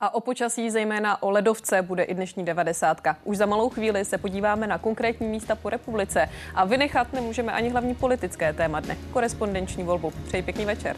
A 0.00 0.14
o 0.14 0.20
počasí, 0.20 0.70
zejména 0.70 1.22
o 1.22 1.30
ledovce, 1.30 1.82
bude 1.82 2.02
i 2.02 2.14
dnešní 2.14 2.44
90. 2.44 3.00
Už 3.24 3.36
za 3.36 3.46
malou 3.46 3.68
chvíli 3.68 4.04
se 4.04 4.18
podíváme 4.18 4.66
na 4.66 4.78
konkrétní 4.78 5.28
místa 5.28 5.54
po 5.54 5.70
republice 5.70 6.28
a 6.54 6.64
vynechat 6.64 7.12
nemůžeme 7.12 7.52
ani 7.52 7.68
hlavní 7.68 7.94
politické 7.94 8.52
téma 8.52 8.80
dne, 8.80 8.96
korespondenční 9.12 9.84
volbu. 9.84 10.12
Přeji 10.26 10.42
pěkný 10.42 10.64
večer. 10.64 10.96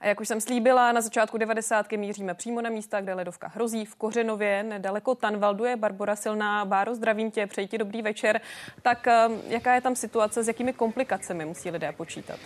A 0.00 0.06
jak 0.06 0.20
už 0.20 0.28
jsem 0.28 0.40
slíbila, 0.40 0.92
na 0.92 1.00
začátku 1.00 1.38
90. 1.38 1.92
míříme 1.92 2.34
přímo 2.34 2.62
na 2.62 2.70
místa, 2.70 3.00
kde 3.00 3.14
ledovka 3.14 3.48
hrozí. 3.54 3.84
V 3.84 3.94
Kořenově, 3.94 4.62
nedaleko 4.62 5.14
Tanvaldu 5.14 5.64
je 5.64 5.76
Barbora 5.76 6.16
Silná. 6.16 6.64
Báro, 6.64 6.94
zdravím 6.94 7.30
tě, 7.30 7.46
přeji 7.46 7.68
ti 7.68 7.78
dobrý 7.78 8.02
večer. 8.02 8.40
Tak 8.82 9.06
eh, 9.06 9.28
jaká 9.48 9.74
je 9.74 9.80
tam 9.80 9.96
situace, 9.96 10.42
s 10.42 10.48
jakými 10.48 10.72
komplikacemi 10.72 11.44
musí 11.44 11.70
lidé 11.70 11.92
počítat? 11.92 12.38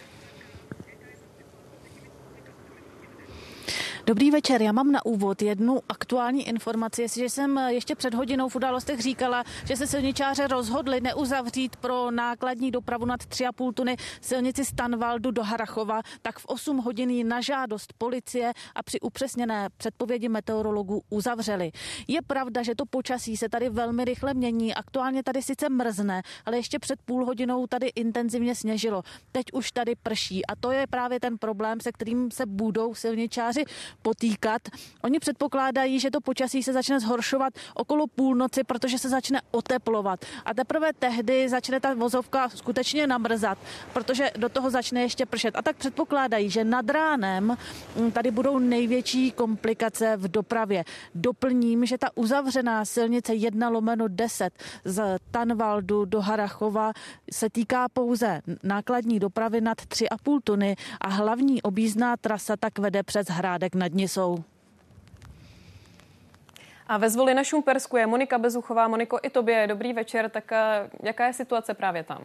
Dobrý 4.07 4.31
večer, 4.31 4.63
já 4.63 4.73
mám 4.73 4.93
na 4.93 5.07
úvod 5.07 5.43
jednu 5.43 5.81
aktuální 5.89 6.49
informaci. 6.49 7.03
Jestliže 7.03 7.29
jsem 7.29 7.59
ještě 7.59 7.95
před 7.95 8.15
hodinou 8.15 8.49
v 8.49 8.57
událostech 8.57 9.01
říkala, 9.01 9.45
že 9.67 9.77
se 9.77 9.87
silničáře 9.87 10.47
rozhodli 10.47 11.01
neuzavřít 11.01 11.77
pro 11.77 12.11
nákladní 12.11 12.71
dopravu 12.71 13.05
nad 13.05 13.21
3,5 13.21 13.73
tuny 13.73 13.97
silnici 14.21 14.65
Stanvaldu 14.65 15.31
do 15.31 15.43
Harachova, 15.43 16.01
tak 16.23 16.39
v 16.39 16.45
8 16.47 16.79
hodin 16.79 17.29
na 17.29 17.41
žádost 17.41 17.93
policie 17.99 18.53
a 18.75 18.83
při 18.83 19.01
upřesněné 19.01 19.69
předpovědi 19.77 20.29
meteorologů 20.29 21.03
uzavřeli. 21.11 21.71
Je 22.09 22.23
pravda, 22.23 22.63
že 22.63 22.75
to 22.75 22.85
počasí 22.87 23.37
se 23.37 23.49
tady 23.49 23.71
velmi 23.71 24.05
rychle 24.05 24.35
mění. 24.35 24.75
Aktuálně 24.75 25.23
tady 25.23 25.43
sice 25.43 25.69
mrzne, 25.69 26.23
ale 26.47 26.57
ještě 26.57 26.79
před 26.79 27.03
půl 27.05 27.27
hodinou 27.27 27.67
tady 27.67 27.87
intenzivně 27.95 28.55
sněžilo. 28.55 29.03
Teď 29.33 29.47
už 29.53 29.73
tady 29.73 29.95
prší 30.03 30.47
a 30.47 30.57
to 30.57 30.73
je 30.73 30.87
právě 30.87 31.21
ten 31.21 31.39
problém, 31.39 31.81
se 31.81 31.93
kterým 31.93 32.31
se 32.31 32.47
budou 32.47 32.95
silničáři 32.95 33.65
potýkat. 34.03 34.63
Oni 35.03 35.19
předpokládají, 35.19 36.01
že 36.01 36.11
to 36.11 36.21
počasí 36.21 36.63
se 36.63 36.73
začne 36.73 37.01
zhoršovat 37.01 37.53
okolo 37.75 38.07
půlnoci, 38.07 38.65
protože 38.65 38.99
se 38.99 39.09
začne 39.09 39.41
oteplovat. 39.51 40.25
A 40.45 40.55
teprve 40.55 40.93
tehdy 40.99 41.49
začne 41.49 41.81
ta 41.81 41.95
vozovka 41.95 42.49
skutečně 42.49 43.07
namrzat, 43.07 43.59
protože 43.93 44.31
do 44.37 44.49
toho 44.49 44.71
začne 44.71 45.03
ještě 45.03 45.27
pršet. 45.27 45.57
A 45.57 45.63
tak 45.63 45.77
předpokládají, 45.77 46.51
že 46.51 46.65
nad 46.65 46.91
ránem 46.91 47.57
mm, 47.97 48.13
tady 48.13 48.31
budou 48.31 48.59
největší 48.59 49.31
komplikace 49.33 50.17
v 50.17 50.29
dopravě. 50.29 50.85
Doplním, 51.15 51.87
že 51.87 51.99
ta 51.99 52.09
uzavřená 52.15 52.85
silnice 52.85 53.35
1 53.35 53.69
lomeno 53.69 54.09
10 54.09 54.53
z 54.85 55.19
Tanvaldu 55.31 56.05
do 56.05 56.21
Harachova 56.21 56.93
se 57.33 57.51
týká 57.51 57.89
pouze 57.89 58.41
nákladní 58.63 59.19
dopravy 59.19 59.61
nad 59.61 59.79
3,5 59.79 60.41
tuny 60.45 60.77
a 61.01 61.09
hlavní 61.09 61.63
objízdná 61.63 62.17
trasa 62.17 62.57
tak 62.57 62.79
vede 62.79 63.03
přes 63.03 63.27
Hrádek 63.27 63.75
nad 63.85 63.95
Nisou. 63.95 64.45
A 66.89 66.97
ve 66.97 67.11
zvoli 67.11 67.35
na 67.35 67.45
Šumpersku 67.45 67.97
je 67.97 68.07
Monika 68.07 68.39
Bezuchová. 68.39 68.89
Moniko, 68.89 69.19
i 69.23 69.31
tobě 69.31 69.67
dobrý 69.67 69.93
večer. 69.93 70.31
Tak 70.31 70.53
eh, 70.53 70.91
jaká 71.03 71.27
je 71.27 71.33
situace 71.33 71.75
právě 71.75 72.05
tam? 72.05 72.25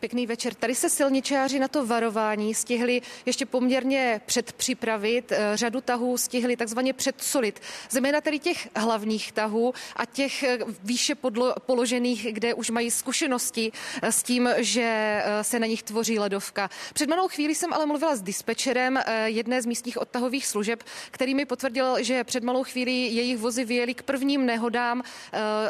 Pěkný 0.00 0.26
večer. 0.26 0.54
Tady 0.54 0.74
se 0.74 0.90
silničáři 0.90 1.58
na 1.58 1.68
to 1.68 1.86
varování 1.86 2.54
stihli 2.54 3.02
ještě 3.26 3.46
poměrně 3.46 4.20
předpřipravit. 4.26 5.32
Eh, 5.32 5.50
řadu 5.54 5.80
tahů 5.80 6.16
stihli 6.16 6.56
takzvaně 6.56 6.92
předsolit. 6.92 7.60
Zejména 7.90 8.20
tedy 8.20 8.38
těch 8.38 8.68
hlavních 8.76 9.32
tahů 9.32 9.74
a 9.96 10.04
těch 10.04 10.42
eh, 10.42 10.58
výše 10.82 11.14
podlo- 11.14 11.54
položených, 11.66 12.26
kde 12.32 12.54
už 12.54 12.70
mají 12.70 12.90
zkušenosti 12.90 13.72
eh, 14.02 14.12
s 14.12 14.22
tím, 14.22 14.48
že 14.56 15.22
se 15.42 15.58
na 15.58 15.66
nich 15.66 15.82
tvoří 15.82 16.18
ledovka. 16.18 16.70
Před 16.94 17.08
malou 17.08 17.28
chvíli 17.28 17.54
jsem 17.54 17.72
ale 17.72 17.86
mluvila 17.86 18.16
s 18.16 18.22
dispečerem 18.22 18.98
jedné 19.24 19.62
z 19.62 19.66
místních 19.66 19.98
odtahových 19.98 20.46
služeb, 20.46 20.82
který 21.10 21.34
mi 21.34 21.44
potvrdil, 21.44 22.02
že 22.02 22.24
před 22.24 22.44
malou 22.44 22.64
chvíli 22.64 22.92
jejich 22.92 23.38
vozy 23.38 23.64
vyjeli 23.64 23.94
k 23.94 24.02
prvním 24.02 24.46
nehodám, 24.46 25.02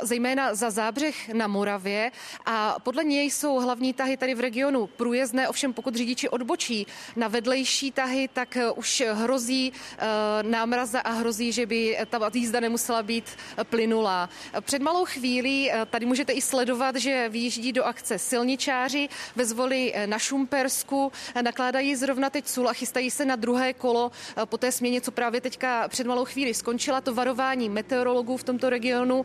zejména 0.02 0.54
za 0.54 0.70
zábřeh 0.70 1.28
na 1.28 1.47
Moravě 1.47 2.10
a 2.47 2.76
podle 2.82 3.04
něj 3.04 3.31
jsou 3.31 3.60
hlavní 3.60 3.92
tahy 3.92 4.17
tady 4.18 4.34
v 4.34 4.40
regionu 4.40 4.86
průjezdné, 4.86 5.48
ovšem 5.48 5.72
pokud 5.72 5.94
řidiči 5.94 6.28
odbočí 6.28 6.86
na 7.16 7.28
vedlejší 7.28 7.92
tahy, 7.92 8.28
tak 8.32 8.56
eh, 8.56 8.70
už 8.70 9.02
hrozí 9.12 9.72
eh, 9.72 10.06
námraza 10.42 11.00
a 11.00 11.10
hrozí, 11.10 11.52
že 11.52 11.66
by 11.66 11.98
ta 12.10 12.30
jízda 12.34 12.60
nemusela 12.60 13.02
být 13.02 13.24
plynulá. 13.64 14.28
Před 14.60 14.82
malou 14.82 15.04
chvílí 15.04 15.70
eh, 15.70 15.86
tady 15.86 16.06
můžete 16.06 16.32
i 16.32 16.42
sledovat, 16.42 16.96
že 16.96 17.28
vyjíždí 17.28 17.72
do 17.72 17.84
akce 17.84 18.18
silničáři 18.18 19.08
ve 19.36 19.44
zvoli 19.44 19.94
na 20.06 20.18
Šumpersku, 20.18 21.12
nakládají 21.42 21.96
zrovna 21.96 22.30
teď 22.30 22.48
sůl 22.48 22.68
a 22.68 22.72
chystají 22.72 23.10
se 23.10 23.24
na 23.24 23.36
druhé 23.36 23.72
kolo 23.72 24.10
po 24.44 24.58
té 24.58 24.72
směně, 24.72 25.00
co 25.00 25.10
právě 25.10 25.40
teďka 25.40 25.88
před 25.88 26.06
malou 26.06 26.24
chvíli 26.24 26.54
skončila. 26.54 27.00
To 27.00 27.14
varování 27.14 27.68
meteorologů 27.68 28.36
v 28.36 28.44
tomto 28.44 28.70
regionu 28.70 29.24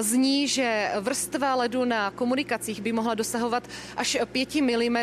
zní, 0.00 0.48
že 0.48 0.92
vrstva 1.00 1.54
ledu 1.54 1.84
na 1.84 2.10
komunikacích 2.10 2.80
by 2.82 2.92
mohla 2.92 3.14
dosahovat 3.14 3.68
až 3.96 4.18
5 4.34 4.54
mm. 4.54 4.96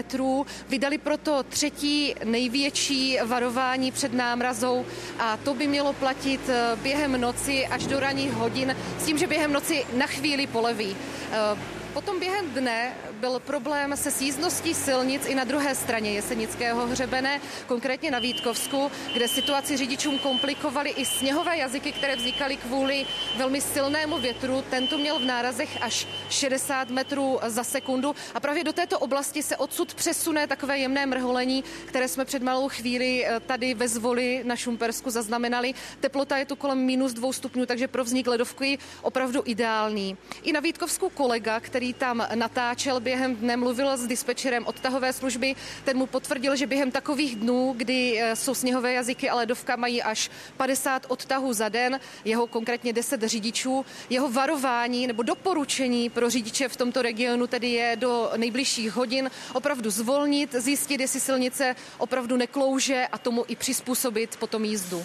Vydali 0.69 0.97
proto 0.97 1.43
třetí 1.43 2.15
největší 2.23 3.17
varování 3.25 3.91
před 3.91 4.13
námrazou 4.13 4.85
a 5.19 5.37
to 5.37 5.53
by 5.53 5.67
mělo 5.67 5.93
platit 5.93 6.41
eh, 6.49 6.75
během 6.83 7.21
noci 7.21 7.67
až 7.67 7.87
do 7.87 7.99
ranních 7.99 8.33
hodin 8.33 8.75
s 8.99 9.05
tím, 9.05 9.17
že 9.17 9.27
během 9.27 9.53
noci 9.53 9.85
na 9.93 10.07
chvíli 10.07 10.47
poleví. 10.47 10.95
Eh, 11.31 11.57
potom 11.93 12.19
během 12.19 12.51
dne 12.51 12.93
byl 13.21 13.39
problém 13.39 13.97
se 13.97 14.11
sízností 14.11 14.73
silnic 14.73 15.25
i 15.25 15.35
na 15.35 15.43
druhé 15.43 15.75
straně 15.75 16.11
Jesenického 16.11 16.87
hřebene, 16.87 17.41
konkrétně 17.67 18.11
na 18.11 18.19
Vítkovsku, 18.19 18.91
kde 19.13 19.27
situaci 19.27 19.77
řidičům 19.77 20.19
komplikovaly 20.19 20.89
i 20.89 21.05
sněhové 21.05 21.57
jazyky, 21.57 21.91
které 21.91 22.15
vznikaly 22.15 22.57
kvůli 22.57 23.05
velmi 23.37 23.61
silnému 23.61 24.17
větru. 24.17 24.63
Tento 24.69 24.97
měl 24.97 25.19
v 25.19 25.25
nárazech 25.25 25.77
až 25.81 26.07
60 26.29 26.89
metrů 26.89 27.39
za 27.45 27.63
sekundu 27.63 28.15
a 28.33 28.39
právě 28.39 28.63
do 28.63 28.73
této 28.73 28.99
oblasti 28.99 29.43
se 29.43 29.57
odsud 29.57 29.93
přesune 29.93 30.47
takové 30.47 30.77
jemné 30.77 31.05
mrholení, 31.05 31.63
které 31.85 32.07
jsme 32.07 32.25
před 32.25 32.43
malou 32.43 32.69
chvíli 32.69 33.25
eh, 33.25 33.39
tady 33.39 33.73
ve 33.73 33.87
zvoli 33.87 34.41
na 34.43 34.55
Šumpersku 34.55 35.09
zaznamenali. 35.09 35.73
Teplota 35.99 36.37
je 36.37 36.45
tu 36.45 36.55
kolem 36.55 36.85
minus 36.85 37.13
dvou 37.13 37.33
stupňů, 37.33 37.65
takže 37.65 37.87
pro 37.87 38.03
vznik 38.03 38.27
ledovky 38.27 38.77
opravdu 39.01 39.41
ideální. 39.45 40.17
I 40.43 40.51
na 40.53 40.59
Vítkovsku 40.59 41.09
kolega, 41.09 41.59
který 41.59 41.93
tam 41.93 42.27
natáčel, 42.35 42.99
by 42.99 43.10
během 43.11 43.35
dne 43.35 43.57
mluvil 43.57 43.97
s 43.97 44.07
dispečerem 44.07 44.63
odtahové 44.67 45.13
služby. 45.13 45.55
Ten 45.83 45.97
mu 45.97 46.05
potvrdil, 46.05 46.55
že 46.55 46.67
během 46.67 46.91
takových 46.91 47.35
dnů, 47.35 47.73
kdy 47.77 48.19
eh, 48.19 48.35
jsou 48.35 48.55
sněhové 48.55 48.93
jazyky 48.93 49.29
a 49.29 49.35
ledovka, 49.35 49.75
mají 49.75 50.03
až 50.03 50.31
50 50.57 51.05
odtahů 51.07 51.53
za 51.53 51.69
den, 51.69 51.99
jeho 52.25 52.47
konkrétně 52.47 52.93
10 52.93 53.21
řidičů. 53.23 53.85
Jeho 54.09 54.31
varování 54.31 55.07
nebo 55.07 55.23
doporučení 55.23 56.09
pro 56.09 56.29
řidiče 56.29 56.69
v 56.69 56.75
tomto 56.75 57.01
regionu 57.01 57.47
tedy 57.47 57.67
je 57.67 57.95
do 57.95 58.31
nejbližších 58.37 58.91
hodin 58.91 59.27
opravdu 59.53 59.89
zvolnit, 59.89 60.55
zjistit, 60.55 61.01
jestli 61.01 61.19
silnice 61.19 61.75
opravdu 61.97 62.37
neklouže 62.37 63.07
a 63.11 63.17
tomu 63.17 63.45
i 63.47 63.55
přizpůsobit 63.55 64.37
potom 64.39 64.63
jízdu. 64.63 65.03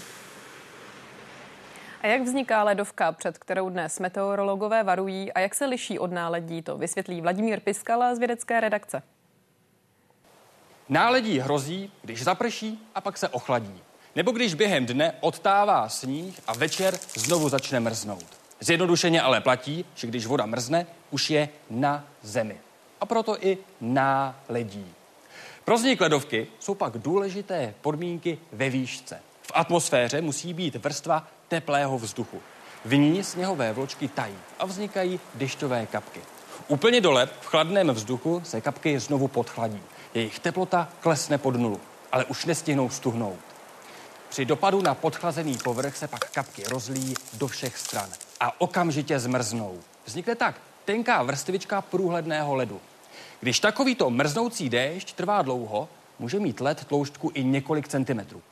A 2.06 2.08
jak 2.08 2.22
vzniká 2.22 2.62
ledovka, 2.62 3.12
před 3.12 3.38
kterou 3.38 3.68
dnes 3.68 3.98
meteorologové 4.00 4.82
varují 4.82 5.32
a 5.32 5.40
jak 5.40 5.54
se 5.54 5.66
liší 5.66 5.98
od 5.98 6.12
náledí, 6.12 6.62
to 6.62 6.78
vysvětlí 6.78 7.20
Vladimír 7.20 7.60
Piskala 7.60 8.14
z 8.14 8.18
vědecké 8.18 8.60
redakce. 8.60 9.02
Náledí 10.88 11.38
hrozí, 11.38 11.92
když 12.02 12.24
zaprší 12.24 12.88
a 12.94 13.00
pak 13.00 13.18
se 13.18 13.28
ochladí. 13.28 13.82
Nebo 14.16 14.30
když 14.30 14.54
během 14.54 14.86
dne 14.86 15.12
odtává 15.20 15.88
sníh 15.88 16.40
a 16.46 16.54
večer 16.54 16.98
znovu 17.14 17.48
začne 17.48 17.80
mrznout. 17.80 18.26
Zjednodušeně 18.60 19.22
ale 19.22 19.40
platí, 19.40 19.84
že 19.94 20.06
když 20.06 20.26
voda 20.26 20.46
mrzne, 20.46 20.86
už 21.10 21.30
je 21.30 21.48
na 21.70 22.04
zemi. 22.22 22.60
A 23.00 23.06
proto 23.06 23.46
i 23.46 23.58
náledí. 23.80 24.94
Pro 25.64 25.76
vznik 25.76 26.00
ledovky 26.00 26.46
jsou 26.58 26.74
pak 26.74 26.98
důležité 26.98 27.74
podmínky 27.80 28.38
ve 28.52 28.70
výšce. 28.70 29.20
V 29.42 29.52
atmosféře 29.54 30.20
musí 30.20 30.54
být 30.54 30.76
vrstva 30.76 31.28
teplého 31.48 31.98
vzduchu. 31.98 32.40
V 32.84 32.96
ní 32.96 33.24
sněhové 33.24 33.72
vločky 33.72 34.08
tají 34.08 34.34
a 34.58 34.66
vznikají 34.66 35.20
dešťové 35.34 35.86
kapky. 35.86 36.20
Úplně 36.68 37.00
dole 37.00 37.28
v 37.40 37.46
chladném 37.46 37.90
vzduchu 37.90 38.42
se 38.44 38.60
kapky 38.60 38.98
znovu 38.98 39.28
podchladí. 39.28 39.80
Jejich 40.14 40.38
teplota 40.38 40.88
klesne 41.00 41.38
pod 41.38 41.56
nulu, 41.56 41.80
ale 42.12 42.24
už 42.24 42.44
nestihnou 42.44 42.90
stuhnout. 42.90 43.38
Při 44.28 44.44
dopadu 44.44 44.82
na 44.82 44.94
podchlazený 44.94 45.58
povrch 45.64 45.96
se 45.96 46.08
pak 46.08 46.30
kapky 46.30 46.64
rozlíjí 46.64 47.14
do 47.32 47.46
všech 47.46 47.78
stran 47.78 48.10
a 48.40 48.60
okamžitě 48.60 49.18
zmrznou. 49.18 49.78
Vznikne 50.04 50.34
tak 50.34 50.60
tenká 50.84 51.22
vrstvička 51.22 51.80
průhledného 51.80 52.54
ledu. 52.54 52.80
Když 53.40 53.60
takovýto 53.60 54.10
mrznoucí 54.10 54.68
déšť 54.68 55.12
trvá 55.12 55.42
dlouho, 55.42 55.88
může 56.18 56.38
mít 56.38 56.60
led 56.60 56.84
tloušťku 56.84 57.30
i 57.34 57.44
několik 57.44 57.88
centimetrů. 57.88 58.42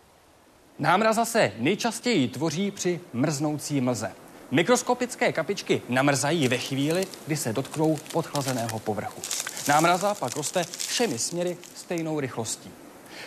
Námraza 0.78 1.24
se 1.24 1.52
nejčastěji 1.58 2.28
tvoří 2.28 2.70
při 2.70 3.00
mrznoucí 3.12 3.80
mlze. 3.80 4.12
Mikroskopické 4.50 5.32
kapičky 5.32 5.82
namrzají 5.88 6.48
ve 6.48 6.58
chvíli, 6.58 7.06
kdy 7.26 7.36
se 7.36 7.52
dotknou 7.52 7.98
podchlazeného 8.12 8.78
povrchu. 8.78 9.20
Námraza 9.68 10.14
pak 10.14 10.36
roste 10.36 10.64
všemi 10.78 11.18
směry 11.18 11.56
stejnou 11.74 12.20
rychlostí. 12.20 12.70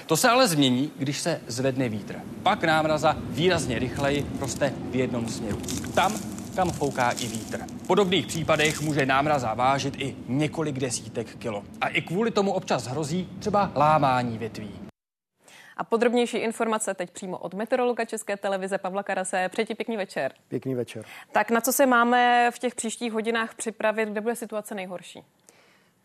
To 0.06 0.18
se 0.18 0.30
ale 0.30 0.48
změní, 0.48 0.92
když 0.98 1.20
se 1.20 1.42
zvedne 1.48 1.90
vítr. 1.90 2.16
Pak 2.44 2.64
námraza 2.64 3.16
výrazně 3.20 3.80
rychleji 3.80 4.26
roste 4.40 4.74
v 4.92 4.96
jednom 4.96 5.30
směru. 5.30 5.62
Tam, 5.94 6.20
kam 6.56 6.72
fouká 6.72 7.12
i 7.12 7.28
vítr. 7.28 7.60
V 7.84 7.88
podobných 7.88 8.28
případech 8.28 8.82
může 8.82 9.06
námraza 9.06 9.54
vážit 9.54 9.96
i 9.98 10.16
několik 10.28 10.80
desítek 10.80 11.36
kilo. 11.36 11.64
A 11.82 11.88
i 11.88 12.02
kvůli 12.02 12.32
tomu 12.32 12.52
občas 12.52 12.88
hrozí 12.88 13.30
třeba 13.40 13.72
lámání 13.76 14.38
větví. 14.38 14.87
A 15.78 15.84
podrobnější 15.84 16.38
informace 16.38 16.94
teď 16.94 17.12
přímo 17.12 17.38
od 17.38 17.54
meteorologa 17.54 18.06
České 18.06 18.38
televize 18.38 18.78
Pavla 18.78 19.04
Karase. 19.04 19.50
Přeji 19.50 19.66
pěkný 19.66 19.98
večer. 19.98 20.34
Pěkný 20.48 20.76
večer. 20.76 21.06
Tak 21.32 21.52
na 21.52 21.62
co 21.62 21.74
se 21.74 21.86
máme 21.86 22.52
v 22.54 22.60
těch 22.60 22.76
příštích 22.76 23.14
hodinách 23.14 23.56
připravit, 23.56 24.10
kde 24.10 24.22
bude 24.22 24.36
situace 24.36 24.76
nejhorší? 24.76 25.24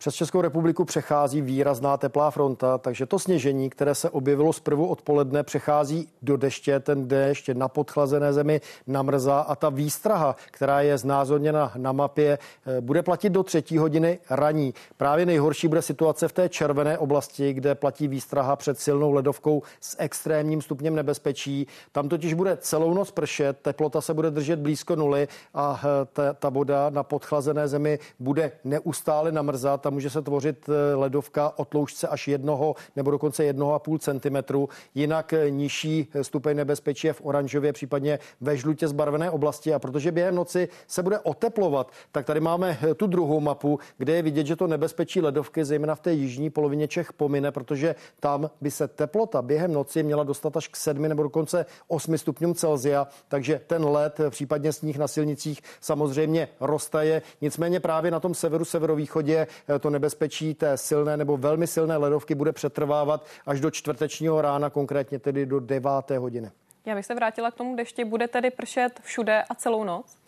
Přes 0.03 0.15
Českou 0.15 0.41
republiku 0.41 0.85
přechází 0.85 1.43
výrazná 1.43 1.97
teplá 1.97 2.31
fronta, 2.31 2.79
takže 2.79 3.07
to 3.07 3.19
sněžení, 3.19 3.71
které 3.71 3.95
se 3.95 4.11
objevilo 4.11 4.53
zprvu 4.53 4.87
odpoledne, 4.87 5.43
přechází 5.43 6.09
do 6.23 6.37
deště. 6.37 6.81
Ten 6.81 7.09
déšť 7.09 7.49
na 7.49 7.69
podchlazené 7.69 8.33
zemi 8.33 8.61
namrzá 8.87 9.41
a 9.41 9.57
ta 9.57 9.69
výstraha, 9.69 10.37
která 10.51 10.81
je 10.81 10.99
znázorněna 10.99 11.73
na 11.77 11.93
mapě, 11.93 12.39
eh, 12.67 12.81
bude 12.81 13.03
platit 13.03 13.31
do 13.31 13.43
třetí 13.43 13.79
hodiny 13.79 14.19
raní. 14.31 14.75
Právě 14.97 15.27
nejhorší 15.27 15.69
bude 15.69 15.83
situace 15.83 16.29
v 16.29 16.33
té 16.33 16.49
červené 16.49 16.99
oblasti, 16.99 17.53
kde 17.53 17.75
platí 17.75 18.09
výstraha 18.09 18.57
před 18.57 18.81
silnou 18.81 19.13
ledovkou 19.13 19.63
s 19.81 19.97
extrémním 19.99 20.63
stupněm 20.63 20.95
nebezpečí. 20.95 21.67
Tam 21.93 22.09
totiž 22.09 22.35
bude 22.35 22.57
celou 22.57 22.95
noc 22.95 23.11
pršet, 23.11 23.59
teplota 23.63 24.01
se 24.01 24.15
bude 24.15 24.31
držet 24.31 24.59
blízko 24.59 24.97
nuly 24.97 25.29
a 25.55 25.81
eh, 25.85 26.07
ta, 26.13 26.33
ta 26.33 26.49
voda 26.49 26.91
na 26.91 27.03
podchlazené 27.03 27.69
zemi 27.69 27.99
bude 28.19 28.53
neustále 28.65 29.33
namrzat 29.33 29.92
může 29.93 30.11
se 30.11 30.23
tvořit 30.23 30.69
eh, 30.69 30.95
ledovka 30.95 31.53
o 31.57 31.65
tloušťce 31.65 32.09
až 32.09 32.29
jednoho 32.29 32.75
nebo 32.97 33.11
dokonce 33.11 33.45
jednoho 33.45 33.75
a 33.75 33.79
půl 33.79 33.99
centimetru. 33.99 34.69
Jinak 34.95 35.33
eh, 35.33 35.51
nižší 35.51 36.09
eh, 36.15 36.25
stupeň 36.25 36.57
nebezpečí 36.57 37.07
je 37.07 37.13
v 37.13 37.21
oranžově, 37.25 37.73
případně 37.73 38.19
ve 38.41 38.57
žlutě 38.57 38.89
zbarvené 38.89 39.31
oblasti. 39.31 39.75
A 39.75 39.79
protože 39.79 40.13
během 40.13 40.35
noci 40.35 40.69
se 40.87 41.03
bude 41.03 41.19
oteplovat, 41.19 41.93
tak 42.13 42.27
tady 42.27 42.41
máme 42.41 42.79
tu 42.97 43.07
druhou 43.07 43.41
mapu, 43.41 43.79
kde 43.99 44.13
je 44.13 44.23
vidět, 44.23 44.47
že 44.47 44.57
to 44.57 44.67
nebezpečí 44.67 45.21
ledovky, 45.21 45.65
zejména 45.65 45.95
v 45.95 46.01
té 46.01 46.13
jižní 46.13 46.51
polovině 46.51 46.89
Čech, 46.89 47.13
pomine, 47.13 47.53
protože 47.53 47.95
tam 48.21 48.51
by 48.61 48.71
se 48.71 48.89
teplota 48.89 49.43
během 49.43 49.73
noci 49.73 50.03
měla 50.03 50.25
dostat 50.25 50.57
až 50.57 50.69
k 50.69 50.77
7 50.77 51.03
nebo 51.03 51.23
dokonce 51.23 51.67
8 51.89 52.19
stupňům 52.19 52.55
Celzia. 52.55 53.07
Takže 53.29 53.61
ten 53.67 53.85
led, 53.85 54.21
případně 54.31 54.73
sníh 54.73 54.99
na 54.99 55.09
silnicích 55.09 55.61
samozřejmě 55.81 56.49
roztaje. 56.61 57.23
Nicméně 57.41 57.81
právě 57.81 58.11
na 58.11 58.21
tom 58.21 58.35
severu, 58.35 58.65
severovýchodě 58.65 59.47
to 59.83 59.91
nebezpečí 59.91 60.55
té 60.55 60.77
silné 60.77 61.17
nebo 61.17 61.37
velmi 61.37 61.67
silné 61.67 61.97
ledovky 61.97 62.35
bude 62.35 62.53
přetrvávat 62.53 63.27
až 63.47 63.61
do 63.61 63.71
čtvrtečního 63.71 64.41
rána, 64.41 64.71
konkrétně 64.71 65.19
tedy 65.19 65.47
do 65.47 65.61
deváté 65.61 66.19
hodiny. 66.19 66.51
Já 66.87 66.95
bych 66.95 67.07
se 67.07 67.15
vrátila 67.15 67.51
k 67.51 67.55
tomu 67.55 67.77
dešti. 67.77 68.05
Bude 68.05 68.29
tedy 68.29 68.51
pršet 68.51 69.01
všude 69.03 69.43
a 69.51 69.55
celou 69.55 69.85
noc? 69.85 70.22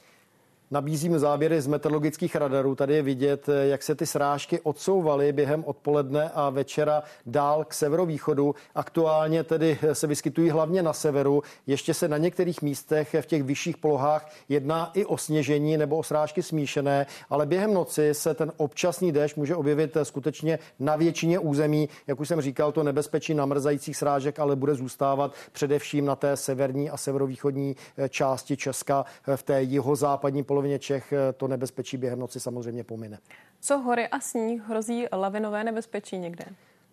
Nabízím 0.70 1.18
záběry 1.18 1.60
z 1.60 1.66
meteorologických 1.66 2.36
radarů. 2.36 2.74
Tady 2.74 2.94
je 2.94 3.02
vidět, 3.02 3.46
jak 3.62 3.82
se 3.82 3.94
ty 3.94 4.06
srážky 4.06 4.60
odsouvaly 4.60 5.32
během 5.32 5.64
odpoledne 5.64 6.30
a 6.34 6.50
večera 6.50 7.02
dál 7.26 7.64
k 7.64 7.74
severovýchodu. 7.74 8.54
Aktuálně 8.74 9.44
tedy 9.44 9.78
se 9.92 10.06
vyskytují 10.06 10.50
hlavně 10.50 10.82
na 10.82 10.92
severu. 10.92 11.42
Ještě 11.66 11.94
se 11.94 12.08
na 12.08 12.16
některých 12.16 12.62
místech 12.62 13.16
v 13.20 13.26
těch 13.26 13.42
vyšších 13.42 13.76
polohách 13.76 14.30
jedná 14.48 14.90
i 14.94 15.04
o 15.04 15.18
sněžení 15.18 15.76
nebo 15.76 15.96
o 15.96 16.02
srážky 16.02 16.42
smíšené, 16.42 17.06
ale 17.30 17.46
během 17.46 17.74
noci 17.74 18.14
se 18.14 18.34
ten 18.34 18.52
občasný 18.56 19.12
déšť 19.12 19.36
může 19.36 19.56
objevit 19.56 19.96
skutečně 20.02 20.58
na 20.78 20.96
většině 20.96 21.38
území. 21.38 21.88
Jak 22.06 22.20
už 22.20 22.28
jsem 22.28 22.40
říkal, 22.40 22.72
to 22.72 22.82
nebezpečí 22.82 23.34
namrzajících 23.34 23.96
srážek 23.96 24.38
ale 24.38 24.56
bude 24.56 24.74
zůstávat 24.74 25.34
především 25.52 26.04
na 26.04 26.16
té 26.16 26.36
severní 26.36 26.90
a 26.90 26.96
severovýchodní 26.96 27.76
části 28.08 28.56
Česka 28.56 29.04
v 29.36 29.42
té 29.42 29.62
jihozápadní 29.62 30.42
polovině 30.54 30.78
Čech 30.78 31.12
eh, 31.12 31.32
to 31.32 31.48
nebezpečí 31.48 31.96
během 31.96 32.18
noci 32.18 32.40
samozřejmě 32.40 32.84
pomine. 32.84 33.18
Co 33.60 33.78
hory 33.78 34.08
a 34.08 34.20
sníh 34.20 34.62
hrozí 34.62 35.06
lavinové 35.12 35.64
nebezpečí 35.64 36.18
někde? 36.18 36.44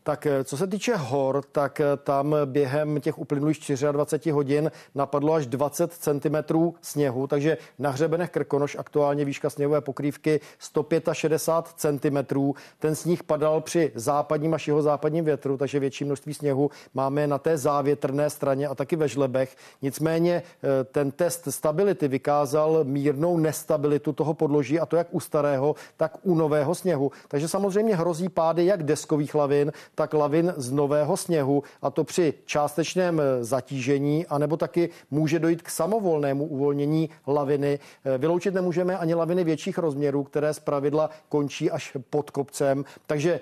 Tak 0.04 0.26
eh, 0.26 0.44
co 0.44 0.58
se 0.58 0.68
týče 0.68 0.96
hor, 0.96 1.44
tak 1.52 1.80
eh, 1.80 1.86
tam 1.98 2.36
během 2.46 3.02
těch 3.02 3.20
uplynulých 3.20 3.72
24 3.92 4.32
hodin 4.32 4.72
napadlo 4.96 5.34
až 5.34 5.48
20 5.48 5.94
cm 5.94 6.36
sněhu, 6.82 7.28
takže 7.28 7.58
na 7.80 7.90
hřebenech 7.90 8.30
Krkonoš 8.30 8.76
aktuálně 8.80 9.26
výška 9.26 9.50
sněhové 9.50 9.82
pokrývky 9.82 10.40
165 10.60 12.00
cm. 12.00 12.52
Ten 12.80 12.96
sníh 12.96 13.24
padal 13.24 13.62
při 13.62 13.92
západním 13.96 14.54
až 14.54 14.68
jeho 14.68 14.82
západním 14.82 15.26
větru, 15.26 15.58
takže 15.58 15.80
větší 15.80 16.06
množství 16.06 16.34
sněhu 16.34 16.70
máme 16.94 17.28
na 17.28 17.38
té 17.38 17.58
závětrné 17.58 18.30
straně 18.30 18.68
a 18.68 18.76
taky 18.76 18.96
ve 18.96 19.08
žlebech. 19.08 19.56
Nicméně 19.82 20.44
eh, 20.44 20.84
ten 20.84 21.12
test 21.12 21.48
stability 21.50 22.08
vykázal 22.08 22.80
mírnou 22.84 23.38
nestabilitu 23.38 24.14
toho 24.14 24.34
podloží 24.34 24.80
a 24.80 24.86
to 24.86 24.96
jak 24.96 25.08
u 25.12 25.20
starého, 25.20 25.76
tak 25.98 26.18
u 26.24 26.36
nového 26.36 26.76
sněhu. 26.76 27.12
Takže 27.28 27.48
samozřejmě 27.48 27.96
hrozí 27.96 28.30
pády 28.30 28.66
jak 28.66 28.84
deskových 28.84 29.36
lavin, 29.36 29.72
tak 29.96 30.14
lavin 30.14 30.54
z 30.58 30.72
nového 30.72 31.18
sněhu 31.18 31.64
a 31.82 31.90
to 31.90 32.04
při 32.04 32.34
částečném 32.46 33.20
eh, 33.20 33.44
zatížení, 33.44 34.26
anebo 34.28 34.58
taky 34.58 34.90
může 35.12 35.40
dojít 35.40 35.62
k 35.62 35.70
samovolnému 35.70 36.46
uvolnění 36.46 37.10
laviny. 37.28 37.80
Eh, 38.06 38.18
vyloučit 38.18 38.54
nemůžeme 38.54 38.98
ani 38.98 39.14
laviny 39.14 39.44
větších 39.44 39.78
rozměrů, 39.78 40.24
které 40.24 40.54
z 40.54 40.60
pravidla 40.60 41.10
končí 41.30 41.72
až 41.72 41.98
pod 42.10 42.30
kopcem. 42.30 42.86
Takže 43.08 43.32
eh, 43.34 43.40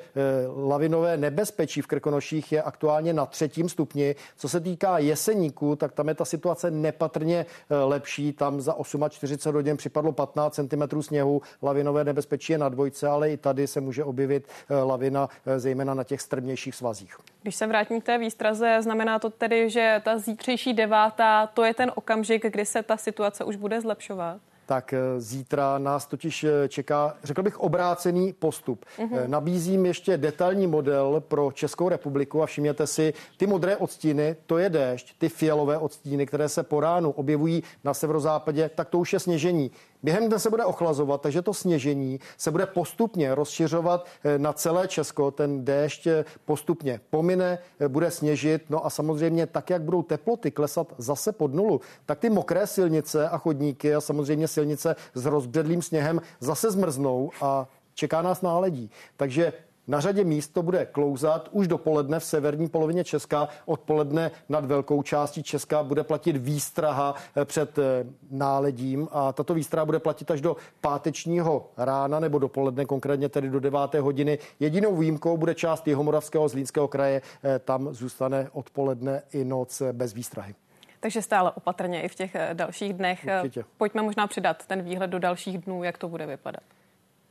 lavinové 0.67 1.17
nebezpečí 1.17 1.81
v 1.81 1.87
Krkonoších 1.87 2.51
je 2.51 2.61
aktuálně 2.61 3.13
na 3.13 3.25
třetím 3.25 3.69
stupni. 3.69 4.15
Co 4.37 4.49
se 4.49 4.59
týká 4.59 4.97
jeseníku, 4.97 5.75
tak 5.75 5.91
tam 5.91 6.07
je 6.07 6.15
ta 6.15 6.25
situace 6.25 6.71
nepatrně 6.71 7.45
lepší. 7.69 8.33
Tam 8.33 8.61
za 8.61 8.75
48 9.09 9.55
hodin 9.55 9.77
připadlo 9.77 10.11
15 10.11 10.55
cm 10.55 11.01
sněhu. 11.01 11.41
Lavinové 11.63 12.03
nebezpečí 12.03 12.53
je 12.53 12.57
na 12.57 12.69
dvojce, 12.69 13.07
ale 13.07 13.31
i 13.31 13.37
tady 13.37 13.67
se 13.67 13.81
může 13.81 14.03
objevit 14.03 14.47
lavina, 14.69 15.29
zejména 15.57 15.93
na 15.93 16.03
těch 16.03 16.21
strmě 16.21 16.38
nejjemnějších 16.39 16.75
svazích. 16.75 17.15
Když 17.41 17.55
se 17.55 17.67
vrátím 17.67 18.01
k 18.01 18.03
té 18.03 18.17
výstraze, 18.17 18.77
znamená 18.81 19.19
to 19.19 19.29
tedy, 19.29 19.69
že 19.69 20.01
ta 20.05 20.17
zítřejší 20.17 20.73
devátá, 20.73 21.47
to 21.47 21.63
je 21.63 21.73
ten 21.73 21.91
okamžik, 21.95 22.45
kdy 22.51 22.65
se 22.65 22.83
ta 22.83 22.97
situace 22.97 23.43
už 23.43 23.55
bude 23.55 23.81
zlepšovat? 23.81 24.41
tak 24.69 24.93
eh, 24.93 24.99
zítra 25.17 25.77
nás 25.77 26.05
totiž 26.05 26.43
eh, 26.43 26.67
čeká, 26.67 27.17
řekl 27.23 27.43
bych, 27.43 27.59
obrácený 27.59 28.33
postup. 28.33 28.85
Mm-hmm. 28.97 29.27
Nabízím 29.27 29.85
ještě 29.85 30.17
detailní 30.17 30.67
model 30.67 31.23
pro 31.27 31.51
Českou 31.51 31.89
republiku 31.89 32.43
a 32.43 32.45
všimněte 32.45 32.87
si, 32.87 33.13
ty 33.37 33.47
modré 33.47 33.77
odstíny, 33.77 34.35
to 34.45 34.57
je 34.57 34.69
déšť, 34.69 35.15
ty 35.17 35.29
fialové 35.29 35.77
odstíny, 35.77 36.25
které 36.25 36.49
se 36.49 36.63
po 36.63 36.79
ránu 36.79 37.11
objevují 37.11 37.63
na 37.83 37.93
severozápadě, 37.93 38.69
tak 38.75 38.89
to 38.89 38.99
už 38.99 39.13
je 39.13 39.19
sněžení. 39.19 39.71
Během 40.03 40.27
dne 40.27 40.39
se 40.39 40.49
bude 40.49 40.65
ochlazovat, 40.65 41.21
takže 41.21 41.41
to 41.41 41.53
sněžení 41.53 42.19
se 42.37 42.51
bude 42.51 42.65
postupně 42.65 43.35
rozšiřovat 43.35 44.05
na 44.37 44.53
celé 44.53 44.87
Česko. 44.87 45.31
Ten 45.31 45.65
déšť 45.65 46.07
postupně 46.45 47.01
pomine, 47.09 47.59
bude 47.87 48.11
sněžit. 48.11 48.69
No 48.69 48.85
a 48.85 48.89
samozřejmě 48.89 49.47
tak, 49.47 49.69
jak 49.69 49.81
budou 49.81 50.01
teploty 50.03 50.51
klesat 50.51 50.93
zase 50.97 51.31
pod 51.31 51.53
nulu, 51.53 51.81
tak 52.05 52.19
ty 52.19 52.29
mokré 52.29 52.67
silnice 52.67 53.29
a 53.29 53.37
chodníky 53.37 53.95
a 53.95 54.01
samozřejmě 54.01 54.47
silnice 54.47 54.95
s 55.13 55.25
rozbředlým 55.25 55.81
sněhem 55.81 56.21
zase 56.39 56.71
zmrznou 56.71 57.31
a 57.41 57.67
čeká 57.93 58.21
nás 58.21 58.41
náledí. 58.41 58.91
Takže 59.17 59.53
na 59.89 59.99
řadě 59.99 60.23
míst 60.23 60.47
to 60.47 60.63
bude 60.63 60.85
klouzat 60.85 61.49
už 61.51 61.67
dopoledne 61.67 62.19
v 62.19 62.23
severní 62.23 62.69
polovině 62.69 63.03
Česka, 63.03 63.47
odpoledne 63.65 64.31
nad 64.49 64.65
velkou 64.65 65.03
částí 65.03 65.43
Česka 65.43 65.83
bude 65.83 66.03
platit 66.03 66.37
výstraha 66.37 67.15
eh, 67.35 67.45
před 67.45 67.79
eh, 67.79 68.05
náledím 68.31 69.07
a 69.11 69.33
tato 69.33 69.53
výstraha 69.53 69.85
bude 69.85 69.99
platit 69.99 70.31
až 70.31 70.41
do 70.41 70.55
pátečního 70.81 71.69
rána 71.77 72.19
nebo 72.19 72.39
dopoledne, 72.39 72.85
konkrétně 72.85 73.29
tedy 73.29 73.49
do 73.49 73.59
9. 73.59 73.79
hodiny. 73.99 74.37
Jedinou 74.59 74.95
výjimkou 74.95 75.37
bude 75.37 75.55
část 75.55 75.87
Jihomoravského 75.87 76.47
Zlínského 76.47 76.87
kraje, 76.87 77.21
eh, 77.43 77.59
tam 77.59 77.93
zůstane 77.93 78.47
odpoledne 78.51 79.21
i 79.31 79.45
noc 79.45 79.81
bez 79.91 80.13
výstrahy. 80.13 80.55
Takže 80.99 81.21
stále 81.21 81.51
opatrně 81.51 82.01
i 82.01 82.07
v 82.07 82.15
těch 82.15 82.35
dalších 82.53 82.93
dnech. 82.93 83.27
Určitě. 83.39 83.63
Pojďme 83.77 84.01
možná 84.01 84.27
přidat 84.27 84.65
ten 84.65 84.81
výhled 84.81 85.07
do 85.07 85.19
dalších 85.19 85.57
dnů, 85.57 85.83
jak 85.83 85.97
to 85.97 86.07
bude 86.07 86.25
vypadat. 86.25 86.63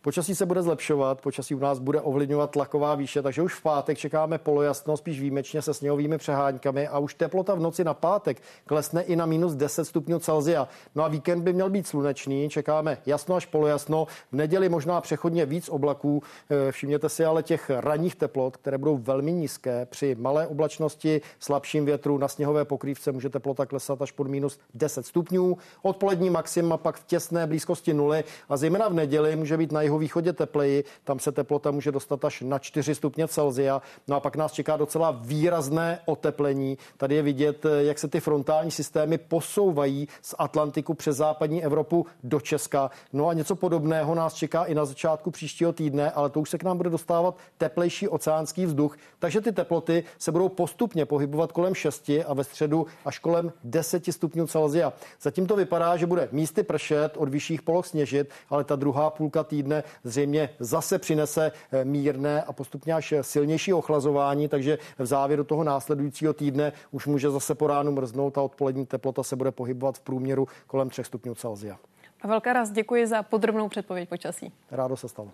Počasí 0.09 0.35
se 0.35 0.47
bude 0.47 0.62
zlepšovat, 0.62 1.21
počasí 1.21 1.55
u 1.55 1.59
nás 1.59 1.79
bude 1.79 2.00
ovlivňovat 2.00 2.50
tlaková 2.50 2.95
výše, 2.95 3.23
takže 3.23 3.43
už 3.43 3.55
v 3.55 3.62
pátek 3.62 3.99
čekáme 3.99 4.38
polojasno, 4.38 4.97
spíš 4.97 5.21
výjimečně 5.21 5.62
se 5.62 5.75
sněhovými 5.75 6.19
přeháňkami 6.19 6.88
a 6.88 6.99
už 6.99 7.15
teplota 7.15 7.55
v 7.55 7.61
noci 7.61 7.85
na 7.85 7.95
pátek 7.95 8.43
klesne 8.67 9.03
i 9.03 9.17
na 9.17 9.27
minus 9.27 9.55
10 9.55 9.85
stupňů 9.85 10.19
Celzia. 10.19 10.69
No 10.95 11.05
a 11.05 11.09
víkend 11.09 11.43
by 11.43 11.53
měl 11.53 11.71
být 11.71 11.87
slunečný, 11.87 12.49
čekáme 12.49 12.99
jasno 13.07 13.37
až 13.37 13.47
polojasno. 13.47 14.07
V 14.33 14.37
neděli 14.37 14.69
možná 14.69 15.00
přechodně 15.00 15.47
víc 15.47 15.69
oblaků. 15.69 16.23
Eh, 16.50 16.73
všimněte 16.73 17.09
si 17.09 17.25
ale 17.25 17.43
těch 17.43 17.71
ranních 17.71 18.15
teplot, 18.15 18.57
které 18.57 18.79
budou 18.79 18.97
velmi 18.97 19.33
nízké. 19.33 19.87
Při 19.87 20.15
malé 20.15 20.47
oblačnosti, 20.47 21.21
slabším 21.38 21.85
větru 21.85 22.19
na 22.19 22.29
sněhové 22.29 22.65
pokrývce 22.65 23.12
může 23.12 23.29
teplota 23.29 23.67
klesat 23.67 24.03
až 24.03 24.12
pod 24.12 24.27
minus 24.27 24.59
10 24.75 25.07
stupňů. 25.07 25.57
Odpolední 25.83 26.31
maxima 26.31 26.77
pak 26.77 26.97
v 26.97 27.07
těsné 27.07 27.47
blízkosti 27.47 27.95
nuly 27.95 28.25
a 28.49 28.57
zejména 28.57 28.88
v 28.88 28.95
neděli 28.95 29.37
může 29.37 29.57
být 29.57 29.73
na 29.73 29.83
jeho 29.83 29.98
východě 29.99 30.33
tepleji. 30.33 30.85
Tam 31.05 31.19
se 31.19 31.33
teplota 31.33 31.71
může 31.71 31.93
dostat 31.93 32.25
až 32.25 32.40
na 32.40 32.59
4 32.59 32.95
stupně 32.95 33.28
Celzia. 33.28 33.83
No 34.09 34.17
a 34.17 34.21
pak 34.21 34.37
nás 34.37 34.52
čeká 34.52 34.76
docela 34.76 35.11
výrazné 35.11 36.00
oteplení. 36.07 36.78
Tady 36.97 37.14
je 37.14 37.23
vidět, 37.23 37.67
eh, 37.67 37.85
jak 37.85 37.99
se 37.99 38.09
ty 38.09 38.21
frontální 38.21 38.71
systémy 38.71 39.19
posouvají 39.19 40.09
z 40.23 40.35
Atlantiku 40.38 40.95
přes 40.95 41.17
západní 41.17 41.64
Evropu 41.64 42.07
do 42.23 42.40
Česka. 42.40 42.90
No 43.12 43.28
a 43.28 43.33
něco 43.33 43.57
podobného 43.57 44.14
nás 44.14 44.35
čeká 44.35 44.64
i 44.64 44.75
na 44.75 44.85
začátku 44.85 45.31
příštího 45.31 45.73
týdne, 45.73 46.11
ale 46.11 46.31
to 46.31 46.40
už 46.40 46.50
se 46.50 46.59
k 46.59 46.64
nám 46.64 46.76
bude 46.76 46.90
dostávat 46.90 47.37
teplejší 47.59 48.09
oceánský 48.09 48.67
vzduch, 48.67 48.97
takže 49.19 49.40
ty 49.40 49.52
teploty 49.52 50.05
se 50.19 50.33
budou 50.33 50.49
postupně 50.49 51.07
pohybovat 51.07 51.52
kolem 51.52 51.75
6 51.75 52.11
a 52.26 52.35
ve 52.35 52.45
středu 52.45 52.87
až 53.05 53.19
kolem 53.19 53.52
10 53.64 54.12
stupňů 54.12 54.47
Celsia. 54.47 54.93
Zatím 55.21 55.47
to 55.47 55.57
vypadá, 55.57 55.97
že 55.97 56.07
bude 56.07 56.28
místy 56.33 56.62
pršet, 56.62 57.17
od 57.17 57.28
vyšších 57.28 57.62
poloh 57.62 57.87
sněžit, 57.87 58.31
ale 58.50 58.64
ta 58.64 58.76
druhá 58.76 59.11
půlka 59.11 59.45
týdne 59.45 59.77
zřejmě 60.04 60.50
zase 60.58 60.99
přinese 60.99 61.52
eh, 61.73 61.85
mírné 61.85 62.42
a 62.42 62.52
postupně 62.52 62.94
až 62.94 63.14
silnější 63.20 63.73
ochlazování, 63.73 64.49
takže 64.49 64.78
v 64.99 65.06
závěru 65.06 65.44
toho 65.44 65.64
následujícího 65.64 66.32
týdne 66.32 66.73
už 66.90 67.06
může 67.06 67.30
zase 67.30 67.54
po 67.54 67.66
ránu 67.66 67.92
mrznout 67.92 68.38
a 68.38 68.42
odpolední 68.42 68.87
teplota 68.87 69.23
se 69.23 69.37
bude 69.37 69.50
pohybovat 69.50 69.99
v 69.99 70.00
průměru 70.00 70.49
kolem 70.66 70.90
3 70.90 71.04
stupňů 71.04 71.35
Celsia. 71.35 71.78
Pavel 72.23 72.40
Karas, 72.40 72.70
děkuji 72.70 73.06
za 73.06 73.23
podrobnou 73.23 73.68
předpověď 73.68 74.08
počasí. 74.08 74.52
Rádo 74.70 74.97
se 74.97 75.08
stalo. 75.08 75.30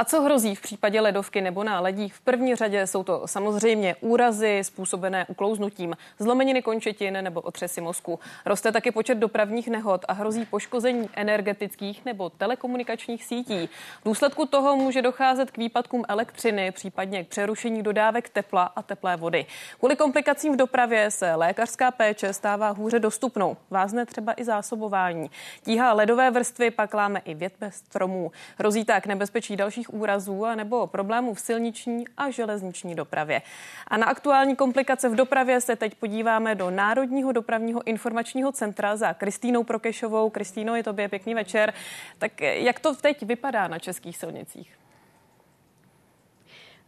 A 0.00 0.04
co 0.04 0.22
hrozí 0.22 0.54
v 0.54 0.60
případě 0.60 1.00
ledovky 1.00 1.40
nebo 1.40 1.64
náledí? 1.64 2.08
V 2.08 2.20
první 2.20 2.56
řadě 2.56 2.86
jsou 2.86 3.02
to 3.02 3.22
samozřejmě 3.26 3.96
úrazy 4.00 4.60
způsobené 4.62 5.26
uklouznutím, 5.28 5.96
zlomeniny 6.18 6.62
končetin 6.62 7.18
nebo 7.20 7.40
otřesy 7.40 7.80
mozku. 7.80 8.18
Roste 8.46 8.72
taky 8.72 8.90
počet 8.90 9.14
dopravních 9.14 9.68
nehod 9.68 10.04
a 10.08 10.12
hrozí 10.12 10.44
poškození 10.44 11.08
energetických 11.14 12.04
nebo 12.04 12.30
telekomunikačních 12.30 13.24
sítí. 13.24 13.68
V 14.00 14.04
důsledku 14.04 14.46
toho 14.46 14.76
může 14.76 15.02
docházet 15.02 15.50
k 15.50 15.58
výpadkům 15.58 16.04
elektřiny, 16.08 16.72
případně 16.72 17.24
k 17.24 17.28
přerušení 17.28 17.82
dodávek 17.82 18.28
tepla 18.28 18.62
a 18.62 18.82
teplé 18.82 19.16
vody. 19.16 19.46
Kvůli 19.78 19.96
komplikacím 19.96 20.52
v 20.52 20.56
dopravě 20.56 21.10
se 21.10 21.34
lékařská 21.34 21.90
péče 21.90 22.32
stává 22.32 22.70
hůře 22.70 22.98
dostupnou. 22.98 23.56
Vázne 23.70 24.06
třeba 24.06 24.34
i 24.36 24.44
zásobování. 24.44 25.30
Tíha 25.64 25.92
ledové 25.92 26.30
vrstvy 26.30 26.70
pak 26.70 26.94
láme 26.94 27.20
i 27.24 27.34
větve 27.34 27.70
stromů. 27.70 28.32
Hrozí 28.58 28.84
tak 28.84 29.06
nebezpečí 29.06 29.56
dalších 29.56 29.89
úrazů 29.90 30.44
nebo 30.54 30.86
problémů 30.86 31.34
v 31.34 31.40
silniční 31.40 32.04
a 32.16 32.30
železniční 32.30 32.94
dopravě. 32.94 33.42
A 33.88 33.96
na 33.96 34.06
aktuální 34.06 34.56
komplikace 34.56 35.08
v 35.08 35.14
dopravě 35.14 35.60
se 35.60 35.76
teď 35.76 35.94
podíváme 35.94 36.54
do 36.54 36.70
Národního 36.70 37.32
dopravního 37.32 37.82
informačního 37.86 38.52
centra 38.52 38.96
za 38.96 39.14
Kristýnou 39.14 39.64
Prokešovou. 39.64 40.30
Kristýno, 40.30 40.76
je 40.76 40.82
tobě 40.82 41.08
pěkný 41.08 41.34
večer. 41.34 41.74
Tak 42.18 42.40
jak 42.40 42.80
to 42.80 42.94
teď 42.94 43.22
vypadá 43.22 43.68
na 43.68 43.78
českých 43.78 44.16
silnicích? 44.16 44.79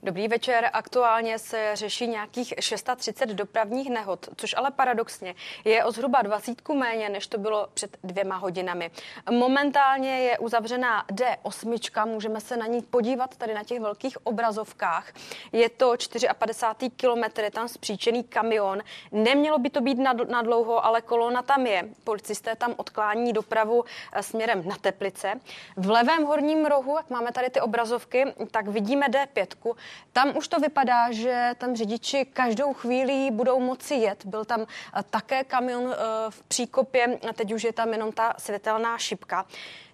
Dobrý 0.04 0.28
večer. 0.28 0.70
Aktuálně 0.72 1.38
se 1.38 1.70
řeší 1.74 2.06
nějakých 2.06 2.54
630 2.60 3.28
dopravních 3.28 3.90
nehod, 3.90 4.28
což 4.36 4.54
ale 4.56 4.70
paradoxně 4.70 5.34
je 5.64 5.84
o 5.84 5.92
zhruba 5.92 6.22
20 6.22 6.68
méně, 6.68 7.08
než 7.08 7.26
to 7.26 7.38
bylo 7.38 7.68
před 7.74 7.96
dvěma 8.04 8.36
hodinami. 8.36 8.90
Momentálně 9.30 10.18
je 10.18 10.38
uzavřená 10.38 11.04
D8, 11.12 12.06
můžeme 12.06 12.40
se 12.40 12.56
na 12.56 12.66
ní 12.66 12.82
podívat 12.82 13.36
tady 13.36 13.54
na 13.54 13.64
těch 13.64 13.80
velkých 13.80 14.26
obrazovkách. 14.26 15.12
Je 15.52 15.68
to 15.68 15.94
54 16.38 16.90
kilometr, 16.90 17.42
je 17.42 17.50
tam 17.50 17.68
zpříčený 17.68 18.24
kamion. 18.24 18.82
Nemělo 19.12 19.58
by 19.58 19.70
to 19.70 19.80
být 19.80 19.98
na, 20.28 20.42
dlouho, 20.42 20.84
ale 20.84 21.00
kolona 21.00 21.42
tam 21.42 21.66
je. 21.66 21.88
Policisté 22.04 22.56
tam 22.56 22.74
odklání 22.76 23.32
dopravu 23.32 23.84
eh, 24.12 24.22
směrem 24.22 24.68
na 24.68 24.76
Teplice. 24.76 25.40
V 25.76 25.90
levém 25.90 26.24
horním 26.24 26.66
rohu, 26.66 26.96
jak 26.96 27.10
máme 27.10 27.32
tady 27.32 27.50
ty 27.50 27.60
obrazovky, 27.60 28.24
tak 28.50 28.68
vidíme 28.68 29.06
D5. 29.08 29.74
Tam 30.12 30.36
už 30.36 30.48
to 30.48 30.60
vypadá, 30.60 31.12
že 31.12 31.50
tam 31.58 31.76
řidiči 31.76 32.24
každou 32.24 32.72
chvíli 32.72 33.30
budou 33.30 33.60
moci 33.60 33.94
jet. 33.94 34.26
Byl 34.26 34.44
tam 34.44 34.60
eh, 34.60 35.02
také 35.10 35.44
kamion 35.44 35.92
eh, 35.92 35.96
v 36.30 36.42
příkopě, 36.42 37.18
teď 37.34 37.52
už 37.52 37.64
je 37.64 37.72
tam 37.72 37.92
jenom 37.92 38.12
ta 38.12 38.34
světelná 38.38 38.98
šipka. 38.98 39.46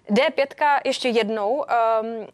D5 0.09 0.79
ještě 0.85 1.09
jednou, 1.09 1.65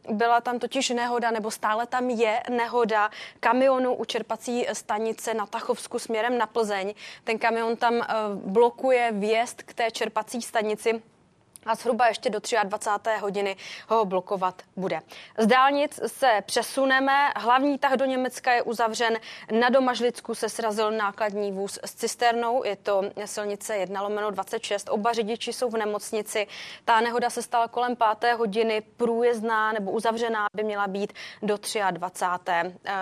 um, 0.08 0.18
byla 0.18 0.42
tam 0.42 0.60
totiž 0.60 0.90
nehoda, 0.90 1.32
nebo 1.32 1.52
stále 1.52 1.88
tam 1.88 2.10
je 2.10 2.44
nehoda 2.50 3.10
kamionu 3.40 3.96
u 3.96 4.06
čerpací 4.06 4.68
stanice 4.74 5.34
na 5.34 5.46
Tachovsku 5.46 6.00
směrem 6.00 6.38
na 6.38 6.48
Plzeň. 6.48 6.94
Ten 7.24 7.40
kamion 7.40 7.76
tam 7.76 7.94
uh, 7.94 8.04
blokuje 8.36 9.12
vjezd 9.12 9.64
k 9.64 9.74
té 9.74 9.92
čerpací 9.92 10.42
stanici 10.42 11.02
a 11.66 11.76
zhruba 11.76 12.08
ještě 12.08 12.30
do 12.30 12.40
23. 12.64 13.10
hodiny 13.22 13.56
ho 13.88 14.06
blokovat 14.06 14.62
bude. 14.76 15.02
Z 15.38 15.48
dálnic 15.48 16.00
se 16.08 16.42
přesuneme. 16.46 17.32
Hlavní 17.36 17.80
tah 17.80 17.94
do 17.94 18.06
Německa 18.06 18.54
je 18.54 18.62
uzavřen. 18.62 19.18
Na 19.52 19.70
Domažlicku 19.70 20.36
se 20.36 20.50
srazil 20.50 20.92
nákladní 20.92 21.52
vůz 21.52 21.80
s 21.86 21.94
cisternou. 21.94 22.64
Je 22.64 22.76
to 22.76 23.02
silnice 23.26 23.78
1 23.78 24.02
lomeno 24.02 24.32
26. 24.32 24.90
Oba 24.90 25.14
řidiči 25.14 25.54
jsou 25.54 25.70
v 25.70 25.78
nemocnici. 25.78 26.48
Ta 26.86 27.02
nehoda 27.02 27.30
se 27.30 27.42
stala 27.42 27.68
kolem 27.68 27.96
5. 28.20 28.34
hodiny. 28.34 28.82
Průjezdná 28.98 29.72
nebo 29.72 29.92
uzavřená 29.92 30.48
by 30.56 30.64
měla 30.64 30.88
být 30.88 31.14
do 31.42 31.58
23. 31.92 32.52
Uh, 32.52 32.72
eh, 32.86 32.94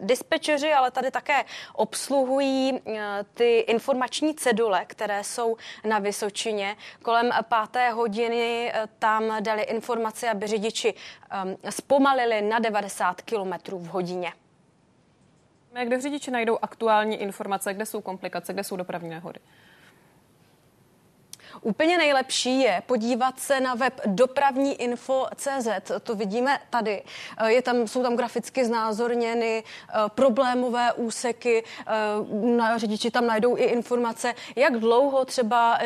dispečeři 0.00 0.72
ale 0.72 0.90
tady 0.90 1.10
také 1.10 1.44
obsluhují 1.74 2.72
uh, 2.72 2.96
ty 3.34 3.58
informační 3.58 4.34
cedule, 4.34 4.84
které 4.84 5.24
jsou 5.24 5.56
na 5.84 5.98
Vysočině. 5.98 6.76
Kolem 7.02 7.30
5. 7.72 7.92
hodiny 7.92 8.05
hodiny 8.06 8.70
eh, 8.74 8.88
tam 8.98 9.42
dali 9.42 9.62
informace, 9.62 10.30
aby 10.30 10.46
řidiči 10.46 10.94
um, 10.94 11.56
zpomalili 11.70 12.42
na 12.42 12.58
90 12.58 13.22
km 13.22 13.76
v 13.76 13.86
hodině. 13.86 14.32
Kde 15.84 16.00
řidiči 16.00 16.30
najdou 16.30 16.58
aktuální 16.62 17.16
informace, 17.16 17.74
kde 17.74 17.86
jsou 17.86 18.00
komplikace, 18.00 18.52
kde 18.52 18.64
jsou 18.64 18.76
dopravní 18.76 19.10
nehody? 19.10 19.40
Úplně 21.60 21.98
nejlepší 21.98 22.60
je 22.60 22.82
podívat 22.86 23.40
se 23.40 23.60
na 23.60 23.74
web 23.74 24.00
dopravní 24.06 24.82
info.cz. 24.82 25.68
To 26.02 26.14
vidíme 26.14 26.58
tady. 26.70 27.02
Eh, 27.38 27.52
je 27.52 27.62
tam, 27.62 27.88
jsou 27.88 28.02
tam 28.02 28.16
graficky 28.16 28.64
znázorněny 28.64 29.64
eh, 29.64 29.92
problémové 30.08 30.92
úseky. 30.92 31.64
Eh, 31.86 32.78
řidiči 32.78 33.10
tam 33.10 33.26
najdou 33.26 33.56
i 33.56 33.62
informace, 33.62 34.34
jak 34.56 34.76
dlouho 34.78 35.24
třeba 35.24 35.78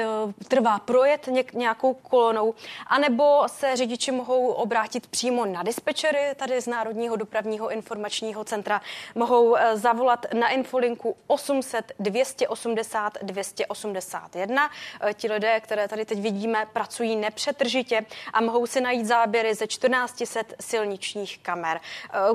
trvá 0.49 0.79
projet 0.79 1.29
nějakou 1.53 1.95
kolonou, 1.95 2.55
anebo 2.87 3.43
se 3.47 3.77
řidiči 3.77 4.11
mohou 4.11 4.49
obrátit 4.49 5.07
přímo 5.07 5.47
na 5.47 5.63
dispečery 5.63 6.19
tady 6.37 6.61
z 6.61 6.67
Národního 6.67 7.17
dopravního 7.17 7.71
informačního 7.71 8.45
centra. 8.45 8.81
Mohou 9.15 9.57
zavolat 9.75 10.27
na 10.35 10.49
infolinku 10.49 11.17
800 11.27 11.93
280 11.99 13.19
281. 13.23 14.71
Ti 15.15 15.33
lidé, 15.33 15.60
které 15.61 15.89
tady 15.89 16.05
teď 16.05 16.21
vidíme, 16.21 16.67
pracují 16.73 17.17
nepřetržitě 17.17 18.07
a 18.33 18.41
mohou 18.41 18.67
si 18.67 18.81
najít 18.81 19.07
záběry 19.07 19.55
ze 19.55 19.67
1400 19.67 20.41
silničních 20.61 21.39
kamer. 21.39 21.81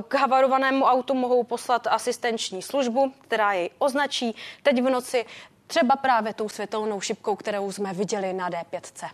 K 0.07 0.13
havarovanému 0.13 0.85
autu 0.85 1.13
mohou 1.13 1.43
poslat 1.43 1.87
asistenční 1.87 2.61
službu, 2.61 3.13
která 3.21 3.53
jej 3.53 3.69
označí 3.77 4.35
teď 4.63 4.81
v 4.81 4.89
noci 4.89 5.25
třeba 5.67 5.95
právě 5.95 6.33
tou 6.33 6.49
světelnou 6.49 7.01
šipkou, 7.01 7.35
kterou 7.35 7.71
jsme 7.71 7.93
viděli 7.93 8.33
na 8.33 8.49
D5. 8.49 9.09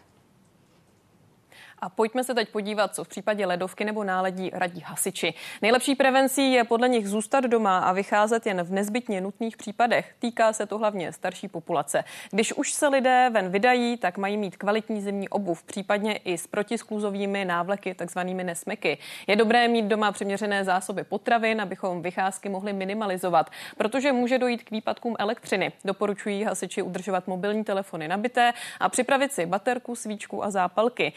A 1.84 1.90
pojďme 1.90 2.24
se 2.24 2.34
teď 2.34 2.50
podívat, 2.50 2.96
co 2.96 3.04
v 3.04 3.08
případě 3.08 3.46
ledovky 3.46 3.86
nebo 3.86 4.04
náledí 4.04 4.50
radí 4.54 4.82
hasiči. 4.86 5.34
Nejlepší 5.62 5.96
prevencí 5.96 6.54
je 6.54 6.64
podle 6.64 6.90
nich 6.90 7.10
zůstat 7.10 7.44
doma 7.44 7.80
a 7.80 7.92
vycházet 7.92 8.46
jen 8.46 8.64
v 8.64 8.72
nezbytně 8.72 9.22
nutných 9.22 9.58
případech. 9.58 10.16
Týká 10.20 10.54
se 10.54 10.66
to 10.66 10.78
hlavně 10.78 11.14
starší 11.14 11.48
populace. 11.48 12.04
Když 12.32 12.54
už 12.54 12.74
se 12.74 12.88
lidé 12.88 13.30
ven 13.34 13.50
vydají, 13.50 13.98
tak 13.98 14.18
mají 14.18 14.38
mít 14.38 14.58
kvalitní 14.58 15.02
zimní 15.02 15.30
obuv, 15.30 15.64
případně 15.64 16.16
i 16.16 16.38
s 16.38 16.48
protiskluzovými 16.48 17.46
návleky, 17.46 17.94
takzvanými 17.94 18.44
nesmeky. 18.44 18.98
Je 19.28 19.36
dobré 19.36 19.68
mít 19.68 19.86
doma 19.86 20.12
přiměřené 20.12 20.64
zásoby 20.64 21.04
potravin, 21.04 21.62
abychom 21.62 22.02
vycházky 22.02 22.50
mohli 22.50 22.74
minimalizovat, 22.74 23.50
protože 23.78 24.12
může 24.12 24.38
dojít 24.38 24.64
k 24.64 24.72
výpadkům 24.72 25.16
elektřiny. 25.20 25.72
Doporučují 25.86 26.44
hasiči 26.44 26.82
udržovat 26.82 27.28
mobilní 27.28 27.64
telefony 27.64 28.08
nabité 28.08 28.54
a 28.80 28.90
připravit 28.90 29.34
si 29.34 29.46
baterku, 29.46 29.96
svíčku 29.96 30.44
a 30.44 30.52
zápalky. 30.52 31.14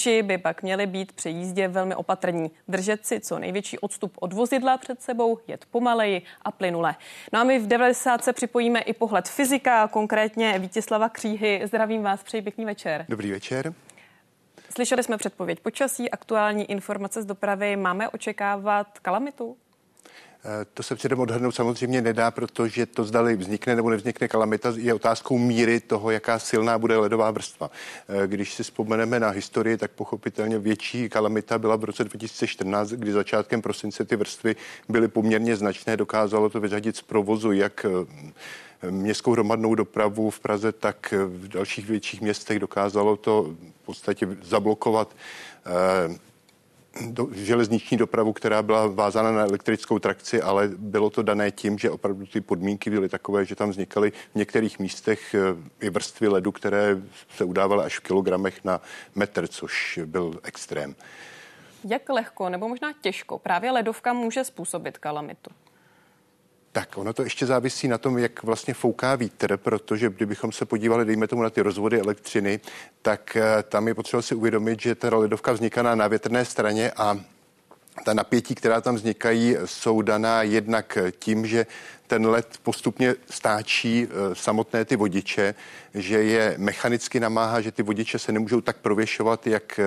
Řidiči 0.00 0.22
by 0.22 0.38
pak 0.38 0.62
měli 0.62 0.86
být 0.86 1.12
při 1.12 1.30
jízdě 1.30 1.68
velmi 1.68 1.94
opatrní, 1.94 2.50
držet 2.68 3.06
si 3.06 3.20
co 3.20 3.38
největší 3.38 3.78
odstup 3.78 4.12
od 4.20 4.32
vozidla 4.32 4.78
před 4.78 5.02
sebou, 5.02 5.38
jet 5.46 5.64
pomaleji 5.70 6.22
a 6.42 6.50
plynule. 6.50 6.94
No 7.32 7.40
a 7.40 7.44
my 7.44 7.58
v 7.58 7.66
90 7.66 8.24
se 8.24 8.32
připojíme 8.32 8.80
i 8.80 8.92
pohled 8.92 9.28
fyzika, 9.28 9.88
konkrétně 9.88 10.58
Vítězslava 10.58 11.08
Kříhy. 11.08 11.62
Zdravím 11.64 12.02
vás, 12.02 12.22
přeji 12.22 12.42
pěkný 12.42 12.64
večer. 12.64 13.04
Dobrý 13.08 13.30
večer. 13.30 13.74
Slyšeli 14.74 15.02
jsme 15.02 15.16
předpověď 15.16 15.60
počasí, 15.60 16.10
aktuální 16.10 16.70
informace 16.70 17.22
z 17.22 17.26
dopravy. 17.26 17.76
Máme 17.76 18.08
očekávat 18.08 18.98
kalamitu? 18.98 19.56
Eh, 20.44 20.66
to 20.74 20.82
se 20.82 20.94
předem 20.94 21.20
odhadnout 21.20 21.54
samozřejmě 21.54 22.02
nedá, 22.02 22.30
protože 22.30 22.86
to 22.86 23.04
zdali 23.04 23.36
vznikne 23.36 23.76
nebo 23.76 23.90
nevznikne 23.90 24.28
kalamita 24.28 24.72
je 24.76 24.94
otázkou 24.94 25.38
míry 25.38 25.80
toho, 25.80 26.10
jaká 26.10 26.38
silná 26.38 26.78
bude 26.78 26.96
ledová 26.96 27.30
vrstva. 27.30 27.70
Eh, 28.08 28.26
když 28.26 28.54
si 28.54 28.62
vzpomeneme 28.62 29.20
na 29.20 29.28
historii, 29.28 29.76
tak 29.76 29.90
pochopitelně 29.90 30.58
větší 30.58 31.08
kalamita 31.08 31.58
byla 31.58 31.76
v 31.76 31.84
roce 31.84 32.04
2014, 32.04 32.90
kdy 32.90 33.12
začátkem 33.12 33.62
prosince 33.62 34.04
ty 34.04 34.16
vrstvy 34.16 34.56
byly 34.88 35.08
poměrně 35.08 35.56
značné, 35.56 35.96
dokázalo 35.96 36.50
to 36.50 36.60
vyřadit 36.60 36.96
z 36.96 37.02
provozu 37.02 37.52
jak 37.52 37.84
eh, 37.84 38.90
městskou 38.90 39.32
hromadnou 39.32 39.74
dopravu 39.74 40.30
v 40.30 40.40
Praze, 40.40 40.72
tak 40.72 41.14
v 41.26 41.48
dalších 41.48 41.86
větších 41.86 42.20
městech 42.20 42.58
dokázalo 42.58 43.16
to 43.16 43.42
v 43.82 43.86
podstatě 43.86 44.28
zablokovat 44.42 45.14
do, 47.06 47.28
železniční 47.32 47.96
dopravu, 47.96 48.32
která 48.32 48.62
byla 48.62 48.86
vázána 48.86 49.32
na 49.32 49.40
elektrickou 49.40 49.98
trakci, 49.98 50.42
ale 50.42 50.68
bylo 50.76 51.10
to 51.10 51.22
dané 51.22 51.50
tím, 51.50 51.78
že 51.78 51.90
opravdu 51.90 52.26
ty 52.26 52.40
podmínky 52.40 52.90
byly 52.90 53.08
takové, 53.08 53.44
že 53.44 53.56
tam 53.56 53.70
vznikaly 53.70 54.10
v 54.10 54.34
některých 54.34 54.78
místech 54.78 55.34
eh, 55.34 55.40
i 55.86 55.90
vrstvy 55.90 56.28
ledu, 56.28 56.52
které 56.52 57.02
se 57.36 57.44
udávaly 57.44 57.84
až 57.84 57.98
v 57.98 58.00
kilogramech 58.00 58.64
na 58.64 58.80
metr, 59.14 59.46
což 59.46 60.00
byl 60.06 60.40
extrém. 60.42 60.94
Jak 61.84 62.08
lehko 62.08 62.48
nebo 62.48 62.68
možná 62.68 62.92
těžko 63.00 63.38
právě 63.38 63.70
ledovka 63.70 64.12
může 64.12 64.44
způsobit 64.44 64.98
kalamitu? 64.98 65.50
Tak 66.72 66.98
ono 66.98 67.12
to 67.12 67.22
ještě 67.22 67.46
závisí 67.46 67.88
na 67.88 67.98
tom, 67.98 68.18
jak 68.18 68.42
vlastně 68.42 68.74
fouká 68.74 69.16
vítr, 69.16 69.56
protože 69.56 70.08
kdybychom 70.08 70.52
se 70.52 70.64
podívali, 70.64 71.04
dejme 71.04 71.26
tomu 71.26 71.42
na 71.42 71.50
ty 71.50 71.62
rozvody 71.62 72.00
elektřiny, 72.00 72.60
tak 73.02 73.36
eh, 73.36 73.62
tam 73.62 73.88
je 73.88 73.94
potřeba 73.94 74.22
si 74.22 74.34
uvědomit, 74.34 74.80
že 74.80 74.94
ta 74.94 75.16
ledovka 75.16 75.52
vzniká 75.52 75.94
na 75.94 76.08
větrné 76.08 76.44
straně 76.44 76.92
a 76.96 77.20
ta 78.04 78.14
napětí, 78.14 78.54
která 78.54 78.80
tam 78.80 78.94
vznikají, 78.94 79.56
jsou 79.64 80.02
daná 80.02 80.42
jednak 80.42 80.98
tím, 81.18 81.46
že 81.46 81.66
ten 82.06 82.26
led 82.26 82.58
postupně 82.62 83.14
stáčí 83.30 84.06
eh, 84.10 84.34
samotné 84.34 84.84
ty 84.84 84.96
vodiče, 84.96 85.54
že 85.94 86.22
je 86.22 86.54
mechanicky 86.58 87.20
namáhá, 87.20 87.60
že 87.60 87.72
ty 87.72 87.82
vodiče 87.82 88.18
se 88.18 88.32
nemůžou 88.32 88.60
tak 88.60 88.76
prověšovat, 88.76 89.46
jak 89.46 89.78
eh, 89.78 89.84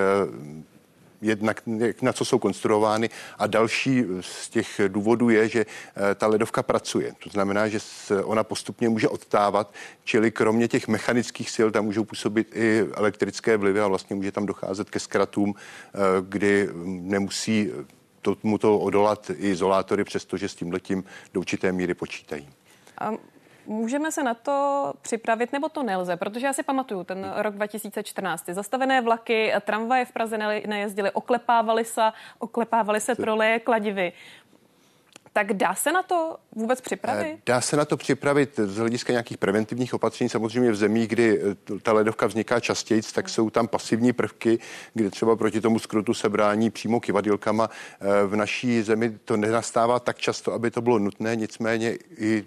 jednak 1.24 1.62
na 2.02 2.14
co 2.14 2.26
jsou 2.26 2.40
konstruovány 2.40 3.10
a 3.40 3.48
další 3.48 4.04
z 4.22 4.50
těch 4.50 4.82
důvodů 4.88 5.30
je, 5.30 5.50
že 5.50 5.66
eh, 5.66 6.16
ta 6.16 6.28
ledovka 6.28 6.64
pracuje. 6.64 7.14
To 7.24 7.30
znamená, 7.30 7.68
že 7.68 7.80
ona 8.24 8.44
postupně 8.44 8.90
může 8.90 9.08
odtávat, 9.08 9.74
čili 10.04 10.32
kromě 10.32 10.68
těch 10.68 10.88
mechanických 10.88 11.50
sil 11.56 11.68
tam 11.72 11.86
můžou 11.86 12.04
působit 12.04 12.48
i 12.56 12.86
elektrické 12.94 13.58
vlivy 13.58 13.80
a 13.80 13.88
vlastně 13.88 14.16
může 14.16 14.32
tam 14.32 14.46
docházet 14.46 14.90
ke 14.90 15.00
zkratům, 15.00 15.56
eh, 15.56 16.00
kdy 16.22 16.70
nemusí 16.86 17.72
tomuto 18.22 18.80
odolat 18.80 19.30
i 19.30 19.50
izolátory, 19.50 20.04
přestože 20.04 20.50
s 20.50 20.56
tímhletím 20.56 21.04
do 21.34 21.40
určité 21.40 21.72
míry 21.72 21.94
počítají. 21.94 22.50
Můžeme 23.66 24.12
se 24.12 24.24
na 24.24 24.34
to 24.34 24.94
připravit, 25.02 25.54
nebo 25.54 25.70
to 25.70 25.84
nelze? 25.84 26.18
Protože 26.18 26.46
já 26.46 26.54
si 26.54 26.64
pamatuju 26.64 27.04
ten 27.04 27.34
rok 27.38 27.56
2014. 27.56 28.46
Zastavené 28.50 29.02
vlaky, 29.02 29.54
tramvaje 29.62 30.06
v 30.06 30.12
Praze 30.12 30.38
nejezdily, 30.68 31.12
oklepávaly 31.12 31.86
se, 31.86 32.12
oklepávaly 32.40 33.02
se 33.02 33.16
troleje, 33.16 33.60
kladivy. 33.60 34.14
Tak 35.34 35.54
dá 35.54 35.76
se 35.76 35.92
na 35.92 36.04
to 36.04 36.38
vůbec 36.52 36.82
připravit? 36.82 37.34
Eh, 37.34 37.42
dá 37.46 37.62
se 37.62 37.78
na 37.78 37.86
to 37.86 37.98
připravit 37.98 38.60
z 38.64 38.78
hlediska 38.78 39.14
nějakých 39.14 39.38
preventivních 39.38 39.94
opatření. 39.94 40.30
Samozřejmě 40.30 40.72
v 40.72 40.76
zemích, 40.76 41.08
kdy 41.08 41.42
eh, 41.42 41.80
ta 41.80 41.94
ledovka 41.94 42.28
vzniká 42.28 42.60
častěji, 42.60 43.02
tak 43.14 43.30
jsou 43.30 43.50
tam 43.50 43.68
pasivní 43.68 44.14
prvky, 44.14 44.60
kde 44.94 45.10
třeba 45.10 45.36
proti 45.36 45.62
tomu 45.62 45.80
skrutu 45.80 46.14
se 46.14 46.30
brání 46.30 46.70
přímo 46.70 47.00
kivadilkama. 47.00 47.70
Eh, 47.70 48.28
v 48.28 48.36
naší 48.36 48.82
zemi 48.82 49.18
to 49.26 49.38
nenastává 49.38 50.00
tak 50.00 50.18
často, 50.18 50.54
aby 50.54 50.72
to 50.72 50.82
bylo 50.82 51.00
nutné, 51.00 51.36
nicméně 51.36 51.98
i 52.18 52.46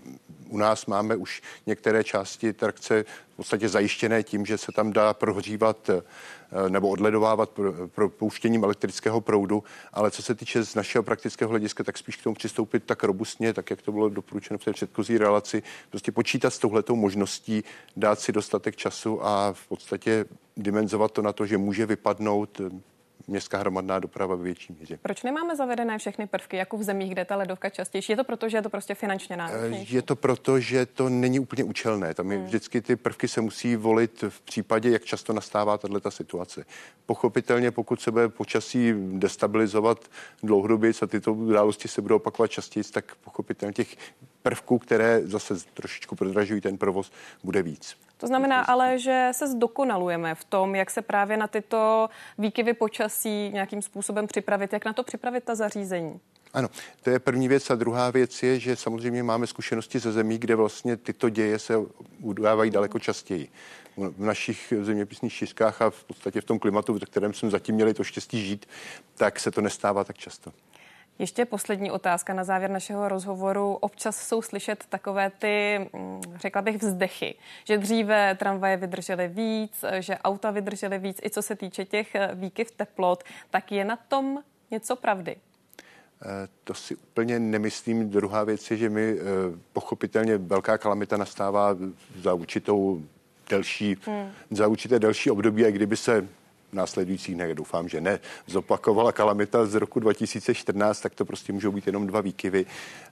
u 0.48 0.58
nás 0.58 0.86
máme 0.86 1.16
už 1.16 1.42
některé 1.66 2.04
části 2.04 2.52
trakce 2.52 3.04
v 3.32 3.36
podstatě 3.36 3.68
zajištěné 3.68 4.22
tím, 4.22 4.46
že 4.46 4.58
se 4.58 4.72
tam 4.72 4.92
dá 4.92 5.14
prohřívat 5.14 5.90
eh, 5.90 6.02
nebo 6.70 6.88
odledovávat 6.88 7.50
propouštěním 7.94 8.64
elektrického 8.64 9.20
proudu, 9.20 9.64
ale 9.92 10.10
co 10.10 10.22
se 10.22 10.34
týče 10.34 10.64
z 10.64 10.74
našeho 10.74 11.02
praktického 11.02 11.48
hlediska, 11.48 11.84
tak 11.84 11.98
spíš 11.98 12.16
k 12.16 12.22
tomu 12.22 12.34
přistoupit 12.34 12.84
tak 12.84 13.04
robustně, 13.04 13.52
tak 13.52 13.70
jak 13.70 13.82
to 13.82 13.92
bylo 13.92 14.08
doporučeno 14.08 14.58
v 14.58 14.64
té 14.64 14.72
předchozí 14.72 15.18
relaci, 15.18 15.62
prostě 15.90 16.12
počítat 16.12 16.50
s 16.50 16.58
touhletou 16.58 16.96
možností, 16.96 17.64
dát 17.96 18.20
si 18.20 18.32
dostatek 18.32 18.76
času 18.76 19.26
a 19.26 19.52
v 19.52 19.66
podstatě 19.66 20.24
dimenzovat 20.56 21.12
to 21.12 21.22
na 21.22 21.32
to, 21.32 21.46
že 21.46 21.58
může 21.58 21.86
vypadnout 21.86 22.60
městská 23.26 23.58
hromadná 23.58 23.98
doprava 23.98 24.34
ve 24.34 24.42
větší 24.42 24.76
míře. 24.80 24.98
Proč 25.02 25.22
nemáme 25.22 25.56
zavedené 25.56 25.98
všechny 25.98 26.26
prvky, 26.26 26.56
jako 26.56 26.76
v 26.76 26.82
zemích, 26.82 27.12
kde 27.12 27.24
ta 27.24 27.36
ledovka 27.36 27.70
častější? 27.70 28.12
Je 28.12 28.16
to 28.16 28.24
proto, 28.24 28.48
že 28.48 28.56
je 28.56 28.62
to 28.62 28.70
prostě 28.70 28.94
finančně 28.94 29.36
náročnější? 29.36 29.94
Je 29.94 30.02
to 30.02 30.16
proto, 30.16 30.60
že 30.60 30.86
to 30.86 31.08
není 31.08 31.40
úplně 31.40 31.64
účelné. 31.64 32.14
Tam 32.14 32.32
je, 32.32 32.38
hmm. 32.38 32.46
vždycky 32.46 32.80
ty 32.80 32.96
prvky 32.96 33.28
se 33.28 33.40
musí 33.40 33.76
volit 33.76 34.24
v 34.28 34.40
případě, 34.40 34.90
jak 34.90 35.04
často 35.04 35.32
nastává 35.32 35.78
tato 35.78 36.10
situace. 36.10 36.64
Pochopitelně, 37.06 37.70
pokud 37.70 38.00
se 38.00 38.10
bude 38.10 38.28
počasí 38.28 38.94
destabilizovat 38.96 40.08
dlouhodobě 40.42 40.92
a 41.02 41.06
tyto 41.06 41.32
události 41.32 41.88
se 41.88 42.02
budou 42.02 42.16
opakovat 42.16 42.50
častěji, 42.50 42.84
tak 42.84 43.14
pochopitelně 43.14 43.72
těch 43.72 43.96
prvků, 44.46 44.78
které 44.78 45.20
zase 45.24 45.54
trošičku 45.74 46.16
prodražují 46.16 46.60
ten 46.60 46.78
provoz, 46.78 47.12
bude 47.44 47.62
víc. 47.62 47.96
To 48.16 48.26
znamená 48.26 48.60
ale, 48.62 48.98
že 48.98 49.28
se 49.32 49.48
zdokonalujeme 49.48 50.34
v 50.34 50.44
tom, 50.44 50.74
jak 50.74 50.90
se 50.90 51.02
právě 51.02 51.36
na 51.36 51.46
tyto 51.46 52.08
výkyvy 52.38 52.74
počasí 52.74 53.50
nějakým 53.52 53.82
způsobem 53.82 54.26
připravit, 54.26 54.72
jak 54.72 54.84
na 54.84 54.92
to 54.92 55.02
připravit 55.02 55.44
ta 55.44 55.54
zařízení. 55.54 56.20
Ano, 56.54 56.68
to 57.02 57.10
je 57.10 57.18
první 57.18 57.48
věc. 57.48 57.70
A 57.70 57.74
druhá 57.74 58.10
věc 58.10 58.42
je, 58.42 58.60
že 58.60 58.76
samozřejmě 58.76 59.22
máme 59.22 59.46
zkušenosti 59.46 59.98
ze 59.98 60.12
zemí, 60.12 60.38
kde 60.38 60.54
vlastně 60.54 60.96
tyto 60.96 61.28
děje 61.28 61.58
se 61.58 61.74
udávají 62.20 62.70
daleko 62.70 62.98
častěji. 62.98 63.48
V 63.96 64.24
našich 64.24 64.72
zeměpisných 64.82 65.32
šiskách 65.32 65.82
a 65.82 65.90
v 65.90 66.04
podstatě 66.04 66.40
v 66.40 66.44
tom 66.44 66.58
klimatu, 66.58 66.94
v 66.94 67.00
kterém 67.00 67.34
jsme 67.34 67.50
zatím 67.50 67.74
měli 67.74 67.94
to 67.94 68.04
štěstí 68.04 68.46
žít, 68.46 68.66
tak 69.14 69.40
se 69.40 69.50
to 69.50 69.60
nestává 69.60 70.04
tak 70.04 70.18
často. 70.18 70.52
Ještě 71.18 71.44
poslední 71.44 71.90
otázka 71.90 72.34
na 72.34 72.44
závěr 72.44 72.70
našeho 72.70 73.08
rozhovoru. 73.08 73.74
Občas 73.74 74.28
jsou 74.28 74.42
slyšet 74.42 74.84
takové 74.88 75.30
ty, 75.30 75.78
mm, 75.92 76.22
řekla 76.36 76.62
bych, 76.62 76.76
vzdechy, 76.76 77.34
že 77.64 77.78
dříve 77.78 78.34
tramvaje 78.34 78.76
vydržely 78.76 79.28
víc, 79.28 79.84
že 79.98 80.18
auta 80.18 80.50
vydržely 80.50 80.98
víc, 80.98 81.20
i 81.24 81.30
co 81.30 81.42
se 81.42 81.56
týče 81.56 81.84
těch 81.84 82.14
eh, 82.14 82.30
výkyv 82.34 82.70
teplot, 82.70 83.24
tak 83.50 83.72
je 83.72 83.84
na 83.84 83.96
tom 83.96 84.42
něco 84.70 84.96
pravdy? 84.96 85.36
Eh, 86.22 86.48
to 86.64 86.74
si 86.74 86.96
úplně 86.96 87.38
nemyslím. 87.38 88.10
Druhá 88.10 88.44
věc 88.44 88.70
je, 88.70 88.76
že 88.76 88.88
mi 88.88 89.16
eh, 89.18 89.22
pochopitelně 89.72 90.38
velká 90.38 90.78
kalamita 90.78 91.16
nastává 91.16 91.76
za 92.22 92.34
určitou 92.34 93.02
delší, 93.48 93.96
hmm. 94.06 94.30
za 94.50 94.66
určité 94.66 94.98
delší 94.98 95.30
období 95.30 95.66
a 95.66 95.70
kdyby 95.70 95.96
se 95.96 96.28
následujících 96.72 97.34
dnech, 97.34 97.54
doufám, 97.54 97.88
že 97.88 98.00
ne, 98.00 98.18
zopakovala 98.46 99.12
kalamita 99.12 99.66
z 99.66 99.74
roku 99.74 100.00
2014, 100.00 101.00
tak 101.00 101.14
to 101.14 101.24
prostě 101.24 101.52
můžou 101.52 101.72
být 101.72 101.86
jenom 101.86 102.06
dva 102.06 102.20
výkyvy. 102.20 102.66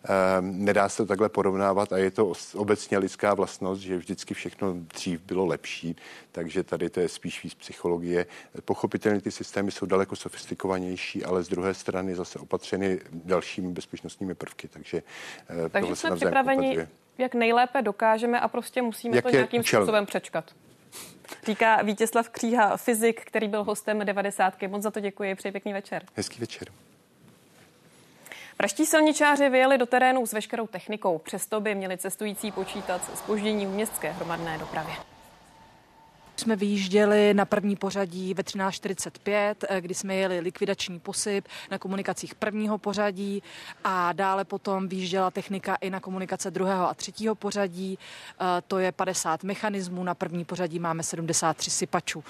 Ehm, 0.04 0.64
nedá 0.64 0.88
se 0.88 0.96
to 0.96 1.06
takhle 1.06 1.28
porovnávat 1.28 1.92
a 1.92 1.98
je 1.98 2.10
to 2.10 2.32
obecně 2.54 2.98
lidská 2.98 3.34
vlastnost, 3.34 3.82
že 3.82 3.96
vždycky 3.96 4.34
všechno 4.34 4.74
dřív 4.74 5.20
bylo 5.20 5.46
lepší, 5.46 5.96
takže 6.32 6.62
tady 6.62 6.90
to 6.90 7.00
je 7.00 7.08
spíš 7.08 7.44
víc 7.44 7.54
psychologie. 7.54 8.26
Pochopitelně 8.64 9.20
ty 9.20 9.30
systémy 9.30 9.70
jsou 9.70 9.86
daleko 9.86 10.16
sofistikovanější, 10.16 11.24
ale 11.24 11.42
z 11.42 11.48
druhé 11.48 11.74
strany 11.74 12.14
zase 12.14 12.38
opatřeny 12.38 13.00
dalšími 13.12 13.72
bezpečnostními 13.72 14.34
prvky, 14.34 14.68
takže 14.68 15.02
eh, 15.66 15.68
takže 15.68 15.96
jsme 15.96 16.16
připraveni, 16.16 16.78
jak 17.18 17.34
nejlépe 17.34 17.82
dokážeme 17.82 18.40
a 18.40 18.48
prostě 18.48 18.82
musíme 18.82 19.16
jak 19.16 19.24
to 19.24 19.30
nějakým 19.30 19.60
účel. 19.60 19.80
způsobem 19.80 20.06
přečkat. 20.06 20.44
Říká 21.46 21.82
Vítězslav 21.82 22.28
Kříha, 22.28 22.76
fyzik, 22.76 23.24
který 23.24 23.48
byl 23.48 23.64
hostem 23.64 23.98
90. 24.04 24.62
Moc 24.62 24.82
za 24.82 24.90
to 24.90 25.00
děkuji, 25.00 25.34
přeji 25.34 25.52
pěkný 25.52 25.72
večer. 25.72 26.04
Hezký 26.16 26.40
večer. 26.40 26.68
Praští 28.56 28.86
silničáři 28.86 29.48
vyjeli 29.48 29.78
do 29.78 29.86
terénu 29.86 30.26
s 30.26 30.32
veškerou 30.32 30.66
technikou, 30.66 31.18
přesto 31.18 31.60
by 31.60 31.74
měli 31.74 31.98
cestující 31.98 32.52
počítat 32.52 33.04
se 33.04 33.16
spožděním 33.16 33.70
v 33.70 33.74
městské 33.74 34.10
hromadné 34.10 34.58
dopravě. 34.58 34.94
Jsme 36.36 36.56
vyjížděli 36.56 37.34
na 37.34 37.44
první 37.44 37.76
pořadí 37.76 38.34
ve 38.34 38.42
13.45, 38.42 39.54
eh, 39.68 39.80
kdy 39.80 39.94
jsme 39.94 40.14
jeli 40.14 40.40
likvidační 40.40 41.00
posyp 41.00 41.48
na 41.70 41.78
komunikacích 41.78 42.34
prvního 42.34 42.78
pořadí 42.78 43.42
a 43.84 44.12
dále 44.12 44.44
potom 44.44 44.88
vyjížděla 44.88 45.30
technika 45.30 45.74
i 45.74 45.90
na 45.90 46.00
komunikace 46.00 46.50
druhého 46.50 46.88
a 46.88 46.94
třetího 46.94 47.34
pořadí. 47.34 47.98
Eh, 47.98 48.62
to 48.68 48.78
je 48.78 48.92
50 48.92 49.44
mechanismů, 49.44 50.04
na 50.04 50.14
první 50.14 50.44
pořadí 50.44 50.78
máme 50.78 51.02
73 51.02 51.70
sypačů. 51.70 52.24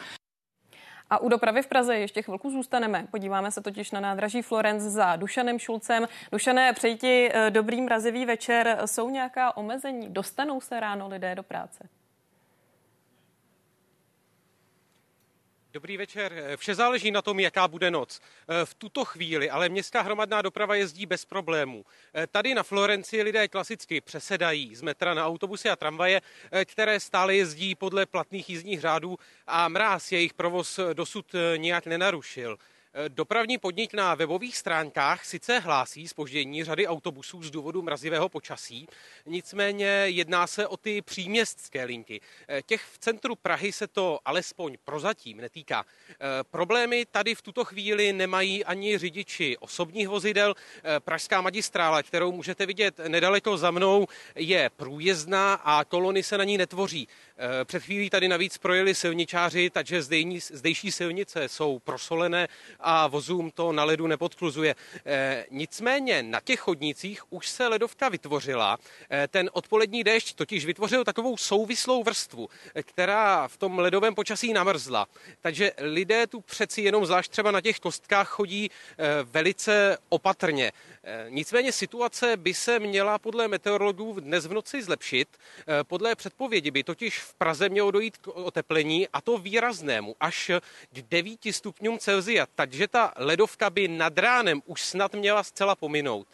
A 1.11 1.19
u 1.19 1.29
dopravy 1.29 1.63
v 1.63 1.67
Praze 1.67 1.97
ještě 1.97 2.23
chvilku 2.23 2.51
zůstaneme. 2.51 3.07
Podíváme 3.11 3.51
se 3.51 3.61
totiž 3.61 3.91
na 3.91 4.01
nádraží 4.01 4.43
Florence 4.43 4.91
za 4.91 5.17
Dušanem 5.17 5.59
Šulcem. 5.59 6.09
Dušané, 6.33 6.73
přeji 6.73 6.97
ti 6.97 7.31
eh, 7.33 7.51
dobrý 7.51 7.83
mrazivý 7.83 8.27
večer. 8.27 8.79
Jsou 8.87 9.11
nějaká 9.11 9.57
omezení? 9.57 10.09
Dostanou 10.09 10.61
se 10.61 10.81
ráno 10.81 11.09
lidé 11.09 11.35
do 11.35 11.43
práce? 11.43 11.89
Dobrý 15.75 15.97
večer. 15.97 16.33
Vše 16.57 16.75
záleží 16.75 17.11
na 17.11 17.23
tom, 17.23 17.41
jaká 17.41 17.69
bude 17.69 17.91
noc. 17.91 18.21
V 18.65 18.75
tuto 18.75 19.05
chvíli 19.05 19.51
ale 19.51 19.69
městská 19.69 20.03
hromadná 20.03 20.43
doprava 20.43 20.75
jezdí 20.75 21.07
bez 21.07 21.25
problémů. 21.25 21.85
Tady 22.31 22.55
na 22.55 22.63
Florenci 22.63 23.23
lidé 23.23 23.49
klasicky 23.49 24.01
přesedají 24.01 24.75
z 24.75 24.83
metra 24.83 25.15
na 25.15 25.27
autobusy 25.27 25.71
a 25.71 25.77
tramvaje, 25.77 26.21
které 26.65 27.01
stále 27.01 27.37
jezdí 27.37 27.75
podle 27.75 28.07
platných 28.07 28.51
jízdních 28.51 28.81
řádů 28.81 29.19
a 29.47 29.69
mráz 29.69 30.13
jejich 30.13 30.35
provoz 30.35 30.81
dosud 30.93 31.35
nijak 31.57 31.87
nenarušil. 31.87 32.59
Dopravní 33.09 33.59
podnik 33.59 33.95
na 33.95 34.15
webových 34.15 34.57
stránkách 34.57 35.25
sice 35.25 35.59
hlásí 35.59 36.09
spoždění 36.09 36.65
řady 36.65 36.87
autobusů 36.87 37.43
z 37.43 37.51
důvodu 37.51 37.83
mrazivého 37.83 38.29
počasí, 38.29 38.89
nicméně 39.27 39.87
jedná 39.87 40.47
se 40.47 40.67
o 40.67 40.77
ty 40.77 41.03
příměstské 41.03 41.85
linky. 41.85 42.21
Těch 42.67 42.83
v 42.83 42.99
centru 42.99 43.35
Prahy 43.37 43.73
se 43.73 43.87
to 43.87 44.19
alespoň 44.25 44.77
prozatím 44.85 45.37
netýká. 45.37 45.85
Problémy 46.51 47.07
tady 47.11 47.35
v 47.35 47.43
tuto 47.43 47.65
chvíli 47.65 48.13
nemají 48.13 48.65
ani 48.65 48.99
řidiči 48.99 49.57
osobních 49.59 50.09
vozidel. 50.09 50.55
Pražská 50.99 51.41
magistrála, 51.41 52.03
kterou 52.03 52.33
můžete 52.33 52.67
vidět 52.67 52.99
nedaleko 53.09 53.57
za 53.57 53.71
mnou, 53.71 54.07
je 54.35 54.71
průjezdná 54.77 55.55
a 55.55 55.85
kolony 55.85 56.23
se 56.23 56.39
na 56.39 56.45
ní 56.45 56.59
netvoří. 56.59 57.09
Před 57.65 57.83
chvílí 57.83 58.11
tady 58.11 58.29
navíc 58.29 58.59
projeli 58.59 58.95
silničáři, 58.95 59.71
takže 59.71 60.03
zdejší 60.39 60.93
silnice 60.93 61.49
jsou 61.49 61.79
prosolené 61.79 62.49
a 62.81 63.07
vozům 63.07 63.51
to 63.51 63.73
na 63.73 63.85
ledu 63.85 64.07
nepodkluzuje. 64.07 64.75
E, 65.07 65.47
nicméně 65.51 66.23
na 66.23 66.41
těch 66.41 66.61
chodnících 66.61 67.33
už 67.33 67.49
se 67.49 67.69
ledovka 67.69 68.09
vytvořila. 68.09 68.79
E, 69.11 69.29
ten 69.29 69.51
odpolední 69.53 70.05
déšť 70.05 70.37
totiž 70.37 70.65
vytvořil 70.65 71.05
takovou 71.05 71.37
souvislou 71.37 72.03
vrstvu, 72.03 72.49
která 72.83 73.49
v 73.49 73.57
tom 73.57 73.79
ledovém 73.79 74.15
počasí 74.15 74.53
namrzla. 74.53 75.07
Takže 75.41 75.73
lidé 75.79 76.27
tu 76.27 76.41
přeci 76.41 76.83
jenom 76.83 77.07
zvlášť 77.07 77.31
třeba 77.31 77.51
na 77.51 77.61
těch 77.61 77.81
kostkách 77.81 78.29
chodí 78.29 78.71
velice 79.25 79.99
opatrně. 80.09 80.73
Nicméně 81.29 81.73
situace 81.73 82.37
by 82.37 82.55
se 82.55 82.79
měla 82.79 83.19
podle 83.19 83.49
meteorologů 83.49 84.21
dnes 84.21 84.47
v 84.47 84.53
noci 84.53 84.83
zlepšit. 84.83 85.29
Podle 85.83 86.15
předpovědi 86.15 86.71
by 86.71 86.83
totiž 86.83 87.24
v 87.25 87.35
Praze 87.35 87.69
mělo 87.69 87.91
dojít 87.91 88.17
k 88.17 88.29
oteplení 88.29 89.09
a 89.09 89.21
to 89.21 89.39
výraznému 89.39 90.17
až 90.21 90.51
k 90.93 91.03
9 91.03 91.41
stupňům 91.51 91.99
Celzia. 91.99 92.47
Takže 92.55 92.89
ta 92.89 93.13
ledovka 93.17 93.71
by 93.71 93.89
nad 93.89 94.19
ránem 94.19 94.63
už 94.67 94.83
snad 94.83 95.15
měla 95.15 95.43
zcela 95.43 95.75
pominout. 95.75 96.29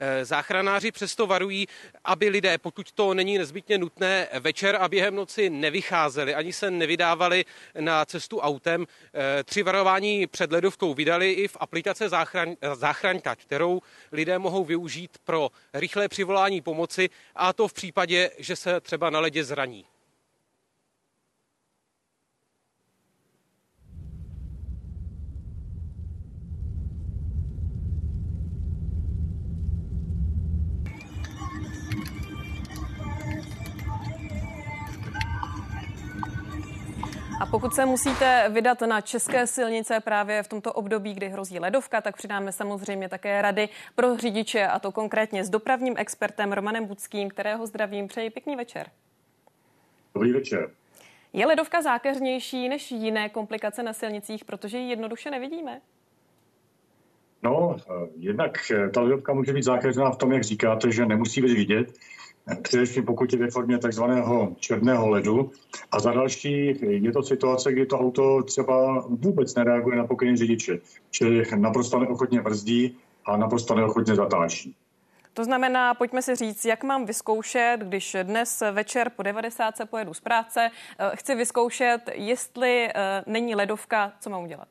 Eh, 0.00 0.24
záchranáři 0.24 0.92
přesto 0.92 1.26
varují, 1.26 1.66
aby 2.04 2.28
lidé, 2.28 2.58
pokud 2.58 2.92
to 2.92 3.14
není 3.14 3.38
nezbytně 3.38 3.78
nutné, 3.78 4.28
večer 4.40 4.76
a 4.80 4.88
během 4.88 5.14
noci 5.14 5.50
nevycházeli, 5.50 6.34
ani 6.34 6.52
se 6.52 6.70
nevydávali 6.70 7.44
na 7.80 8.04
cestu 8.04 8.38
autem. 8.38 8.86
Eh, 9.14 9.44
tři 9.44 9.62
varování 9.62 10.26
před 10.26 10.52
ledovkou 10.52 10.94
vydali 10.94 11.32
i 11.32 11.48
v 11.48 11.56
aplikace 11.60 12.08
záchran, 12.08 12.54
záchranka, 12.74 13.36
kterou 13.36 13.80
lidé 14.12 14.38
mohou 14.38 14.64
využít 14.64 15.18
pro 15.24 15.50
rychlé 15.74 16.08
přivolání 16.08 16.60
pomoci 16.60 17.10
a 17.34 17.52
to 17.52 17.68
v 17.68 17.72
případě, 17.72 18.30
že 18.38 18.56
se 18.56 18.80
třeba 18.80 19.10
na 19.10 19.20
ledě 19.20 19.44
zraní. 19.44 19.84
Pokud 37.50 37.74
se 37.74 37.86
musíte 37.86 38.48
vydat 38.48 38.80
na 38.80 39.00
české 39.00 39.46
silnice 39.46 40.00
právě 40.00 40.42
v 40.42 40.48
tomto 40.48 40.72
období, 40.72 41.14
kdy 41.14 41.28
hrozí 41.28 41.58
ledovka, 41.58 42.00
tak 42.00 42.16
přidáme 42.16 42.52
samozřejmě 42.52 43.08
také 43.08 43.42
rady 43.42 43.68
pro 43.94 44.16
řidiče, 44.16 44.66
a 44.66 44.78
to 44.78 44.92
konkrétně 44.92 45.44
s 45.44 45.50
dopravním 45.50 45.94
expertem 45.96 46.52
Romanem 46.52 46.86
Budským, 46.86 47.28
kterého 47.28 47.66
zdravím. 47.66 48.06
Přeji 48.08 48.30
pěkný 48.30 48.56
večer. 48.56 48.86
Dobrý 50.14 50.32
večer. 50.32 50.70
Je 51.32 51.46
ledovka 51.46 51.82
zákeřnější 51.82 52.68
než 52.68 52.92
jiné 52.92 53.28
komplikace 53.28 53.82
na 53.82 53.92
silnicích, 53.92 54.44
protože 54.44 54.78
ji 54.78 54.90
jednoduše 54.90 55.30
nevidíme? 55.30 55.80
No, 57.42 57.76
eh, 57.80 58.08
jednak 58.16 58.70
eh, 58.70 58.90
ta 58.90 59.00
ledovka 59.00 59.32
může 59.32 59.52
být 59.52 59.64
zákeřná 59.64 60.10
v 60.10 60.16
tom, 60.16 60.32
jak 60.32 60.42
říkáte, 60.42 60.92
že 60.92 61.06
nemusí 61.06 61.42
být 61.42 61.54
vidět, 61.54 61.92
především 62.62 63.04
pokud 63.04 63.32
je 63.32 63.38
ve 63.38 63.50
formě 63.50 63.78
takzvaného 63.78 64.56
černého 64.60 65.08
ledu. 65.08 65.50
A 65.90 66.00
za 66.00 66.12
další 66.12 66.78
je 66.82 67.12
to 67.12 67.22
situace, 67.22 67.72
kdy 67.72 67.86
to 67.86 67.98
auto 67.98 68.42
třeba 68.42 69.04
vůbec 69.08 69.54
nereaguje 69.54 69.96
na 69.96 70.06
pokyny 70.06 70.36
řidiče, 70.36 70.78
čili 71.10 71.44
naprosto 71.56 71.98
neochotně 71.98 72.40
brzdí 72.40 72.96
a 73.24 73.36
naprosto 73.36 73.74
neochotně 73.74 74.14
zatáčí. 74.14 74.74
To 75.34 75.44
znamená, 75.44 75.94
pojďme 75.94 76.22
si 76.22 76.36
říct, 76.36 76.64
jak 76.64 76.84
mám 76.84 77.06
vyzkoušet, 77.06 77.76
když 77.80 78.16
dnes 78.22 78.62
večer 78.72 79.10
po 79.16 79.22
90 79.22 79.74
pojedu 79.90 80.14
z 80.14 80.20
práce, 80.20 80.70
eh, 80.98 81.10
chci 81.14 81.34
vyzkoušet, 81.34 82.00
jestli 82.14 82.88
eh, 82.88 83.22
není 83.26 83.54
ledovka, 83.54 84.12
co 84.20 84.30
mám 84.30 84.44
udělat? 84.44 84.68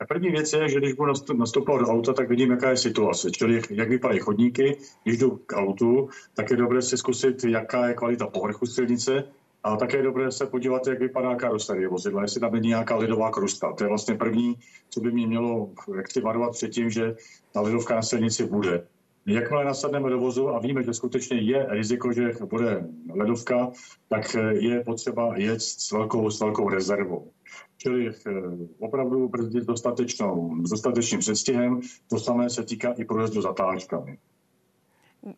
A 0.00 0.06
první 0.06 0.30
věc 0.30 0.52
je, 0.52 0.68
že 0.68 0.78
když 0.78 0.92
budu 0.92 1.12
nastupovat 1.34 1.80
do 1.80 1.88
auta, 1.88 2.12
tak 2.12 2.28
vidím, 2.28 2.50
jaká 2.50 2.70
je 2.70 2.76
situace, 2.76 3.30
čili 3.30 3.62
jak 3.70 3.88
vypadají 3.88 4.20
chodníky. 4.20 4.76
Když 5.04 5.18
jdu 5.18 5.40
k 5.46 5.56
autu, 5.56 6.08
tak 6.34 6.50
je 6.50 6.56
dobré 6.56 6.82
si 6.82 6.98
zkusit, 6.98 7.44
jaká 7.44 7.88
je 7.88 7.94
kvalita 7.94 8.26
povrchu 8.26 8.66
silnice, 8.66 9.24
a 9.64 9.76
také 9.76 9.96
je 9.96 10.02
dobré 10.02 10.32
se 10.32 10.46
podívat, 10.46 10.86
jak 10.86 10.98
vypadá 10.98 11.34
karoserie 11.34 11.88
vozidla, 11.88 12.22
jestli 12.22 12.40
tam 12.40 12.52
není 12.52 12.68
nějaká 12.68 12.96
lidová 12.96 13.30
krusta. 13.30 13.72
To 13.72 13.84
je 13.84 13.88
vlastně 13.88 14.14
první, 14.14 14.56
co 14.88 15.00
by 15.00 15.12
mě 15.12 15.26
mělo 15.26 15.70
jak 15.96 16.10
si 16.10 16.20
varovat 16.20 16.52
před 16.52 16.68
tím, 16.68 16.90
že 16.90 17.16
ta 17.52 17.60
lidovka 17.60 17.94
na 17.94 18.02
silnici 18.02 18.46
bude. 18.46 18.86
Jakmile 19.26 19.64
nasadneme 19.64 20.10
do 20.10 20.18
vozu 20.18 20.48
a 20.48 20.58
víme, 20.58 20.82
že 20.82 20.94
skutečně 20.94 21.40
je 21.40 21.66
riziko, 21.70 22.12
že 22.12 22.32
bude 22.44 22.86
ledovka, 23.14 23.70
tak 24.08 24.36
je 24.50 24.84
potřeba 24.84 25.36
jet 25.36 25.62
s 25.62 25.92
velkou, 25.92 26.30
s 26.30 26.40
velkou 26.40 26.68
rezervou. 26.68 27.30
Čili 27.76 28.08
eh, 28.08 28.32
opravdu 28.78 29.28
brzdit 29.28 29.64
dostatečnou, 29.64 30.54
dostatečným 30.70 31.20
předstihem. 31.20 31.80
To 32.10 32.18
samé 32.18 32.50
se 32.50 32.64
týká 32.64 32.92
i 32.92 33.04
projezdu 33.04 33.42
zatáčkami. 33.42 34.18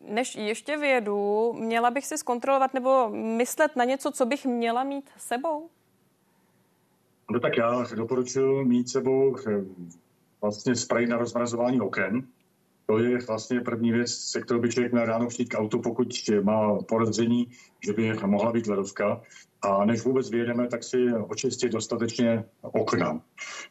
Než 0.07 0.35
ještě 0.35 0.77
vyjedu, 0.77 1.53
měla 1.53 1.91
bych 1.91 2.05
si 2.05 2.17
zkontrolovat 2.17 2.73
nebo 2.73 3.09
myslet 3.09 3.75
na 3.75 3.83
něco, 3.83 4.11
co 4.11 4.25
bych 4.25 4.45
měla 4.45 4.83
mít 4.83 5.09
sebou? 5.17 5.69
No 7.31 7.39
tak 7.39 7.57
já 7.57 7.85
doporučuji 7.95 8.65
mít 8.65 8.89
sebou 8.89 9.35
eh, 9.47 9.65
vlastně 10.41 10.75
spray 10.75 11.07
na 11.07 11.17
rozmrazování 11.17 11.81
oken, 11.81 12.27
to 12.91 12.97
je 12.97 13.17
vlastně 13.27 13.61
první 13.61 13.91
věc, 13.91 14.11
se 14.11 14.41
kterou 14.41 14.59
by 14.59 14.69
člověk 14.69 14.91
měl 14.91 15.05
ráno 15.05 15.27
přijít 15.27 15.49
k 15.49 15.57
autu, 15.57 15.79
pokud 15.79 16.07
má 16.43 16.79
podezření, 16.81 17.47
že 17.85 17.93
by 17.93 18.13
mohla 18.25 18.51
být 18.51 18.67
ledovka. 18.67 19.21
A 19.63 19.85
než 19.85 20.05
vůbec 20.05 20.29
vyjedeme, 20.29 20.67
tak 20.67 20.83
si 20.83 21.13
očistit 21.29 21.71
dostatečně 21.71 22.43
okna. 22.61 23.21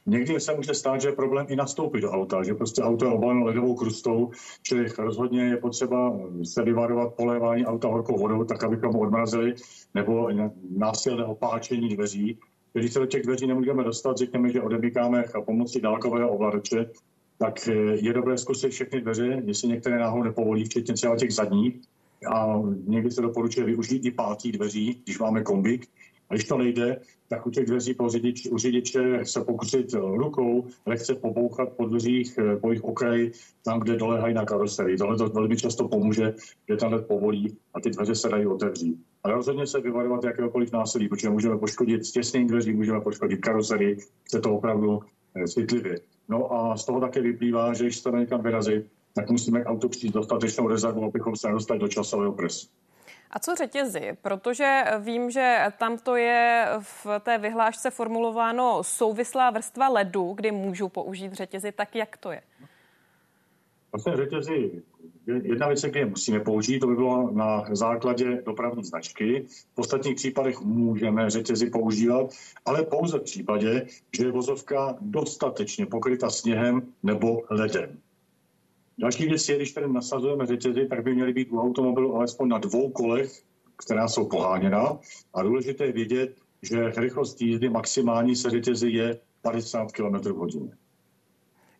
Někdy 0.06 0.40
se 0.40 0.54
může 0.54 0.74
stát, 0.74 1.00
že 1.00 1.08
je 1.08 1.12
problém 1.12 1.46
i 1.48 1.56
nastoupit 1.56 2.00
do 2.00 2.10
auta, 2.10 2.42
že 2.42 2.54
prostě 2.54 2.82
auto 2.82 3.04
je 3.04 3.12
obaleno 3.12 3.44
ledovou 3.44 3.74
krustou, 3.74 4.30
čili 4.62 4.86
rozhodně 4.98 5.42
je 5.42 5.56
potřeba 5.56 6.20
se 6.44 6.62
vyvarovat 6.62 7.14
polévání 7.14 7.66
auta 7.66 7.88
horkou 7.88 8.18
vodou, 8.18 8.44
tak 8.44 8.64
abychom 8.64 8.92
ho 8.92 9.00
odmrazili, 9.00 9.54
nebo 9.94 10.28
násilné 10.76 11.24
opáčení 11.24 11.88
dveří. 11.88 12.38
Když 12.72 12.92
se 12.92 12.98
do 12.98 13.06
těch 13.06 13.22
dveří 13.22 13.46
nemůžeme 13.46 13.84
dostat, 13.84 14.16
řekněme, 14.16 14.48
že 14.48 14.62
odemykáme 14.62 15.24
pomocí 15.44 15.80
dálkového 15.80 16.30
ovladače, 16.30 16.90
tak 17.38 17.66
je 17.92 18.12
dobré 18.12 18.38
zkusit 18.38 18.68
všechny 18.70 19.00
dveře, 19.00 19.42
jestli 19.44 19.68
některé 19.68 19.98
náhodou 19.98 20.22
nepovolí, 20.22 20.64
včetně 20.64 20.94
třeba 20.94 21.16
těch 21.16 21.32
zadních. 21.32 21.80
A 22.26 22.62
někdy 22.86 23.10
se 23.10 23.22
doporučuje 23.22 23.66
využít 23.66 24.04
i 24.04 24.10
pátý 24.10 24.52
dveří, 24.52 25.02
když 25.04 25.18
máme 25.18 25.42
kombik, 25.42 25.88
A 26.30 26.34
když 26.34 26.44
to 26.44 26.58
nejde, 26.58 27.00
tak 27.28 27.46
u 27.46 27.50
těch 27.50 27.66
dveří 27.66 27.94
po 27.94 28.08
řidič, 28.08 28.48
u 28.52 28.58
řidiče 28.58 29.20
se 29.22 29.44
pokusit 29.44 29.92
rukou 29.92 30.64
lehce 30.86 31.14
pobouchat 31.14 31.68
po 31.76 31.86
dveřích, 31.86 32.38
po 32.60 32.70
jejich 32.70 32.84
okraji, 32.84 33.32
tam, 33.64 33.80
kde 33.80 33.96
dolehají 33.96 34.34
na 34.34 34.44
karoserii. 34.44 34.96
Tohle 34.96 35.16
to 35.16 35.28
velmi 35.28 35.56
často 35.56 35.88
pomůže, 35.88 36.34
že 36.68 36.76
tam 36.76 37.04
povolí 37.04 37.56
a 37.74 37.80
ty 37.80 37.90
dveře 37.90 38.14
se 38.14 38.28
dají 38.28 38.46
otevřít. 38.46 38.98
Ale 39.22 39.34
rozhodně 39.34 39.66
se 39.66 39.80
vyvarovat 39.80 40.24
jakéhokoliv 40.24 40.72
násilí, 40.72 41.08
protože 41.08 41.30
můžeme 41.30 41.58
poškodit 41.58 42.06
stěsnění 42.06 42.46
dveří, 42.46 42.72
můžeme 42.72 43.00
poškodit 43.00 43.40
karoserii, 43.40 43.98
chce 44.24 44.40
to 44.40 44.54
opravdu 44.54 45.00
citlivě. 45.46 46.00
No 46.28 46.52
a 46.52 46.76
z 46.76 46.84
toho 46.84 47.00
také 47.00 47.20
vyplývá, 47.20 47.74
že 47.74 47.84
když 47.84 47.96
chceme 47.96 48.20
někam 48.20 48.42
vyrazit, 48.42 48.86
tak 49.14 49.30
musíme 49.30 49.60
k 49.60 49.68
auto 49.68 49.88
přijít 49.88 50.14
dostatečnou 50.14 50.68
rezervu, 50.68 51.04
abychom 51.04 51.36
se 51.36 51.46
nedostali 51.46 51.80
do 51.80 51.88
časového 51.88 52.32
presu. 52.32 52.68
A 53.30 53.38
co 53.38 53.54
řetězy? 53.54 54.16
Protože 54.22 54.84
vím, 54.98 55.30
že 55.30 55.58
tam 55.78 55.98
to 55.98 56.16
je 56.16 56.66
v 56.80 57.06
té 57.20 57.38
vyhlášce 57.38 57.90
formulováno 57.90 58.82
souvislá 58.82 59.50
vrstva 59.50 59.88
ledu, 59.88 60.32
kdy 60.32 60.52
můžu 60.52 60.88
použít 60.88 61.32
řetězy, 61.32 61.72
tak 61.72 61.96
jak 61.96 62.16
to 62.16 62.32
je? 62.32 62.42
Vlastně 63.92 64.16
řetězy, 64.16 64.82
jedna 65.26 65.66
věc, 65.66 65.82
kde 65.82 66.06
musíme 66.06 66.40
použít, 66.40 66.80
to 66.80 66.86
by 66.86 66.94
bylo 66.94 67.30
na 67.30 67.64
základě 67.70 68.42
dopravní 68.46 68.84
značky. 68.84 69.46
V 69.74 69.78
ostatních 69.78 70.16
případech 70.16 70.60
můžeme 70.60 71.30
řetězy 71.30 71.70
používat, 71.70 72.30
ale 72.66 72.82
pouze 72.82 73.18
v 73.18 73.22
případě, 73.22 73.86
že 74.16 74.24
je 74.24 74.32
vozovka 74.32 74.96
dostatečně 75.00 75.86
pokryta 75.86 76.30
sněhem 76.30 76.82
nebo 77.02 77.42
ledem. 77.50 77.98
Další 79.00 79.26
věc 79.26 79.48
je, 79.48 79.56
když 79.56 79.72
tady 79.72 79.88
nasazujeme 79.88 80.46
řetězy, 80.46 80.86
tak 80.86 81.02
by 81.02 81.14
měly 81.14 81.32
být 81.32 81.52
u 81.52 81.60
automobilu 81.60 82.16
alespoň 82.16 82.48
na 82.48 82.58
dvou 82.58 82.90
kolech, 82.90 83.42
která 83.76 84.08
jsou 84.08 84.28
poháněna. 84.28 84.98
A 85.34 85.42
důležité 85.42 85.84
je 85.84 85.92
vědět, 85.92 86.36
že 86.62 86.90
rychlost 86.96 87.40
jízdy 87.40 87.68
maximální 87.68 88.36
se 88.36 88.50
řetězy 88.50 88.88
je 88.88 89.18
50 89.42 89.92
km 89.92 90.14
h 90.14 90.76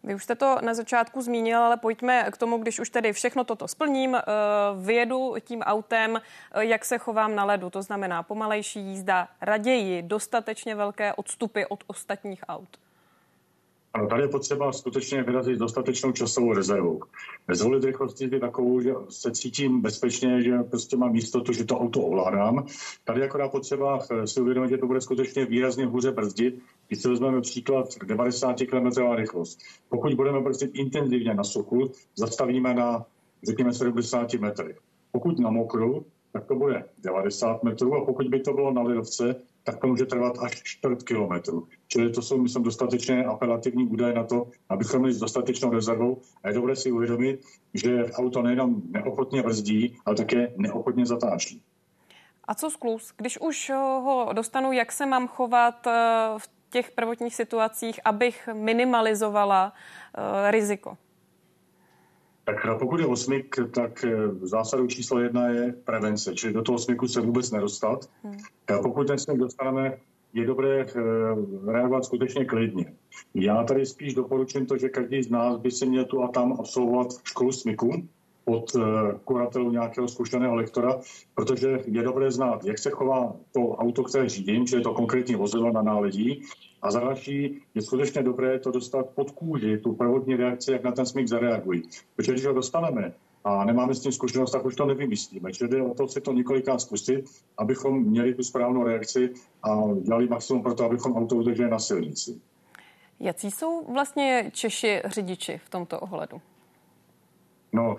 Vy 0.05 0.15
už 0.15 0.25
jste 0.25 0.35
to 0.35 0.57
na 0.63 0.75
začátku 0.75 1.23
zmínil, 1.23 1.59
ale 1.59 1.77
pojďme 1.77 2.31
k 2.33 2.37
tomu, 2.37 2.59
když 2.59 2.81
už 2.81 2.91
tedy 2.91 3.13
všechno 3.13 3.45
toto 3.45 3.69
splním, 3.69 4.15
eh, 4.15 4.23
vyjedu 4.81 5.35
tím 5.41 5.61
autem, 5.61 6.17
eh, 6.17 6.65
jak 6.65 6.85
se 6.85 6.99
chovám 6.99 7.35
na 7.35 7.45
ledu, 7.45 7.71
to 7.71 7.83
znamená 7.83 8.23
pomalejší 8.23 8.81
jízda, 8.81 9.29
raději 9.41 10.03
dostatečně 10.03 10.75
velké 10.75 11.15
odstupy 11.15 11.65
od 11.69 11.85
ostatních 11.87 12.41
aut. 12.49 12.79
Ano, 13.95 14.07
tady 14.07 14.23
je 14.23 14.29
potřeba 14.29 14.73
skutečně 14.73 15.23
vyrazit 15.23 15.59
dostatečnou 15.59 16.13
časovou 16.13 16.53
rezervu. 16.53 17.01
Zvolit 17.53 17.85
rychlost 17.85 18.21
je 18.21 18.41
takovou, 18.41 18.81
že 18.81 18.93
se 19.09 19.31
cítím 19.31 19.81
bezpečně, 19.81 20.43
že 20.43 20.59
prostě 20.59 20.97
mám 20.97 21.15
jistotu, 21.15 21.53
že 21.53 21.65
to 21.65 21.79
auto 21.79 22.01
ovládám. 22.01 22.67
Tady 23.05 23.23
akorát 23.23 23.49
potřeba 23.49 23.99
eh, 24.11 24.27
si 24.27 24.41
uvědomit, 24.41 24.69
že 24.69 24.79
to 24.79 24.87
bude 24.87 25.01
skutečně 25.01 25.47
výrazně 25.47 25.87
hůře 25.87 26.13
brzdit, 26.13 26.63
když 26.89 27.03
si 27.03 27.09
vezmeme 27.09 27.41
příklad 27.41 27.89
90 28.07 28.57
km 28.71 29.15
rychlost. 29.15 29.59
Pokud 29.89 30.15
budeme 30.15 30.41
brzdit 30.41 30.71
intenzivně 30.75 31.35
na 31.35 31.45
suchu, 31.45 31.91
zastavíme 32.17 32.75
na, 32.75 33.07
řekněme, 33.43 33.73
70 33.73 34.35
metry. 34.35 34.75
Pokud 35.13 35.39
na 35.39 35.51
mokru, 35.51 36.05
tak 36.33 36.47
to 36.47 36.55
bude 36.55 36.85
90 37.03 37.63
metrů 37.63 37.95
a 37.95 38.05
pokud 38.05 38.29
by 38.29 38.41
to 38.41 38.53
bylo 38.53 38.73
na 38.73 38.83
ledovce, 38.83 39.37
tak 39.65 39.79
to 39.79 39.87
může 39.87 40.07
trvat 40.07 40.39
až 40.39 40.63
čtvrt 40.63 41.03
kilometru. 41.03 41.69
Čili 41.89 42.11
to 42.11 42.23
jsou, 42.23 42.39
myslím, 42.43 42.63
dostatečné 42.63 43.25
apelativní 43.25 43.87
údaje 43.87 44.15
na 44.15 44.25
to, 44.25 44.47
abychom 44.69 45.01
měli 45.01 45.15
s 45.15 45.19
dostatečnou 45.19 45.71
rezervou. 45.71 46.21
A 46.43 46.49
je 46.49 46.55
dobré 46.55 46.77
si 46.77 46.93
uvědomit, 46.93 47.41
že 47.75 48.13
auto 48.13 48.43
nejenom 48.43 48.83
neochotně 48.91 49.43
brzdí, 49.43 49.97
ale 50.05 50.17
také 50.17 50.53
neochotně 50.57 51.07
zatáčí. 51.07 51.63
A 52.45 52.55
co 52.55 52.71
sklus? 52.71 53.13
Když 53.17 53.41
už 53.41 53.71
ho 53.75 54.29
dostanu, 54.33 54.73
jak 54.73 54.93
se 54.93 55.07
mám 55.07 55.29
chovat 55.29 55.87
eh, 55.87 55.93
v 56.39 56.51
těch 56.71 56.91
prvotních 56.91 57.35
situacích, 57.35 58.01
abych 58.05 58.49
minimalizovala 58.53 59.73
eh, 59.73 60.51
riziko? 60.51 60.97
Tak 62.51 62.79
pokud 62.79 63.01
je 63.01 63.07
osmik, 63.07 63.57
tak 63.75 64.05
eh, 64.05 64.17
zásadou 64.43 64.87
číslo 64.87 65.21
jedna 65.21 65.49
je 65.49 65.73
prevence, 65.85 66.35
čili 66.35 66.53
do 66.53 66.63
toho 66.63 66.77
osmiku 66.77 67.09
se 67.09 67.21
vůbec 67.21 67.51
nedostat. 67.51 68.11
Hmm. 68.23 68.37
Pokud 68.83 69.07
ten 69.07 69.19
smik 69.19 69.39
dostaneme, 69.39 69.99
je 70.33 70.47
dobré 70.47 70.81
eh, 70.81 70.93
reagovat 71.73 72.05
skutečně 72.05 72.45
klidně. 72.45 72.93
Já 73.35 73.65
tady 73.65 73.87
spíš 73.87 74.15
doporučím 74.15 74.67
to, 74.67 74.77
že 74.77 74.89
každý 74.89 75.23
z 75.23 75.31
nás 75.31 75.57
by 75.57 75.71
si 75.71 75.87
měl 75.87 76.05
tu 76.05 76.23
a 76.23 76.29
tam 76.29 76.57
absolvovat 76.59 77.07
školu 77.25 77.53
smyku 77.53 78.09
od 78.45 78.77
eh, 78.77 78.81
kuratelů 79.25 79.71
nějakého 79.71 80.09
zkušeného 80.09 80.55
lektora, 80.55 81.01
protože 81.35 81.79
je 81.87 82.03
dobré 82.03 82.31
znát, 82.31 82.65
jak 82.65 82.79
se 82.79 82.91
chová 82.91 83.37
to 83.53 83.61
auto, 83.61 84.03
které 84.03 84.29
řídím, 84.29 84.67
čili 84.67 84.83
to 84.83 84.95
konkrétní 84.95 85.35
vozidlo 85.35 85.73
na 85.73 85.83
náledí, 85.83 86.43
a 86.83 86.91
za 86.91 87.01
další 87.01 87.63
je 87.75 87.83
skutečně 87.83 88.23
dobré 88.23 88.59
to 88.59 88.71
dostat 88.71 89.07
pod 89.09 89.31
kůži, 89.31 89.79
tu 89.79 89.93
prvotní 89.93 90.37
reakci, 90.37 90.73
jak 90.73 90.83
na 90.83 90.93
ten 90.93 91.07
smyk 91.07 91.29
zareagují. 91.29 91.83
Protože 92.17 92.33
když 92.33 92.47
ho 92.47 92.53
dostaneme 92.53 93.13
a 93.45 93.65
nemáme 93.65 93.95
s 93.95 94.01
tím 94.01 94.13
zkušenost, 94.13 94.51
tak 94.51 94.65
už 94.65 94.77
to 94.77 94.87
nevymyslíme. 94.87 95.53
Čili 95.53 95.71
jde 95.71 95.83
o 95.83 95.95
to 95.95 96.09
si 96.09 96.21
to 96.21 96.33
několikrát 96.33 96.81
zkusit, 96.81 97.25
abychom 97.59 98.03
měli 98.03 98.35
tu 98.35 98.43
správnou 98.43 98.85
reakci 98.85 99.31
a 99.63 99.79
dělali 100.03 100.29
maximum 100.29 100.63
pro 100.63 100.75
to, 100.75 100.85
abychom 100.85 101.17
auto 101.17 101.37
udrželi 101.37 101.71
na 101.71 101.79
silnici. 101.79 102.41
Jaký 103.21 103.51
jsou 103.51 103.93
vlastně 103.93 104.51
Češi 104.55 105.01
řidiči 105.05 105.61
v 105.65 105.71
tomto 105.71 106.01
ohledu? 106.01 106.41
No, 107.73 107.97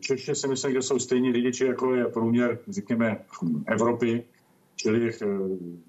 Češi 0.00 0.34
si 0.34 0.48
myslím, 0.48 0.72
že 0.72 0.82
jsou 0.82 0.98
stejní 0.98 1.32
řidiči, 1.32 1.64
jako 1.64 1.94
je 1.94 2.04
průměr, 2.04 2.58
řekněme, 2.68 3.24
Evropy. 3.66 4.24
Čili 4.76 5.10
eh, 5.10 5.26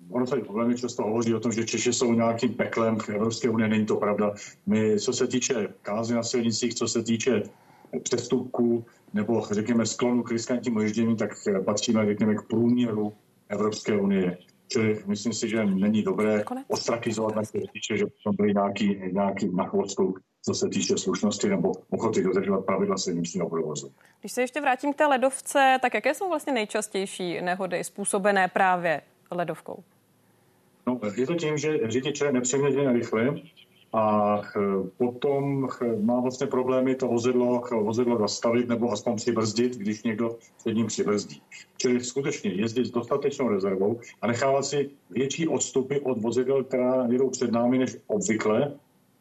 ono 0.10 0.28
se 0.28 0.36
velmi 0.54 0.78
často 0.78 1.04
hovoří 1.04 1.34
o 1.34 1.40
tom, 1.40 1.52
že 1.52 1.66
Češi 1.66 1.94
jsou 1.94 2.14
nějakým 2.14 2.54
peklem 2.54 3.00
v 3.00 3.10
Evropské 3.10 3.50
unie, 3.50 3.70
není 3.70 3.86
to 3.86 3.96
pravda. 3.96 4.34
My, 4.66 5.00
co 5.00 5.14
se 5.14 5.28
týče 5.28 5.68
kázy 5.82 6.14
na 6.14 6.24
silnicích, 6.24 6.74
co 6.74 6.88
se 6.88 7.04
týče 7.04 7.44
přestupků 8.04 8.86
nebo 9.14 9.46
řekněme 9.52 9.86
sklonu 9.86 10.24
k 10.24 10.32
riskantnímu 10.32 10.82
ježdění, 10.82 11.16
tak 11.16 11.32
eh, 11.48 11.62
patříme 11.62 12.06
řekněme 12.06 12.36
k 12.36 12.48
průměru 12.48 13.14
Evropské 13.50 13.98
unie. 13.98 14.38
Čili 14.68 15.04
myslím 15.06 15.34
si, 15.34 15.50
že 15.50 15.66
není 15.66 16.04
dobré 16.04 16.44
ostrakizovat 16.68 17.36
na 17.36 17.42
týče, 17.74 17.98
že 17.98 18.06
byli 18.38 18.54
nějaký, 18.54 19.02
nějaký 19.12 19.50
na 19.56 19.68
chvostu, 19.68 20.16
co 20.46 20.54
se 20.54 20.70
týče 20.70 20.98
slušnosti 20.98 21.50
nebo 21.50 21.72
ochoty 21.90 22.24
dodržovat 22.24 22.66
pravidla 22.66 22.98
silničního 22.98 23.50
provozu. 23.50 23.92
Když 24.20 24.32
se 24.32 24.42
ještě 24.42 24.62
vrátím 24.62 24.94
k 24.94 24.96
té 24.96 25.06
ledovce, 25.06 25.78
tak 25.82 25.94
jaké 25.94 26.14
jsou 26.14 26.30
vlastně 26.30 26.54
nejčastější 26.54 27.42
nehody 27.42 27.84
způsobené 27.84 28.48
právě 28.48 29.02
ledovkou? 29.32 29.84
No, 30.88 31.00
je 31.16 31.28
to 31.28 31.36
tím, 31.36 31.58
že 31.58 31.80
řidič 31.84 32.22
je 32.22 32.32
nepřiměřeně 32.32 32.94
rychle 32.94 33.36
a 33.94 34.42
eh, 34.42 34.60
potom 34.98 35.68
eh, 35.82 35.96
má 36.02 36.20
vlastně 36.20 36.48
problémy 36.48 36.96
to 36.96 37.08
vozidlo, 37.08 37.64
vozidlo 37.82 38.18
zastavit 38.18 38.68
nebo 38.68 38.92
aspoň 38.92 39.16
přibrzdit, 39.16 39.78
když 39.78 40.04
někdo 40.04 40.38
před 40.58 40.74
ním 40.74 40.88
přibrzdí. 40.88 41.42
Čili 41.78 42.04
skutečně 42.04 42.52
jezdit 42.52 42.86
s 42.86 42.92
dostatečnou 42.92 43.50
rezervou 43.50 44.00
a 44.22 44.28
nechávat 44.28 44.66
si 44.66 44.90
větší 45.10 45.48
odstupy 45.48 46.00
od 46.00 46.22
vozidel, 46.22 46.64
která 46.64 47.08
jedou 47.12 47.30
před 47.30 47.52
námi 47.52 47.78
než 47.78 47.98
obvykle. 48.08 48.74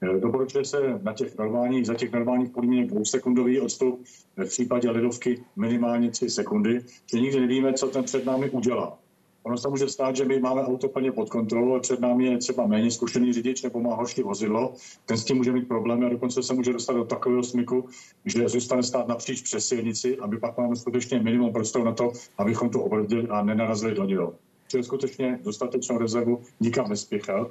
Eh, 0.02 0.20
doporučuje 0.20 0.64
se 0.64 1.00
na 1.02 1.12
těch 1.12 1.38
normálních, 1.38 1.87
za 1.87 1.94
těch 1.94 2.12
normálních 2.12 2.50
podmínek 2.50 2.87
dvousekundový 2.87 3.61
odstup, 3.61 4.04
v 4.37 4.48
případě 4.48 4.90
ledovky 4.90 5.44
minimálně 5.57 6.11
3 6.11 6.30
sekundy, 6.30 6.80
že 7.07 7.20
nikdy 7.20 7.40
nevíme, 7.40 7.72
co 7.72 7.88
ten 7.88 8.04
před 8.04 8.26
námi 8.26 8.50
udělá. 8.50 8.98
Ono 9.46 9.59
se 9.59 9.68
může 9.68 9.88
stát, 9.88 10.16
že 10.16 10.24
my 10.24 10.40
máme 10.40 10.62
auto 10.62 10.88
plně 10.88 11.12
pod 11.12 11.30
kontrolou 11.30 11.74
a 11.74 11.80
před 11.80 12.00
námi 12.00 12.26
je 12.26 12.38
třeba 12.38 12.66
méně 12.66 12.90
zkušený 12.90 13.33
řidič 13.33 13.62
nebo 13.62 13.80
má 13.80 13.94
horší 13.94 14.22
vozidlo. 14.22 14.74
Ten 15.07 15.18
s 15.18 15.24
tím 15.24 15.37
může 15.37 15.52
mít 15.52 15.68
problémy 15.68 16.07
a 16.07 16.09
dokonce 16.09 16.42
se 16.42 16.54
může 16.54 16.72
dostat 16.72 16.92
do 16.92 17.04
takového 17.04 17.42
smyku, 17.42 17.88
že 18.24 18.48
zůstane 18.48 18.83
stát 18.83 19.09
napříč 19.09 19.42
přes 19.42 19.68
silnici, 19.68 20.18
aby 20.18 20.38
pak 20.38 20.59
máme 20.59 20.76
skutečně 20.76 21.20
minimum 21.20 21.52
prostoru 21.52 21.85
na 21.85 21.92
to, 21.92 22.12
abychom 22.38 22.70
to 22.70 22.83
obrzdili 22.83 23.28
a 23.28 23.42
nenarazili 23.42 23.94
do 23.94 24.04
něho. 24.04 24.35
Čili 24.68 24.85
skutečně 24.85 25.40
dostatečnou 25.44 25.98
rezervu 25.98 26.42
nikam 26.61 26.88
nespěchat 26.88 27.50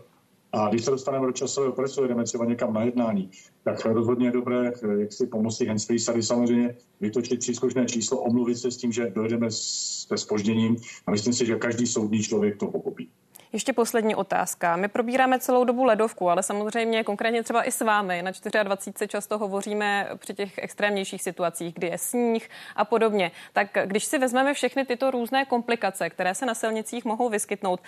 a 0.54 0.70
když 0.70 0.86
se 0.86 0.92
dostaneme 0.92 1.26
do 1.26 1.32
časového 1.32 1.74
presu, 1.74 2.08
jdeme 2.08 2.24
třeba 2.24 2.46
někam 2.46 2.74
na 2.74 2.84
jednání, 2.84 3.32
tak 3.64 3.86
rozhodně 3.86 4.28
je 4.28 4.32
dobré, 4.32 4.74
jak 4.98 5.14
si 5.14 5.28
pomocí 5.28 5.66
handsfree 5.66 6.00
sady 6.00 6.24
samozřejmě 6.24 6.76
vytočit 7.02 7.40
příslušné 7.40 7.86
číslo, 7.86 8.20
omluvit 8.20 8.56
se 8.56 8.72
s 8.72 8.78
tím, 8.78 8.92
že 8.92 9.12
dojdeme 9.16 9.52
se 9.52 10.18
spožděním 10.18 10.76
a 11.08 11.12
myslím 11.12 11.34
si, 11.34 11.46
že 11.46 11.56
každý 11.56 11.88
soudný 11.88 12.24
člověk 12.24 12.58
to 12.58 12.68
pochopí. 12.68 13.10
Ještě 13.54 13.74
poslední 13.74 14.16
otázka. 14.16 14.76
My 14.76 14.88
probíráme 14.88 15.40
celou 15.40 15.64
dobu 15.64 15.84
ledovku, 15.84 16.30
ale 16.30 16.44
samozřejmě 16.44 17.04
konkrétně 17.04 17.44
třeba 17.44 17.64
i 17.64 17.72
s 17.72 17.82
vámi. 17.82 18.22
Na 18.22 18.32
24 18.64 19.08
často 19.08 19.38
hovoříme 19.38 20.10
při 20.16 20.34
těch 20.34 20.58
extrémnějších 20.58 21.22
situacích, 21.22 21.74
kdy 21.74 21.88
je 21.88 21.98
sníh 21.98 22.50
a 22.76 22.86
podobně. 22.86 23.32
Tak 23.54 23.68
když 23.86 24.06
si 24.06 24.18
vezmeme 24.18 24.54
všechny 24.54 24.86
tyto 24.86 25.12
různé 25.12 25.46
komplikace, 25.46 26.10
které 26.10 26.36
se 26.36 26.46
na 26.46 26.54
silnicích 26.54 27.06
mohou 27.06 27.30
vyskytnout, 27.30 27.80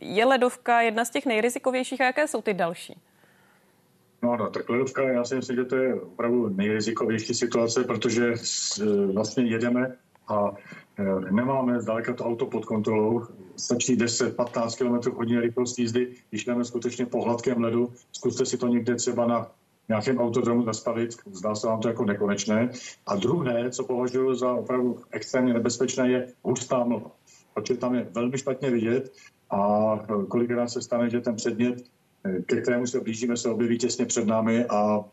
je 0.00 0.24
ledovka 0.24 0.80
jedna 0.80 1.04
z 1.04 1.10
těch 1.10 1.26
nejrizikovějších 1.26 2.00
a 2.00 2.04
jaké 2.04 2.28
jsou 2.28 2.42
ty 2.42 2.54
další? 2.54 3.00
No, 4.22 4.36
no, 4.36 4.50
tak 4.50 4.68
ledovka, 4.68 5.02
já 5.02 5.24
si 5.24 5.34
myslím, 5.34 5.56
že 5.56 5.64
to 5.64 5.76
je 5.76 5.94
opravdu 5.94 6.48
nejrizikovější 6.48 7.34
situace, 7.34 7.84
protože 7.84 8.34
vlastně 9.12 9.44
jedeme 9.44 9.96
a 10.28 10.50
Eh, 10.98 11.30
nemáme 11.30 11.80
zdaleka 11.80 12.12
to 12.14 12.24
auto 12.24 12.46
pod 12.46 12.64
kontrolou. 12.64 13.26
Stačí 13.62 13.96
10-15 13.96 14.78
km 14.78 15.16
hodině 15.16 15.40
rychlost 15.40 15.78
jízdy, 15.78 16.08
když 16.30 16.44
jdeme 16.44 16.64
skutečně 16.64 17.06
po 17.06 17.24
hladkém 17.24 17.62
ledu. 17.62 17.92
Zkuste 18.12 18.46
si 18.46 18.58
to 18.58 18.66
někde 18.66 18.94
třeba 18.94 19.26
na 19.26 19.50
nějakém 19.88 20.18
autodromu 20.18 20.64
zastavit, 20.64 21.10
zdá 21.32 21.54
se 21.54 21.66
vám 21.66 21.80
to 21.80 21.88
jako 21.88 22.04
nekonečné. 22.04 22.70
A 23.06 23.16
druhé, 23.16 23.70
co 23.70 23.84
považuji 23.84 24.34
za 24.34 24.52
opravdu 24.52 24.98
extrémně 25.10 25.54
nebezpečné, 25.54 26.10
je 26.10 26.28
hustá 26.42 26.84
mlha. 26.84 27.10
Protože 27.54 27.78
tam 27.78 27.94
je 27.94 28.08
velmi 28.10 28.38
špatně 28.38 28.70
vidět 28.70 29.12
a 29.50 29.98
kolikrát 30.28 30.68
se 30.68 30.82
stane, 30.82 31.10
že 31.10 31.20
ten 31.20 31.36
předmět, 31.36 31.84
ke 32.46 32.60
kterému 32.60 32.86
se 32.86 33.00
blížíme, 33.00 33.36
se 33.36 33.50
objeví 33.50 33.78
těsně 33.78 34.06
před 34.06 34.26
námi 34.26 34.64
a 34.64 35.04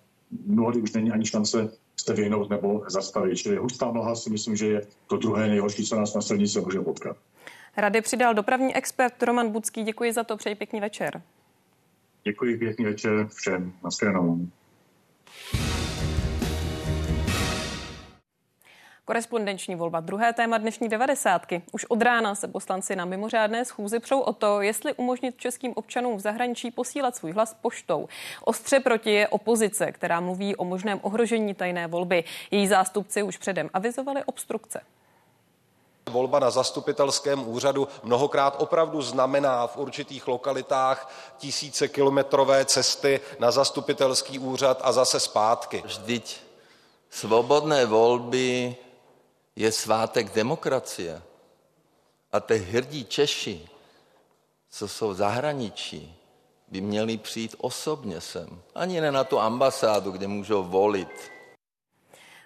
mnohdy 0.46 0.82
už 0.82 0.94
není 0.94 1.12
ani 1.12 1.26
šance 1.26 1.72
se 1.98 2.14
vyhnout 2.14 2.50
nebo 2.50 2.84
zastavit. 2.88 3.38
Čili 3.38 3.58
hustá 3.58 3.92
mlha 3.92 4.16
si 4.16 4.30
myslím, 4.30 4.56
že 4.56 4.68
je 4.68 4.88
to 5.08 5.18
druhé 5.18 5.48
nejhorší, 5.48 5.86
co 5.86 5.96
nás 5.96 6.14
na 6.14 6.22
silnici 6.22 6.62
může 6.62 6.80
potkat. 6.80 7.18
Rady 7.82 8.02
přidal 8.02 8.34
dopravní 8.34 8.76
expert 8.76 9.24
Roman 9.24 9.50
Budský. 9.50 9.84
Děkuji 9.84 10.14
za 10.14 10.24
to, 10.24 10.38
přeji 10.38 10.56
pěkný 10.56 10.80
večer. 10.80 11.22
Děkuji, 12.24 12.58
pěkný 12.58 12.86
večer 12.86 13.28
všem. 13.28 13.74
Naschledanou. 13.84 14.40
Korespondenční 19.06 19.76
volba. 19.76 20.00
Druhé 20.00 20.34
téma 20.34 20.58
dnešní 20.58 20.90
devadesátky. 20.90 21.62
Už 21.72 21.86
od 21.86 22.02
rána 22.02 22.36
se 22.36 22.48
poslanci 22.48 22.96
na 22.96 23.06
mimořádné 23.06 23.66
schůzi 23.66 24.00
přou 24.00 24.20
o 24.20 24.34
to, 24.34 24.62
jestli 24.62 24.94
umožnit 24.94 25.38
českým 25.38 25.74
občanům 25.76 26.18
v 26.18 26.20
zahraničí 26.20 26.72
posílat 26.72 27.16
svůj 27.16 27.32
hlas 27.32 27.54
poštou. 27.54 28.08
Ostře 28.44 28.80
proti 28.80 29.12
je 29.12 29.28
opozice, 29.28 29.92
která 29.92 30.20
mluví 30.20 30.56
o 30.56 30.66
možném 30.66 31.00
ohrožení 31.02 31.54
tajné 31.54 31.88
volby. 31.88 32.24
Její 32.52 32.68
zástupci 32.68 33.24
už 33.24 33.38
předem 33.38 33.70
avizovali 33.74 34.24
obstrukce. 34.24 34.82
Volba 36.10 36.40
na 36.40 36.50
zastupitelském 36.50 37.48
úřadu 37.48 37.88
mnohokrát 38.04 38.56
opravdu 38.58 39.02
znamená 39.02 39.68
v 39.68 39.78
určitých 39.78 40.28
lokalitách 40.28 41.14
tisíce 41.38 41.88
kilometrové 41.88 42.66
cesty 42.66 43.20
na 43.40 43.52
zastupitelský 43.52 44.40
úřad 44.40 44.82
a 44.84 44.92
zase 44.92 45.20
zpátky. 45.20 45.84
Vždyť 45.86 46.38
svobodné 47.10 47.86
volby 47.86 48.76
je 49.56 49.72
svátek 49.72 50.34
demokracie. 50.34 51.22
A 52.32 52.40
ty 52.40 52.58
hrdí 52.58 53.06
Češi, 53.06 53.68
co 54.70 54.88
jsou 54.88 55.10
v 55.10 55.16
zahraničí, 55.16 56.16
by 56.68 56.82
měli 56.82 57.18
přijít 57.18 57.56
osobně 57.58 58.22
sem. 58.22 58.62
Ani 58.76 59.02
ne 59.02 59.12
na 59.12 59.24
tu 59.24 59.40
ambasádu, 59.40 60.12
kde 60.12 60.28
můžou 60.28 60.64
volit. 60.64 61.32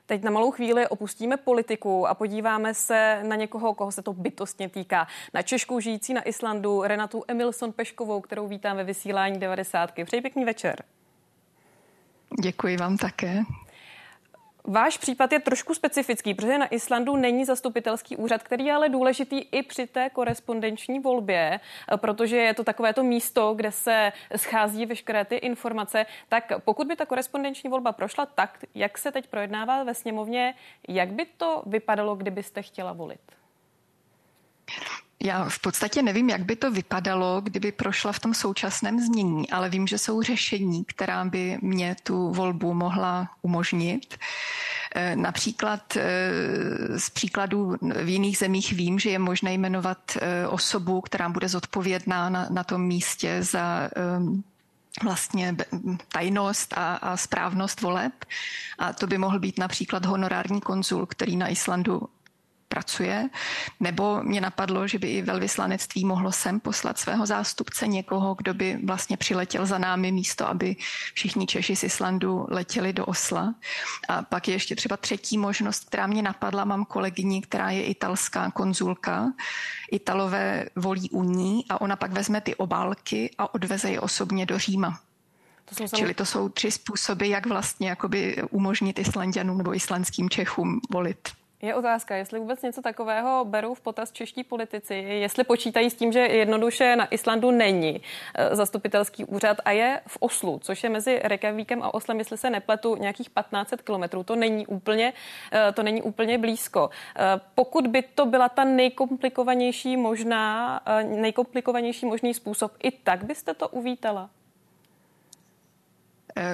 Teď 0.06 0.24
na 0.24 0.32
malou 0.32 0.52
chvíli 0.52 0.88
opustíme 0.88 1.38
politiku 1.38 2.08
a 2.08 2.14
podíváme 2.14 2.74
se 2.74 3.24
na 3.24 3.36
někoho, 3.36 3.74
koho 3.74 3.92
se 3.92 4.02
to 4.02 4.14
bytostně 4.14 4.70
týká. 4.70 5.08
Na 5.34 5.42
Češku 5.42 5.80
žijící 5.80 6.14
na 6.14 6.22
Islandu 6.22 6.84
Renatu 6.84 7.24
Emilson 7.28 7.72
Peškovou, 7.72 8.22
kterou 8.22 8.48
vítám 8.48 8.78
ve 8.78 8.84
vysílání 8.84 9.40
90. 9.40 9.92
Přeji 10.06 10.22
pěkný 10.22 10.46
večer. 10.46 10.84
Děkuji 12.42 12.78
vám 12.78 12.98
také. 12.98 13.44
Váš 14.68 14.98
případ 14.98 15.32
je 15.32 15.40
trošku 15.40 15.74
specifický, 15.74 16.34
protože 16.34 16.58
na 16.58 16.68
Islandu 16.68 17.16
není 17.16 17.46
zastupitelský 17.46 18.18
úřad, 18.18 18.44
který 18.44 18.66
je 18.66 18.74
ale 18.74 18.90
důležitý 18.90 19.40
i 19.40 19.64
při 19.64 19.88
té 19.88 20.10
korespondenční 20.10 21.00
volbě, 21.00 21.60
protože 21.96 22.38
je 22.38 22.54
to 22.54 22.64
takovéto 22.64 23.04
místo, 23.04 23.54
kde 23.54 23.72
se 23.72 24.12
schází 24.36 24.86
veškeré 24.86 25.26
ty 25.26 25.36
informace. 25.36 26.06
Tak 26.30 26.52
pokud 26.66 26.88
by 26.88 26.96
ta 26.96 27.06
korespondenční 27.06 27.70
volba 27.70 27.92
prošla 27.92 28.26
tak, 28.26 28.66
jak 28.76 28.98
se 28.98 29.12
teď 29.12 29.28
projednává 29.28 29.84
ve 29.84 29.94
sněmovně, 29.94 30.56
jak 30.88 31.12
by 31.12 31.26
to 31.26 31.64
vypadalo, 31.66 32.16
kdybyste 32.16 32.62
chtěla 32.62 32.94
volit? 32.94 33.43
Já 35.24 35.50
v 35.50 35.60
podstatě 35.60 36.02
nevím, 36.02 36.30
jak 36.30 36.44
by 36.44 36.56
to 36.56 36.72
vypadalo, 36.72 37.42
kdyby 37.42 37.72
prošla 37.72 38.12
v 38.12 38.20
tom 38.20 38.34
současném 38.34 39.00
znění, 39.00 39.50
ale 39.50 39.70
vím, 39.70 39.88
že 39.88 39.98
jsou 39.98 40.22
řešení, 40.22 40.86
která 40.86 41.26
by 41.26 41.58
mě 41.62 41.96
tu 42.04 42.32
volbu 42.34 42.74
mohla 42.74 43.30
umožnit. 43.42 44.18
Eh, 44.96 45.16
například 45.16 45.98
eh, 45.98 47.00
z 47.00 47.10
příkladů 47.10 47.76
v 47.82 48.10
jiných 48.10 48.38
zemích 48.38 48.74
vím, 48.74 49.00
že 49.00 49.10
je 49.10 49.20
možné 49.20 49.54
jmenovat 49.54 50.18
eh, 50.22 50.48
osobu, 50.48 51.02
která 51.02 51.30
bude 51.30 51.50
zodpovědná 51.50 52.30
na, 52.30 52.48
na 52.50 52.64
tom 52.64 52.82
místě 52.82 53.44
za 53.44 53.90
ehm, 53.96 54.44
vlastně 55.04 55.56
tajnost 56.08 56.74
a, 56.78 56.96
a 56.96 57.18
správnost 57.18 57.82
voleb. 57.82 58.14
A 58.80 58.94
to 58.94 59.08
by 59.08 59.18
mohl 59.18 59.40
být 59.40 59.60
například 59.60 60.06
honorární 60.06 60.62
konzul, 60.62 61.06
který 61.06 61.38
na 61.38 61.48
Islandu 61.48 62.02
pracuje, 62.74 63.30
nebo 63.80 64.24
mě 64.24 64.42
napadlo, 64.42 64.88
že 64.88 65.00
by 65.00 65.08
i 65.08 65.22
velvyslanectví 65.22 66.06
mohlo 66.06 66.32
sem 66.32 66.60
poslat 66.60 66.98
svého 66.98 67.26
zástupce, 67.26 67.88
někoho, 67.88 68.34
kdo 68.34 68.54
by 68.54 68.80
vlastně 68.84 69.18
přiletěl 69.18 69.66
za 69.66 69.78
námi 69.78 70.12
místo, 70.12 70.50
aby 70.50 70.76
všichni 71.14 71.46
Češi 71.46 71.76
z 71.76 71.84
Islandu 71.84 72.48
letěli 72.50 72.94
do 72.94 73.06
Osla. 73.06 73.54
A 74.10 74.22
pak 74.22 74.48
je 74.48 74.56
ještě 74.56 74.76
třeba 74.76 74.98
třetí 74.98 75.38
možnost, 75.38 75.86
která 75.86 76.08
mě 76.08 76.22
napadla. 76.22 76.66
Mám 76.66 76.86
kolegyni, 76.86 77.42
která 77.42 77.70
je 77.70 77.84
italská 77.86 78.52
konzulka. 78.52 79.34
Italové 79.92 80.66
volí 80.76 81.10
u 81.10 81.24
ní 81.24 81.66
a 81.70 81.82
ona 81.82 81.96
pak 81.96 82.12
vezme 82.12 82.42
ty 82.42 82.56
obálky 82.56 83.30
a 83.38 83.54
odveze 83.54 83.92
je 83.92 84.00
osobně 84.00 84.46
do 84.46 84.58
Říma. 84.58 85.00
To 85.66 85.76
jsou 85.76 85.98
Čili 85.98 86.14
to 86.14 86.26
jsou 86.26 86.50
tři 86.50 86.72
způsoby, 86.72 87.30
jak 87.30 87.46
vlastně 87.46 87.90
jakoby 87.90 88.44
umožnit 88.50 89.00
Islandianům 89.00 89.58
nebo 89.58 89.76
islandským 89.76 90.30
Čechům 90.30 90.82
volit. 90.90 91.43
Je 91.64 91.76
otázka, 91.76 92.16
jestli 92.16 92.40
vůbec 92.40 92.62
něco 92.62 92.82
takového 92.82 93.46
berou 93.46 93.74
v 93.74 93.82
potaz 93.82 94.12
čeští 94.12 94.44
politici, 94.44 94.96
jestli 94.96 95.44
počítají 95.44 95.90
s 95.90 95.94
tím, 95.94 96.12
že 96.12 96.20
jednoduše 96.20 96.96
na 96.96 97.06
Islandu 97.06 97.52
není 97.52 98.02
eh, 98.36 98.56
zastupitelský 98.56 99.26
úřad 99.26 99.58
a 99.66 99.72
je 99.72 100.02
v 100.08 100.18
Oslu, 100.20 100.60
což 100.64 100.84
je 100.84 100.90
mezi 100.90 101.20
Reykjavíkem 101.24 101.84
a 101.84 101.94
Oslem, 101.94 102.20
jestli 102.20 102.38
se 102.38 102.50
nepletu, 102.50 102.96
nějakých 102.96 103.30
1500 103.30 103.82
kilometrů. 103.82 104.24
To 104.24 104.36
není 104.36 104.68
úplně, 104.68 105.14
eh, 105.52 105.72
to 105.72 105.84
není 105.84 106.02
úplně 106.02 106.38
blízko. 106.38 106.90
Eh, 107.16 107.42
pokud 107.56 107.88
by 107.88 108.02
to 108.02 108.26
byla 108.26 108.50
ta 108.50 108.64
nejkomplikovanější 108.64 109.98
možná, 109.98 110.82
nejkomplikovanější 111.04 112.06
možný 112.06 112.34
způsob, 112.34 112.72
i 112.84 112.92
tak 112.92 113.24
byste 113.24 113.54
to 113.54 113.70
uvítala? 113.70 114.30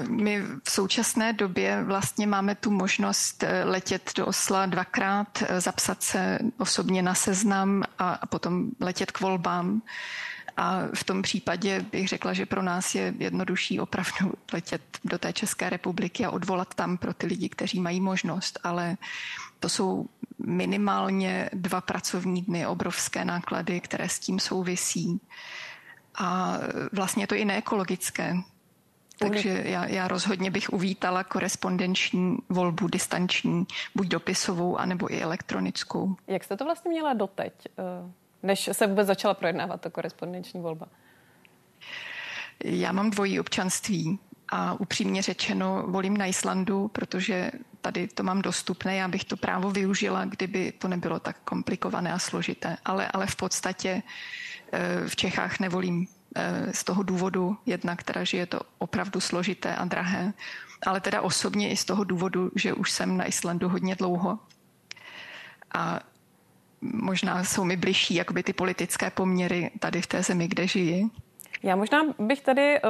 My 0.07 0.41
v 0.63 0.71
současné 0.71 1.33
době 1.33 1.83
vlastně 1.83 2.27
máme 2.27 2.55
tu 2.55 2.71
možnost 2.71 3.43
eh, 3.43 3.63
letět 3.63 4.11
do 4.15 4.25
Osla 4.25 4.65
dvakrát, 4.65 5.43
eh, 5.47 5.61
zapsat 5.61 6.03
se 6.03 6.39
osobně 6.57 7.01
na 7.01 7.13
seznam 7.13 7.83
a, 7.99 8.27
potom 8.27 8.69
letět 8.79 9.11
k 9.11 9.19
volbám. 9.19 9.81
A 10.57 10.81
v 10.93 11.03
tom 11.03 11.21
případě 11.21 11.85
bych 11.91 12.07
řekla, 12.07 12.33
že 12.33 12.45
pro 12.45 12.61
nás 12.61 12.95
je 12.95 13.13
jednodušší 13.17 13.79
opravdu 13.79 14.33
letět 14.53 14.81
do 15.03 15.17
té 15.17 15.33
České 15.33 15.69
republiky 15.69 16.25
a 16.25 16.31
odvolat 16.31 16.75
tam 16.75 16.97
pro 16.97 17.13
ty 17.13 17.27
lidi, 17.27 17.49
kteří 17.49 17.79
mají 17.79 18.01
možnost. 18.01 18.59
Ale 18.63 18.97
to 19.59 19.69
jsou 19.69 20.05
minimálně 20.45 21.49
dva 21.53 21.81
pracovní 21.81 22.41
dny, 22.41 22.67
obrovské 22.67 23.25
náklady, 23.25 23.79
které 23.79 24.09
s 24.09 24.19
tím 24.19 24.39
souvisí. 24.39 25.21
A 26.15 26.57
vlastně 26.91 27.23
je 27.23 27.27
to 27.27 27.35
i 27.35 27.45
neekologické, 27.45 28.35
takže 29.19 29.63
já, 29.65 29.85
já 29.85 30.07
rozhodně 30.07 30.51
bych 30.51 30.69
uvítala 30.73 31.23
korespondenční 31.23 32.37
volbu 32.49 32.87
distanční, 32.87 33.65
buď 33.95 34.07
dopisovou, 34.07 34.77
anebo 34.77 35.13
i 35.13 35.21
elektronickou. 35.21 36.15
Jak 36.27 36.43
jste 36.43 36.57
to 36.57 36.65
vlastně 36.65 36.91
měla 36.91 37.13
doteď, 37.13 37.53
eh, 37.67 38.11
než 38.43 38.69
se 38.71 38.87
vůbec 38.87 39.07
začala 39.07 39.33
projednávat 39.33 39.81
ta 39.81 39.89
korespondenční 39.89 40.61
volba? 40.61 40.87
Já 42.63 42.91
mám 42.91 43.09
dvojí 43.09 43.39
občanství 43.39 44.19
a 44.49 44.73
upřímně 44.73 45.21
řečeno 45.21 45.83
volím 45.87 46.17
na 46.17 46.25
Islandu, 46.25 46.87
protože 46.87 47.51
tady 47.81 48.07
to 48.07 48.23
mám 48.23 48.41
dostupné. 48.41 48.95
Já 48.95 49.07
bych 49.07 49.23
to 49.23 49.37
právo 49.37 49.71
využila, 49.71 50.25
kdyby 50.25 50.71
to 50.71 50.87
nebylo 50.87 51.19
tak 51.19 51.37
komplikované 51.43 52.13
a 52.13 52.19
složité. 52.19 52.77
Ale, 52.85 53.07
ale 53.07 53.27
v 53.27 53.35
podstatě 53.35 54.03
eh, 54.71 55.07
v 55.07 55.15
Čechách 55.15 55.59
nevolím 55.59 56.07
z 56.71 56.83
toho 56.83 57.03
důvodu, 57.03 57.57
jednak 57.65 58.03
teda, 58.03 58.23
že 58.23 58.37
je 58.37 58.45
to 58.45 58.59
opravdu 58.77 59.19
složité 59.19 59.75
a 59.75 59.85
drahé, 59.85 60.33
ale 60.85 61.01
teda 61.01 61.21
osobně 61.21 61.71
i 61.71 61.77
z 61.77 61.85
toho 61.85 62.03
důvodu, 62.03 62.51
že 62.55 62.73
už 62.73 62.91
jsem 62.91 63.17
na 63.17 63.25
Islandu 63.25 63.69
hodně 63.69 63.95
dlouho 63.95 64.39
a 65.73 65.99
možná 66.81 67.43
jsou 67.43 67.63
mi 67.63 67.77
bližší 67.77 68.15
jakoby 68.15 68.43
ty 68.43 68.53
politické 68.53 69.09
poměry 69.09 69.71
tady 69.79 70.01
v 70.01 70.07
té 70.07 70.23
zemi, 70.23 70.47
kde 70.47 70.67
žiji. 70.67 71.09
Já 71.63 71.75
možná 71.75 72.03
bych 72.19 72.41
tady 72.41 72.77
eh, 72.77 72.81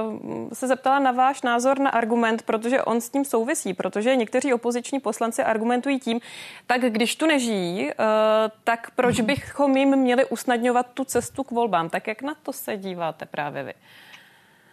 se 0.54 0.68
zeptala 0.68 1.00
na 1.00 1.12
váš 1.12 1.42
názor 1.42 1.80
na 1.80 1.90
argument, 1.90 2.42
protože 2.42 2.84
on 2.84 3.02
s 3.02 3.10
tím 3.10 3.26
souvisí, 3.26 3.74
protože 3.74 4.16
někteří 4.16 4.54
opoziční 4.54 5.00
poslanci 5.00 5.44
argumentují 5.44 6.00
tím, 6.00 6.20
tak 6.68 6.82
když 6.82 7.16
tu 7.16 7.26
nežijí, 7.26 7.92
eh, 7.92 7.96
tak 8.64 8.92
proč 8.92 9.18
mhm. 9.18 9.26
bychom 9.26 9.78
jim 9.78 9.96
měli 9.96 10.26
usnadňovat 10.26 10.88
tu 10.94 11.04
cestu 11.04 11.44
k 11.44 11.52
volbám? 11.52 11.90
Tak 11.90 12.08
jak 12.08 12.22
na 12.22 12.36
to 12.44 12.54
se 12.54 12.78
díváte 12.78 13.26
právě 13.26 13.64
vy? 13.64 13.74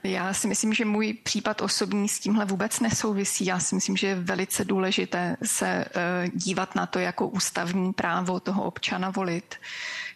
Já 0.04 0.34
si 0.34 0.48
myslím, 0.48 0.72
že 0.72 0.84
můj 0.84 1.14
případ 1.14 1.60
osobní 1.60 2.08
s 2.08 2.20
tímhle 2.20 2.44
vůbec 2.44 2.80
nesouvisí. 2.80 3.46
Já 3.46 3.58
si 3.60 3.74
myslím, 3.74 3.96
že 3.96 4.06
je 4.06 4.14
velice 4.14 4.64
důležité 4.64 5.36
se 5.44 5.66
eh, 5.66 6.28
dívat 6.32 6.74
na 6.74 6.86
to 6.86 6.98
jako 6.98 7.28
ústavní 7.28 7.92
právo 7.92 8.40
toho 8.40 8.64
občana 8.64 9.10
volit. 9.10 9.54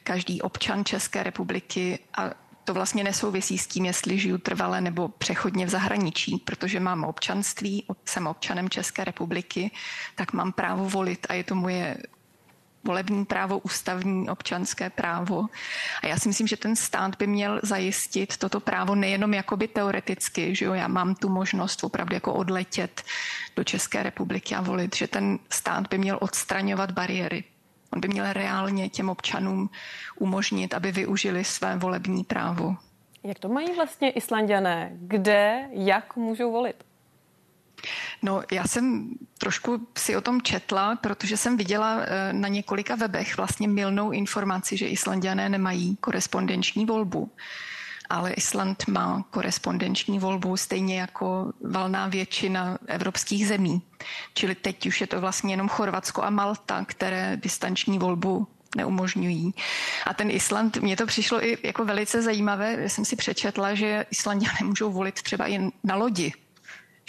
každý 0.04 0.42
občan 0.42 0.84
České 0.84 1.22
republiky 1.22 1.98
a 2.18 2.30
to 2.64 2.75
vlastně 2.75 3.05
nesouvisí 3.05 3.59
s 3.59 3.66
tím, 3.66 3.85
jestli 3.85 4.19
žiju 4.19 4.38
trvale 4.38 4.81
nebo 4.81 5.08
přechodně 5.08 5.67
v 5.67 5.69
zahraničí, 5.69 6.37
protože 6.44 6.81
mám 6.81 7.04
občanství, 7.04 7.85
jsem 8.04 8.27
občanem 8.27 8.69
České 8.69 9.04
republiky, 9.04 9.71
tak 10.15 10.33
mám 10.33 10.52
právo 10.52 10.88
volit 10.88 11.27
a 11.29 11.35
je 11.35 11.44
to 11.44 11.54
moje 11.54 11.96
volební 12.85 13.25
právo, 13.25 13.58
ústavní 13.58 14.29
občanské 14.29 14.90
právo. 14.90 15.46
A 16.02 16.06
já 16.06 16.19
si 16.19 16.29
myslím, 16.29 16.46
že 16.46 16.56
ten 16.56 16.77
stát 16.77 17.17
by 17.19 17.27
měl 17.27 17.61
zajistit 17.63 18.37
toto 18.37 18.61
právo 18.61 18.94
nejenom 18.94 19.35
jakoby 19.35 19.69
teoreticky, 19.69 20.54
že 20.54 20.65
jo, 20.65 20.73
já 20.73 20.88
mám 20.88 21.15
tu 21.15 21.29
možnost 21.29 21.85
opravdu 21.85 22.15
jako 22.15 22.35
odletět 22.35 23.02
do 23.56 23.65
České 23.65 24.02
republiky 24.02 24.54
a 24.54 24.61
volit, 24.61 24.96
že 24.96 25.06
ten 25.06 25.38
stát 25.50 25.88
by 25.88 25.98
měl 25.98 26.19
odstraňovat 26.21 26.90
bariéry. 26.90 27.44
On 27.92 28.00
by 28.00 28.08
měl 28.08 28.32
reálně 28.32 28.88
těm 28.88 29.08
občanům 29.08 29.70
umožnit, 30.18 30.74
aby 30.74 30.92
využili 30.92 31.44
své 31.44 31.76
volební 31.76 32.24
právo. 32.24 32.76
Jak 33.22 33.38
to 33.38 33.48
mají 33.48 33.74
vlastně 33.76 34.10
Islandiané? 34.10 34.90
Kde, 34.92 35.68
jak 35.72 36.16
můžou 36.16 36.52
volit? 36.52 36.84
No, 38.22 38.42
já 38.52 38.64
jsem 38.64 39.10
trošku 39.38 39.86
si 39.98 40.16
o 40.16 40.20
tom 40.20 40.42
četla, 40.42 40.96
protože 40.96 41.36
jsem 41.36 41.56
viděla 41.56 42.00
eh, 42.00 42.32
na 42.32 42.48
několika 42.48 42.94
webech 42.94 43.36
vlastně 43.36 43.68
milnou 43.68 44.10
informaci, 44.10 44.76
že 44.76 44.88
Islandiané 44.88 45.48
nemají 45.48 45.96
korespondenční 45.96 46.86
volbu. 46.86 47.30
Ale 48.11 48.33
Island 48.33 48.88
má 48.88 49.25
korespondenční 49.31 50.19
volbu 50.19 50.56
stejně 50.56 51.00
jako 51.00 51.52
valná 51.71 52.08
většina 52.08 52.79
evropských 52.87 53.48
zemí. 53.48 53.83
Čili 54.35 54.54
teď 54.54 54.87
už 54.87 55.00
je 55.00 55.06
to 55.06 55.21
vlastně 55.21 55.52
jenom 55.52 55.69
Chorvatsko 55.69 56.23
a 56.23 56.31
Malta, 56.31 56.85
které 56.85 57.37
distanční 57.37 57.98
volbu 57.98 58.46
neumožňují. 58.77 59.54
A 60.06 60.15
ten 60.15 60.31
Island, 60.31 60.77
mně 60.77 60.96
to 60.96 61.06
přišlo 61.06 61.44
i 61.44 61.58
jako 61.63 61.85
velice 61.85 62.23
zajímavé, 62.23 62.88
jsem 62.88 63.04
si 63.04 63.17
přečetla, 63.17 63.75
že 63.75 64.06
Islandiané 64.11 64.58
můžou 64.63 64.92
volit 64.92 65.23
třeba 65.23 65.46
jen 65.46 65.73
na 65.85 65.96
lodi, 65.96 66.33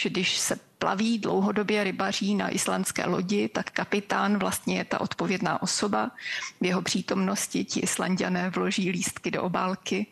že 0.02 0.08
když 0.08 0.38
se 0.38 0.58
plaví 0.78 1.18
dlouhodobě 1.18 1.84
rybaří 1.84 2.34
na 2.34 2.48
islandské 2.48 3.06
lodi, 3.06 3.48
tak 3.48 3.70
kapitán 3.70 4.38
vlastně 4.38 4.78
je 4.78 4.84
ta 4.84 5.00
odpovědná 5.00 5.62
osoba. 5.62 6.10
V 6.60 6.64
jeho 6.64 6.82
přítomnosti 6.82 7.64
ti 7.64 7.80
Islandiané 7.80 8.50
vloží 8.50 8.90
lístky 8.90 9.30
do 9.30 9.42
obálky 9.42 10.06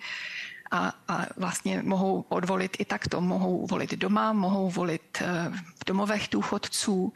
a, 0.71 0.93
a 1.09 1.27
vlastně 1.37 1.83
mohou 1.83 2.25
odvolit 2.29 2.77
i 2.79 2.85
takto. 2.85 3.21
Mohou 3.21 3.67
volit 3.67 3.95
doma, 3.95 4.33
mohou 4.33 4.71
volit 4.71 5.23
eh, 5.23 5.51
v 5.51 5.85
domovech 5.87 6.29
důchodců 6.31 7.13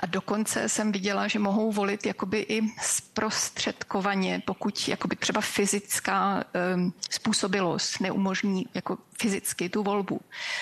a 0.00 0.06
dokonce 0.06 0.68
jsem 0.68 0.92
viděla, 0.92 1.28
že 1.28 1.38
mohou 1.38 1.72
volit 1.72 2.06
jakoby 2.06 2.38
i 2.48 2.62
zprostředkovaně, 2.82 4.42
pokud 4.46 4.88
jakoby 4.88 5.16
třeba 5.16 5.40
fyzická 5.40 6.44
um, 6.74 6.92
způsobilost 7.10 8.00
neumožní 8.00 8.66
jako 8.74 8.98
fyzicky 9.20 9.68
tu 9.68 9.82
volbu. 9.82 10.20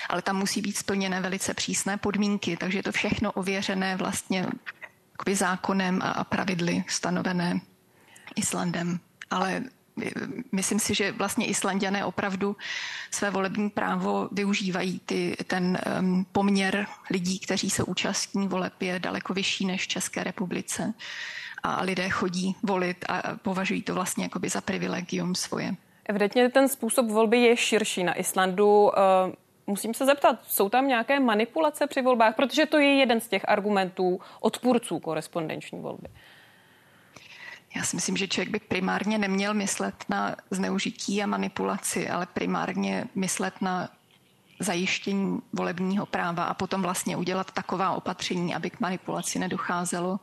Ale 0.09 0.21
tam 0.21 0.37
musí 0.37 0.61
být 0.61 0.77
splněné 0.77 1.21
velice 1.21 1.53
přísné 1.53 1.97
podmínky, 1.97 2.57
takže 2.57 2.77
je 2.79 2.83
to 2.83 2.91
všechno 2.91 3.31
ověřené 3.31 3.95
vlastně 3.95 4.47
zákonem 5.33 5.99
a 6.03 6.23
pravidly 6.23 6.83
stanovené 6.87 7.61
Islandem. 8.35 8.99
Ale 9.29 9.63
myslím 10.51 10.79
si, 10.79 10.93
že 10.93 11.11
vlastně 11.11 11.45
Islandiané 11.45 12.05
opravdu 12.05 12.55
své 13.11 13.29
volební 13.29 13.69
právo 13.69 14.29
využívají. 14.31 14.99
Ty, 15.05 15.35
ten 15.47 15.77
um, 15.99 16.25
poměr 16.31 16.87
lidí, 17.11 17.39
kteří 17.39 17.69
se 17.69 17.83
účastní 17.83 18.47
voleb, 18.47 18.81
je 18.81 18.99
daleko 18.99 19.33
vyšší 19.33 19.65
než 19.65 19.83
v 19.83 19.87
České 19.87 20.23
republice. 20.23 20.93
A 21.63 21.83
lidé 21.83 22.09
chodí 22.09 22.55
volit 22.63 23.05
a 23.09 23.21
považují 23.41 23.81
to 23.81 23.93
vlastně 23.93 24.23
jakoby 24.23 24.49
za 24.49 24.61
privilegium 24.61 25.35
svoje. 25.35 25.75
Evidentně 26.05 26.49
ten 26.49 26.69
způsob 26.69 27.05
volby 27.05 27.37
je 27.37 27.57
širší 27.57 28.03
na 28.03 28.13
Islandu. 28.13 28.91
Musím 29.67 29.93
se 29.93 30.05
zeptat, 30.05 30.39
jsou 30.47 30.69
tam 30.69 30.87
nějaké 30.87 31.19
manipulace 31.19 31.87
při 31.87 32.01
volbách? 32.01 32.35
Protože 32.35 32.65
to 32.65 32.77
je 32.77 32.95
jeden 32.95 33.21
z 33.21 33.27
těch 33.27 33.49
argumentů 33.49 34.19
odpůrců 34.39 34.99
korespondenční 34.99 35.79
volby. 35.79 36.07
Já 37.77 37.83
si 37.83 37.95
myslím, 37.95 38.17
že 38.17 38.27
člověk 38.27 38.49
by 38.49 38.59
primárně 38.59 39.17
neměl 39.17 39.53
myslet 39.53 39.95
na 40.09 40.35
zneužití 40.51 41.23
a 41.23 41.27
manipulaci, 41.27 42.09
ale 42.09 42.25
primárně 42.25 43.05
myslet 43.15 43.61
na 43.61 43.89
zajištění 44.59 45.39
volebního 45.53 46.05
práva 46.05 46.43
a 46.43 46.53
potom 46.53 46.81
vlastně 46.81 47.17
udělat 47.17 47.51
taková 47.51 47.91
opatření, 47.91 48.55
aby 48.55 48.69
k 48.69 48.79
manipulaci 48.79 49.39
nedocházelo. 49.39 50.19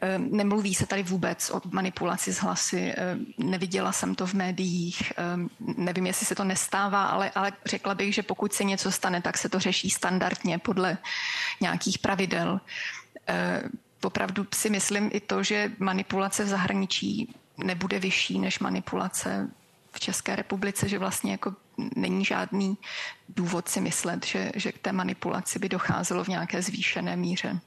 Ehm, 0.00 0.28
nemluví 0.30 0.74
se 0.74 0.86
tady 0.86 1.02
vůbec 1.02 1.50
o 1.50 1.60
manipulaci 1.70 2.32
s 2.32 2.38
hlasy, 2.38 2.94
ehm, 2.96 3.26
neviděla 3.38 3.92
jsem 3.92 4.14
to 4.14 4.26
v 4.26 4.34
médiích, 4.34 5.12
ehm, 5.16 5.48
nevím, 5.76 6.06
jestli 6.06 6.26
se 6.26 6.34
to 6.34 6.44
nestává, 6.44 7.06
ale, 7.06 7.30
ale 7.34 7.52
řekla 7.66 7.94
bych, 7.94 8.14
že 8.14 8.22
pokud 8.22 8.52
se 8.52 8.64
něco 8.64 8.92
stane, 8.92 9.22
tak 9.22 9.38
se 9.38 9.48
to 9.48 9.60
řeší 9.60 9.90
standardně 9.90 10.58
podle 10.58 10.98
nějakých 11.60 11.98
pravidel 11.98 12.60
opravdu 14.04 14.46
si 14.54 14.70
myslím 14.70 15.10
i 15.12 15.20
to, 15.20 15.42
že 15.42 15.72
manipulace 15.78 16.44
v 16.44 16.48
zahraničí 16.48 17.34
nebude 17.56 17.98
vyšší 17.98 18.38
než 18.38 18.58
manipulace 18.58 19.50
v 19.92 20.00
České 20.00 20.36
republice, 20.36 20.88
že 20.88 20.98
vlastně 20.98 21.32
jako 21.32 21.54
není 21.96 22.24
žádný 22.24 22.78
důvod 23.28 23.68
si 23.68 23.80
myslet, 23.80 24.26
že, 24.26 24.52
že 24.54 24.72
k 24.72 24.78
té 24.78 24.92
manipulaci 24.92 25.58
by 25.58 25.68
docházelo 25.68 26.24
v 26.24 26.28
nějaké 26.28 26.62
zvýšené 26.62 27.16
míře. 27.16 27.60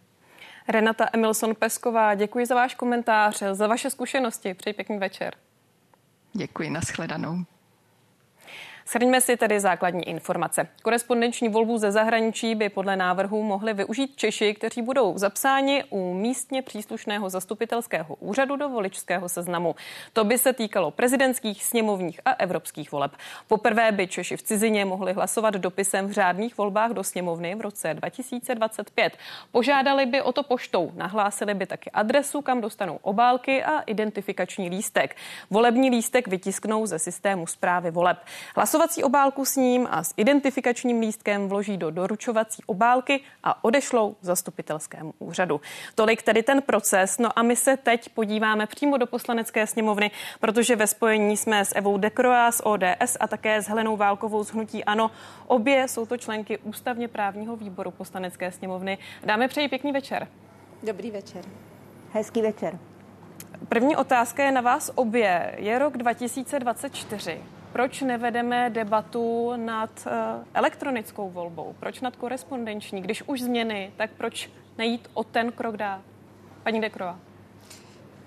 Renata 0.68 1.06
Emilson 1.14 1.56
Pesková, 1.56 2.16
děkuji 2.16 2.46
za 2.46 2.56
váš 2.56 2.76
komentář, 2.76 3.44
za 3.52 3.68
vaše 3.68 3.90
zkušenosti. 3.90 4.54
Přeji 4.54 4.74
pěkný 4.74 4.98
večer. 4.98 5.36
Děkuji, 6.34 6.70
nashledanou. 6.70 7.46
Shrňme 8.92 9.22
si 9.22 9.38
tedy 9.38 9.60
základní 9.60 10.08
informace. 10.08 10.68
Korespondenční 10.84 11.50
volbu 11.50 11.78
ze 11.78 11.92
zahraničí 11.92 12.56
by 12.56 12.70
podle 12.70 12.96
návrhu 12.96 13.44
mohli 13.44 13.74
využít 13.74 14.16
Češi, 14.16 14.54
kteří 14.54 14.82
budou 14.82 15.18
zapsáni 15.18 15.84
u 15.89 16.14
místně 16.14 16.62
příslušného 16.62 17.30
zastupitelského 17.30 18.16
úřadu 18.16 18.56
do 18.56 18.70
voličského 18.70 19.30
seznamu. 19.30 19.76
To 20.14 20.24
by 20.24 20.38
se 20.38 20.54
týkalo 20.54 20.92
prezidentských, 20.92 21.64
sněmovních 21.64 22.20
a 22.26 22.32
evropských 22.32 22.92
voleb. 22.92 23.12
Poprvé 23.48 23.92
by 23.92 24.08
Češi 24.08 24.38
v 24.38 24.42
cizině 24.42 24.86
mohli 24.86 25.14
hlasovat 25.14 25.54
dopisem 25.54 26.08
v 26.08 26.12
řádných 26.12 26.58
volbách 26.58 26.92
do 26.92 27.04
sněmovny 27.04 27.56
v 27.56 27.62
roce 27.62 27.94
2025. 27.94 29.18
Požádali 29.52 30.06
by 30.06 30.22
o 30.22 30.32
to 30.32 30.44
poštou, 30.44 30.92
nahlásili 30.96 31.54
by 31.54 31.66
taky 31.66 31.92
adresu, 31.92 32.42
kam 32.42 32.62
dostanou 32.62 33.00
obálky 33.02 33.64
a 33.64 33.80
identifikační 33.80 34.70
lístek. 34.70 35.16
Volební 35.50 35.89
lístek 35.89 36.28
vytisknou 36.28 36.86
ze 36.86 37.00
systému 37.00 37.48
zprávy 37.48 37.92
voleb. 37.92 38.18
Hlasovat 38.56 38.81
Hlasovací 38.82 39.04
obálku 39.04 39.46
s 39.46 39.56
ním 39.56 39.88
a 39.92 40.04
s 40.04 40.14
identifikačním 40.18 41.00
lístkem 41.00 41.50
vloží 41.50 41.78
do 41.78 41.92
doručovací 41.92 42.64
obálky 42.66 43.20
a 43.44 43.64
odešlou 43.64 44.16
zastupitelskému 44.22 45.14
úřadu. 45.20 45.62
Tolik 45.96 46.22
tedy 46.22 46.44
ten 46.44 46.62
proces. 46.62 47.18
No 47.18 47.40
a 47.40 47.44
my 47.44 47.56
se 47.56 47.78
teď 47.78 48.10
podíváme 48.10 48.68
přímo 48.68 48.98
do 48.98 49.08
poslanecké 49.08 49.68
sněmovny, 49.68 50.12
protože 50.40 50.76
ve 50.76 50.88
spojení 50.88 51.38
jsme 51.38 51.66
s 51.66 51.76
Evou 51.76 51.98
Dekroa 51.98 52.52
z 52.52 52.62
ODS 52.64 53.18
a 53.20 53.28
také 53.28 53.62
s 53.62 53.68
Helenou 53.68 53.98
Válkovou 53.98 54.44
z 54.44 54.52
Hnutí 54.52 54.84
Ano. 54.84 55.12
Obě 55.48 55.88
jsou 55.88 56.06
to 56.06 56.18
členky 56.18 56.58
ústavně 56.58 57.08
právního 57.08 57.56
výboru 57.56 57.92
poslanecké 57.92 58.52
sněmovny. 58.52 58.98
Dáme 59.24 59.48
přeji 59.48 59.70
pěkný 59.70 59.92
večer. 59.92 60.28
Dobrý 60.84 61.12
večer. 61.12 61.46
Hezký 62.14 62.42
večer. 62.42 62.80
První 63.70 63.96
otázka 63.96 64.44
je 64.44 64.52
na 64.52 64.62
vás 64.62 64.92
obě. 64.96 65.56
Je 65.58 65.80
rok 65.80 65.98
2024. 65.98 67.42
Proč 67.72 68.01
nevedeme 68.01 68.69
debatu 68.69 69.53
nad 69.55 69.89
uh, 70.05 70.11
elektronickou 70.53 71.30
volbou? 71.30 71.76
Proč 71.80 72.01
nad 72.01 72.15
korespondenční? 72.15 73.01
Když 73.01 73.24
už 73.26 73.41
změny, 73.41 73.91
tak 73.97 74.11
proč 74.11 74.49
nejít 74.78 75.09
o 75.13 75.24
ten 75.24 75.51
krok 75.51 75.78
dál? 75.78 76.01
Paní 76.63 76.82
Dekrova. 76.82 77.19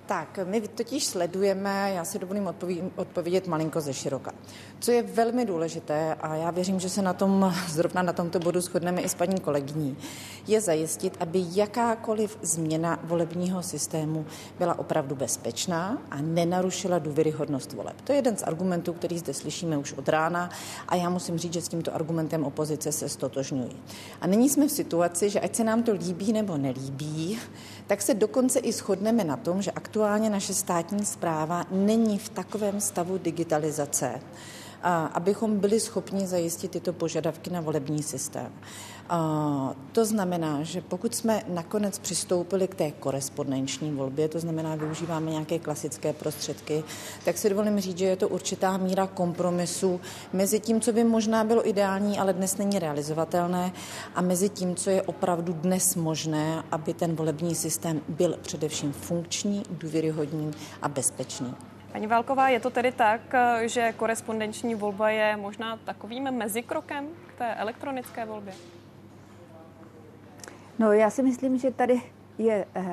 Tak, 0.06 0.38
my 0.44 0.60
totiž 0.60 1.04
sledujeme, 1.04 1.92
já 1.94 2.04
si 2.04 2.18
dovolím 2.18 2.50
odpovědět 2.96 3.46
malinko 3.46 3.80
ze 3.80 3.94
široka. 3.94 4.32
Co 4.78 4.90
je 4.92 5.02
velmi 5.02 5.44
důležité, 5.44 6.14
a 6.14 6.34
já 6.34 6.50
věřím, 6.50 6.80
že 6.80 6.88
se 6.88 7.02
na 7.02 7.12
tom, 7.12 7.54
zrovna 7.68 8.02
na 8.02 8.12
tomto 8.12 8.38
bodu 8.38 8.60
shodneme 8.60 9.00
i 9.00 9.08
s 9.08 9.14
paní 9.14 9.40
kolegyní, 9.40 9.96
je 10.46 10.60
zajistit, 10.60 11.16
aby 11.20 11.44
jakákoliv 11.52 12.38
změna 12.42 12.98
volebního 13.04 13.62
systému 13.62 14.26
byla 14.58 14.78
opravdu 14.78 15.14
bezpečná 15.14 16.02
a 16.10 16.20
nenarušila 16.20 16.98
důvěryhodnost 16.98 17.72
voleb. 17.72 18.00
To 18.00 18.12
je 18.12 18.18
jeden 18.18 18.36
z 18.36 18.42
argumentů, 18.42 18.92
který 18.92 19.18
zde 19.18 19.34
slyšíme 19.34 19.78
už 19.78 19.92
od 19.92 20.08
rána 20.08 20.50
a 20.88 20.96
já 20.96 21.08
musím 21.08 21.38
říct, 21.38 21.52
že 21.52 21.62
s 21.62 21.68
tímto 21.68 21.94
argumentem 21.94 22.44
opozice 22.44 22.92
se 22.92 23.08
stotožňuji. 23.08 23.76
A 24.20 24.26
nyní 24.26 24.48
jsme 24.48 24.68
v 24.68 24.72
situaci, 24.72 25.30
že 25.30 25.40
ať 25.40 25.56
se 25.56 25.64
nám 25.64 25.82
to 25.82 25.92
líbí 25.92 26.32
nebo 26.32 26.56
nelíbí, 26.56 27.38
tak 27.86 28.02
se 28.02 28.14
dokonce 28.14 28.58
i 28.58 28.72
shodneme 28.72 29.24
na 29.24 29.36
tom, 29.36 29.62
že 29.62 29.70
aktuálně 29.70 30.30
naše 30.30 30.54
státní 30.54 31.04
zpráva 31.04 31.64
není 31.70 32.18
v 32.18 32.28
takovém 32.28 32.80
stavu 32.80 33.18
digitalizace, 33.18 34.20
abychom 35.12 35.58
byli 35.58 35.80
schopni 35.80 36.26
zajistit 36.26 36.70
tyto 36.70 36.92
požadavky 36.92 37.50
na 37.50 37.60
volební 37.60 38.02
systém. 38.02 38.52
To 39.92 40.04
znamená, 40.04 40.62
že 40.62 40.80
pokud 40.80 41.14
jsme 41.14 41.42
nakonec 41.48 41.98
přistoupili 41.98 42.68
k 42.68 42.74
té 42.74 42.90
korespondenční 42.90 43.92
volbě, 43.92 44.28
to 44.28 44.38
znamená, 44.40 44.74
využíváme 44.74 45.30
nějaké 45.30 45.58
klasické 45.58 46.12
prostředky, 46.12 46.84
tak 47.24 47.38
si 47.38 47.48
dovolím 47.48 47.80
říct, 47.80 47.98
že 47.98 48.04
je 48.04 48.16
to 48.16 48.28
určitá 48.28 48.76
míra 48.76 49.06
kompromisu 49.06 50.00
mezi 50.32 50.60
tím, 50.60 50.80
co 50.80 50.92
by 50.92 51.04
možná 51.04 51.44
bylo 51.44 51.68
ideální, 51.68 52.18
ale 52.18 52.32
dnes 52.32 52.56
není 52.56 52.78
realizovatelné, 52.78 53.72
a 54.14 54.20
mezi 54.20 54.48
tím, 54.48 54.74
co 54.76 54.90
je 54.90 55.02
opravdu 55.02 55.52
dnes 55.52 55.96
možné, 55.96 56.62
aby 56.70 56.94
ten 56.94 57.16
volební 57.16 57.54
systém 57.54 58.00
byl 58.08 58.36
především 58.42 58.92
funkční, 58.92 59.62
důvěryhodný 59.70 60.50
a 60.82 60.88
bezpečný. 60.88 61.54
Paní 61.92 62.06
Válková, 62.06 62.48
je 62.48 62.60
to 62.60 62.70
tedy 62.70 62.92
tak, 62.92 63.20
že 63.60 63.92
korespondenční 63.92 64.74
volba 64.74 65.10
je 65.10 65.36
možná 65.36 65.76
takovým 65.76 66.30
mezikrokem 66.30 67.08
k 67.26 67.38
té 67.38 67.54
elektronické 67.54 68.26
volbě? 68.26 68.54
No 70.78 70.92
já 70.92 71.10
si 71.10 71.22
myslím, 71.22 71.58
že 71.58 71.70
tady 71.70 72.02
je 72.38 72.64
eh, 72.74 72.84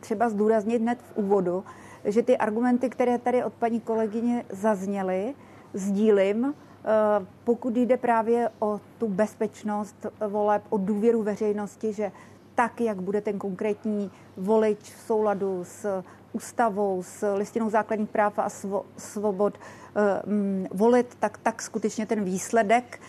třeba 0.00 0.28
zdůraznit 0.28 0.82
hned 0.82 0.98
v 1.02 1.16
úvodu, 1.16 1.64
že 2.04 2.22
ty 2.22 2.36
argumenty, 2.38 2.90
které 2.90 3.18
tady 3.18 3.44
od 3.44 3.52
paní 3.52 3.80
kolegyně 3.80 4.44
zazněly, 4.48 5.34
sdílím, 5.74 6.54
eh, 6.54 7.26
pokud 7.44 7.76
jde 7.76 7.96
právě 7.96 8.50
o 8.58 8.80
tu 8.98 9.08
bezpečnost 9.08 10.06
voleb, 10.28 10.62
o 10.70 10.78
důvěru 10.78 11.22
veřejnosti, 11.22 11.92
že 11.92 12.12
tak, 12.54 12.80
jak 12.80 13.02
bude 13.02 13.20
ten 13.20 13.38
konkrétní 13.38 14.10
volič 14.36 14.78
v 14.78 15.00
souladu 15.00 15.64
s 15.64 16.02
ústavou, 16.32 17.02
s 17.02 17.34
listinou 17.34 17.70
základních 17.70 18.10
práv 18.10 18.38
a 18.38 18.48
svobod 18.96 19.54
eh, 19.58 20.22
mm, 20.26 20.66
volit, 20.70 21.16
tak, 21.20 21.38
tak 21.38 21.62
skutečně 21.62 22.06
ten 22.06 22.24
výsledek 22.24 23.00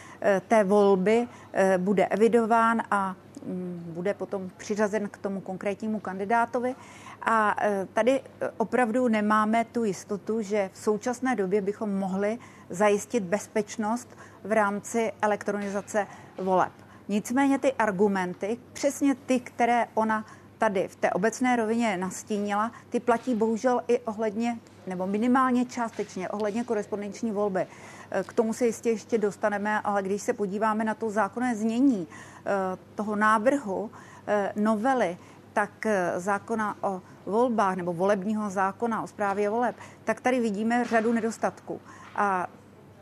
té 0.48 0.64
volby 0.64 1.28
bude 1.78 2.06
evidován 2.06 2.82
a 2.92 3.16
bude 3.94 4.14
potom 4.14 4.52
přiřazen 4.58 5.10
k 5.10 5.18
tomu 5.18 5.42
konkrétnímu 5.42 6.00
kandidátovi. 6.00 6.76
A 7.22 7.56
e, 7.62 7.88
tady 7.94 8.12
e, 8.12 8.22
opravdu 8.58 9.08
nemáme 9.08 9.66
tu 9.66 9.84
jistotu, 9.84 10.42
že 10.42 10.70
v 10.74 10.78
současné 10.78 11.36
době 11.36 11.62
bychom 11.62 11.96
mohli 11.96 12.40
zajistit 12.70 13.24
bezpečnost 13.24 14.10
v 14.44 14.52
rámci 14.52 15.12
elektronizace 15.22 16.08
voleb. 16.38 16.72
Nicméně 17.08 17.60
ty 17.60 17.74
argumenty, 17.74 18.58
přesně 18.74 19.16
ty, 19.16 19.40
které 19.40 19.88
ona 19.94 20.26
tady 20.58 20.88
v 20.88 20.96
té 20.96 21.12
obecné 21.12 21.56
rovině 21.56 21.98
nastínila, 21.98 22.72
ty 22.90 23.00
platí 23.00 23.36
bohužel 23.36 23.82
i 23.88 24.00
ohledně, 24.00 24.60
nebo 24.88 25.08
minimálně 25.08 25.66
částečně 25.66 26.30
ohledně 26.30 26.64
korespondenční 26.64 27.32
volby. 27.32 27.68
K 28.24 28.34
tomu 28.34 28.54
se 28.54 28.66
jistě 28.66 28.90
ještě 28.90 29.18
dostaneme, 29.18 29.82
ale 29.82 30.04
když 30.04 30.22
se 30.22 30.34
podíváme 30.34 30.84
na 30.84 30.94
to 30.94 31.10
zákonné 31.10 31.56
znění 31.56 32.08
eh, 32.08 32.52
toho 32.96 33.16
návrhu 33.16 33.92
eh, 34.28 34.54
novely, 34.56 35.18
tak 35.54 35.86
eh, 35.86 36.14
zákona 36.18 36.76
o 36.82 37.02
volbách 37.26 37.76
nebo 37.76 37.94
volebního 37.94 38.50
zákona 38.50 39.02
o 39.02 39.08
správě 39.08 39.50
voleb, 39.50 39.76
tak 40.04 40.22
tady 40.22 40.40
vidíme 40.40 40.86
řadu 40.86 41.14
nedostatků. 41.14 41.82
A 42.16 42.48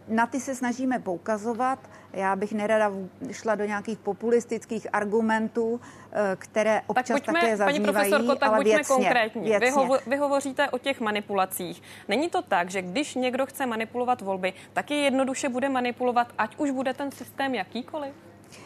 na 0.10 0.28
ty 0.28 0.39
se 0.39 0.55
snažíme 0.55 0.99
poukazovat. 0.99 1.80
Já 2.14 2.36
bych 2.36 2.53
nerada 2.53 2.91
šla 3.32 3.55
do 3.55 3.66
nějakých 3.66 3.97
populistických 3.97 4.88
argumentů, 4.93 5.82
eh, 6.12 6.36
které 6.36 6.82
občas 6.88 7.07
tak 7.07 7.16
pojďme, 7.16 7.41
také 7.41 7.57
zaznívají, 7.57 7.84
paní 7.84 7.93
profesorko, 7.93 8.36
tak 8.36 8.49
ale 8.49 8.57
buďme 8.57 8.76
věcně, 8.76 8.95
konkrétní. 8.95 9.41
Věcně. 9.41 9.66
Vy, 9.66 9.72
hovo, 9.72 9.97
vy 10.07 10.18
hovoříte 10.18 10.70
o 10.70 10.78
těch 10.78 11.01
manipulacích. 11.01 11.82
Není 12.07 12.30
to 12.30 12.41
tak, 12.41 12.70
že 12.70 12.82
když 12.82 13.16
někdo 13.16 13.45
chce 13.45 13.66
manipulovat 13.66 14.22
volby, 14.22 14.53
tak 14.74 14.91
je 14.91 14.97
jednoduše 14.97 15.49
bude 15.49 15.70
manipulovat, 15.70 16.34
ať 16.38 16.55
už 16.57 16.72
bude 16.72 16.93
ten 16.93 17.12
systém 17.12 17.55
jakýkoliv? 17.55 18.14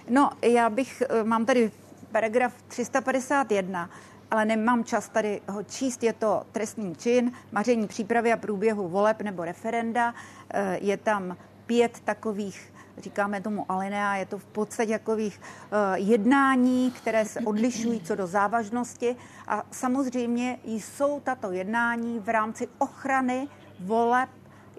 No, 0.10 0.30
já 0.42 0.70
bych, 0.70 1.04
eh, 1.10 1.24
mám 1.24 1.46
tady 1.46 1.72
paragraf 2.12 2.54
351, 2.68 3.90
ale 4.34 4.46
nemám 4.46 4.84
čas 4.84 5.10
tady 5.10 5.42
ho 5.50 5.64
číst. 5.64 6.04
Je 6.04 6.14
to 6.14 6.44
trestný 6.52 6.96
čin, 6.96 7.32
maření 7.52 7.88
přípravy 7.88 8.34
a 8.34 8.38
průběhu 8.38 8.88
voleb 8.88 9.22
nebo 9.22 9.46
referenda. 9.46 10.14
Eh, 10.54 10.78
je 10.82 10.98
tam 10.98 11.38
pět 11.66 12.00
takových 12.00 12.74
říkáme 12.98 13.42
tomu 13.42 13.66
alinea, 13.70 14.16
je 14.16 14.26
to 14.26 14.38
v 14.38 14.46
podstatě 14.46 14.92
takových 15.00 15.42
uh, 15.42 15.78
jednání, 15.94 16.92
které 16.92 17.26
se 17.26 17.40
odlišují 17.40 18.02
co 18.02 18.16
do 18.16 18.28
závažnosti 18.28 19.16
a 19.48 19.64
samozřejmě 19.72 20.60
jsou 20.64 21.20
tato 21.20 21.52
jednání 21.52 22.20
v 22.20 22.30
rámci 22.30 22.68
ochrany 22.78 23.48
voleb, 23.80 24.30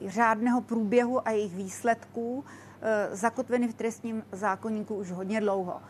řádného 0.06 0.60
průběhu 0.60 1.28
a 1.28 1.30
jejich 1.30 1.54
výsledků 1.54 2.34
uh, 2.34 2.44
zakotveny 3.12 3.68
v 3.68 3.74
trestním 3.74 4.24
zákonníku 4.32 4.94
už 4.94 5.10
hodně 5.10 5.40
dlouho 5.40 5.80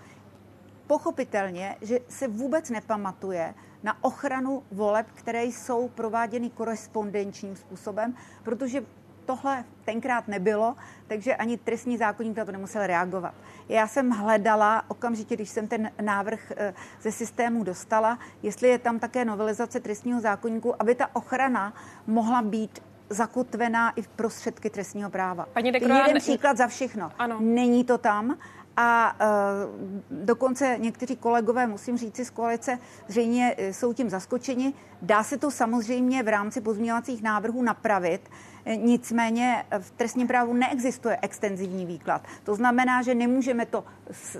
pochopitelně, 0.87 1.76
že 1.80 1.99
se 2.09 2.28
vůbec 2.28 2.70
nepamatuje 2.70 3.55
na 3.82 4.05
ochranu 4.05 4.62
voleb, 4.72 5.07
které 5.14 5.45
jsou 5.45 5.89
prováděny 5.89 6.51
korespondenčním 6.51 7.57
způsobem, 7.57 8.14
protože 8.43 8.82
tohle 9.24 9.64
tenkrát 9.85 10.28
nebylo, 10.28 10.76
takže 11.07 11.37
ani 11.37 11.59
trestní 11.59 11.99
zákonník 11.99 12.37
na 12.37 12.45
to 12.45 12.53
nemusel 12.53 12.87
reagovat. 12.87 13.35
Já 13.68 13.89
jsem 13.89 14.11
hledala 14.11 14.85
okamžitě, 14.89 15.37
když 15.37 15.49
jsem 15.49 15.68
ten 15.68 15.91
návrh 16.01 16.53
eh, 16.57 16.74
ze 17.03 17.12
systému 17.12 17.64
dostala, 17.64 18.18
jestli 18.43 18.68
je 18.68 18.78
tam 18.78 18.99
také 18.99 19.24
novelizace 19.24 19.80
trestního 19.80 20.20
zákonníku, 20.20 20.82
aby 20.82 20.95
ta 20.95 21.16
ochrana 21.16 21.74
mohla 22.07 22.43
být 22.43 22.82
zakotvená 23.11 23.91
i 23.91 24.03
v 24.03 24.09
prostředky 24.09 24.70
trestního 24.70 25.11
práva. 25.11 25.47
Paní 25.53 25.72
Dekroa, 25.72 26.07
Jeden 26.07 26.22
příklad 26.22 26.57
za 26.57 26.66
všechno. 26.66 27.12
Ano. 27.18 27.37
Není 27.41 27.85
to 27.85 27.99
tam 27.99 28.37
a 28.77 29.16
uh, 29.20 30.25
dokonce 30.25 30.77
někteří 30.81 31.16
kolegové, 31.16 31.66
musím 31.66 31.99
říct 31.99 32.16
si 32.16 32.25
z 32.25 32.31
koalice, 32.31 32.79
zřejmě 33.09 33.55
e, 33.57 33.72
jsou 33.72 33.93
tím 33.93 34.11
zaskočeni. 34.11 34.72
Dá 35.03 35.22
se 35.22 35.39
to 35.39 35.51
samozřejmě 35.51 36.22
v 36.22 36.29
rámci 36.29 36.61
pozměňovacích 36.61 37.22
návrhů 37.22 37.62
napravit, 37.62 38.31
e, 38.64 38.77
nicméně 38.77 39.64
v 39.79 39.91
trestním 39.91 40.27
právu 40.27 40.53
neexistuje 40.53 41.18
extenzivní 41.22 41.87
výklad. 41.87 42.22
To 42.45 42.55
znamená, 42.55 43.03
že 43.03 43.14
nemůžeme 43.14 43.66
to 43.66 43.85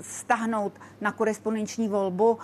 stahnout 0.01 0.73
na 1.01 1.11
korespondenční 1.11 1.87
volbu 1.87 2.31
uh, 2.31 2.39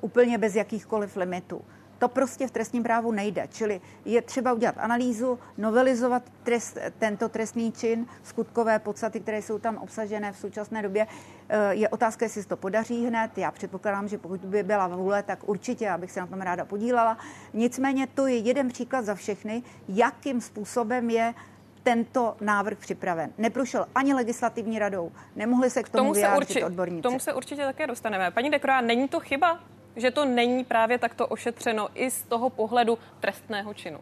úplně 0.00 0.38
bez 0.38 0.54
jakýchkoliv 0.54 1.16
limitů. 1.16 1.62
To 2.02 2.08
prostě 2.08 2.46
v 2.46 2.50
trestním 2.50 2.82
právu 2.82 3.12
nejde. 3.12 3.48
Čili 3.52 3.80
je 4.04 4.22
třeba 4.22 4.52
udělat 4.52 4.74
analýzu, 4.78 5.38
novelizovat 5.58 6.22
trest, 6.42 6.78
tento 6.98 7.28
trestný 7.28 7.72
čin, 7.72 8.06
skutkové 8.22 8.78
podstaty, 8.78 9.20
které 9.20 9.42
jsou 9.42 9.58
tam 9.58 9.76
obsažené 9.76 10.32
v 10.32 10.36
současné 10.36 10.82
době. 10.82 11.06
Eh, 11.48 11.74
je 11.74 11.88
otázka, 11.88 12.24
jestli 12.24 12.42
se 12.42 12.48
to 12.48 12.56
podaří 12.56 13.06
hned. 13.06 13.38
Já 13.38 13.50
předpokládám, 13.50 14.08
že 14.08 14.18
pokud 14.18 14.40
by 14.40 14.62
byla 14.62 14.88
vůle, 14.88 15.22
tak 15.22 15.48
určitě, 15.48 15.90
abych 15.90 16.12
se 16.12 16.20
na 16.20 16.26
tom 16.26 16.40
ráda 16.40 16.64
podílela. 16.64 17.18
Nicméně 17.52 18.06
to 18.06 18.26
je 18.26 18.36
jeden 18.36 18.68
příklad 18.68 19.04
za 19.04 19.14
všechny, 19.14 19.62
jakým 19.88 20.40
způsobem 20.40 21.10
je 21.10 21.34
tento 21.82 22.36
návrh 22.40 22.78
připraven. 22.78 23.32
Neprošel 23.38 23.86
ani 23.94 24.14
legislativní 24.14 24.78
radou, 24.78 25.12
nemohli 25.36 25.70
se 25.70 25.82
k 25.82 25.88
tomu, 25.88 26.04
tomu 26.04 26.14
vyjádřit 26.14 26.50
urči, 26.50 26.64
odborníci. 26.64 27.00
K 27.00 27.02
tomu 27.02 27.18
se 27.18 27.32
určitě 27.32 27.64
také 27.64 27.86
dostaneme. 27.86 28.30
Paní 28.30 28.50
Dekroa, 28.50 28.80
není 28.80 29.08
to 29.08 29.20
chyba 29.20 29.60
že 29.96 30.10
to 30.10 30.24
není 30.24 30.64
právě 30.64 30.98
takto 30.98 31.26
ošetřeno 31.26 31.88
i 31.94 32.10
z 32.10 32.22
toho 32.22 32.50
pohledu 32.50 32.98
trestného 33.20 33.74
činu. 33.74 33.98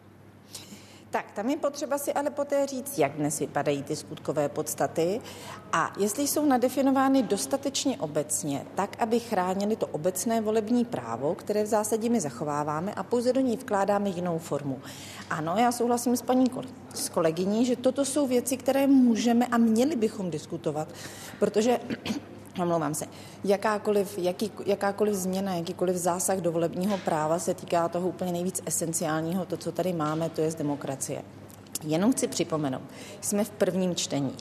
Tak, 1.10 1.30
tam 1.30 1.50
je 1.50 1.56
potřeba 1.56 1.98
si 1.98 2.12
ale 2.12 2.30
poté 2.30 2.66
říct, 2.66 2.98
jak 2.98 3.12
dnes 3.12 3.38
vypadají 3.38 3.82
ty 3.82 3.96
skutkové 3.96 4.48
podstaty 4.48 5.20
a 5.72 5.92
jestli 5.98 6.28
jsou 6.28 6.46
nadefinovány 6.46 7.22
dostatečně 7.22 7.98
obecně, 7.98 8.66
tak, 8.74 8.96
aby 8.98 9.20
chránili 9.20 9.76
to 9.76 9.86
obecné 9.86 10.40
volební 10.40 10.84
právo, 10.84 11.34
které 11.34 11.62
v 11.62 11.66
zásadě 11.66 12.08
my 12.08 12.20
zachováváme 12.20 12.94
a 12.94 13.02
pouze 13.02 13.32
do 13.32 13.40
ní 13.40 13.56
vkládáme 13.56 14.08
jinou 14.08 14.38
formu. 14.38 14.80
Ano, 15.30 15.54
já 15.58 15.72
souhlasím 15.72 16.16
s 16.16 16.22
paní 16.22 16.46
s 16.94 17.08
kolegyní, 17.08 17.66
že 17.66 17.76
toto 17.76 18.04
jsou 18.04 18.26
věci, 18.26 18.56
které 18.56 18.86
můžeme 18.86 19.46
a 19.46 19.58
měli 19.58 19.96
bychom 19.96 20.30
diskutovat, 20.30 20.88
protože 21.38 21.80
omlouvám 22.62 22.94
se, 22.94 23.06
jakákoliv, 23.44 24.18
jaký, 24.18 24.52
jakákoliv 24.66 25.14
změna, 25.14 25.54
jakýkoliv 25.54 25.96
zásah 25.96 26.38
do 26.38 26.52
volebního 26.52 26.98
práva 26.98 27.38
se 27.38 27.54
týká 27.54 27.88
toho 27.88 28.08
úplně 28.08 28.32
nejvíc 28.32 28.62
esenciálního, 28.66 29.44
to, 29.44 29.56
co 29.56 29.72
tady 29.72 29.92
máme, 29.92 30.28
to 30.28 30.40
je 30.40 30.50
z 30.50 30.54
demokracie. 30.54 31.22
Jenom 31.84 32.12
chci 32.12 32.28
připomenout, 32.28 32.82
jsme 33.20 33.44
v 33.44 33.50
prvním 33.50 33.94
čtení. 33.94 34.36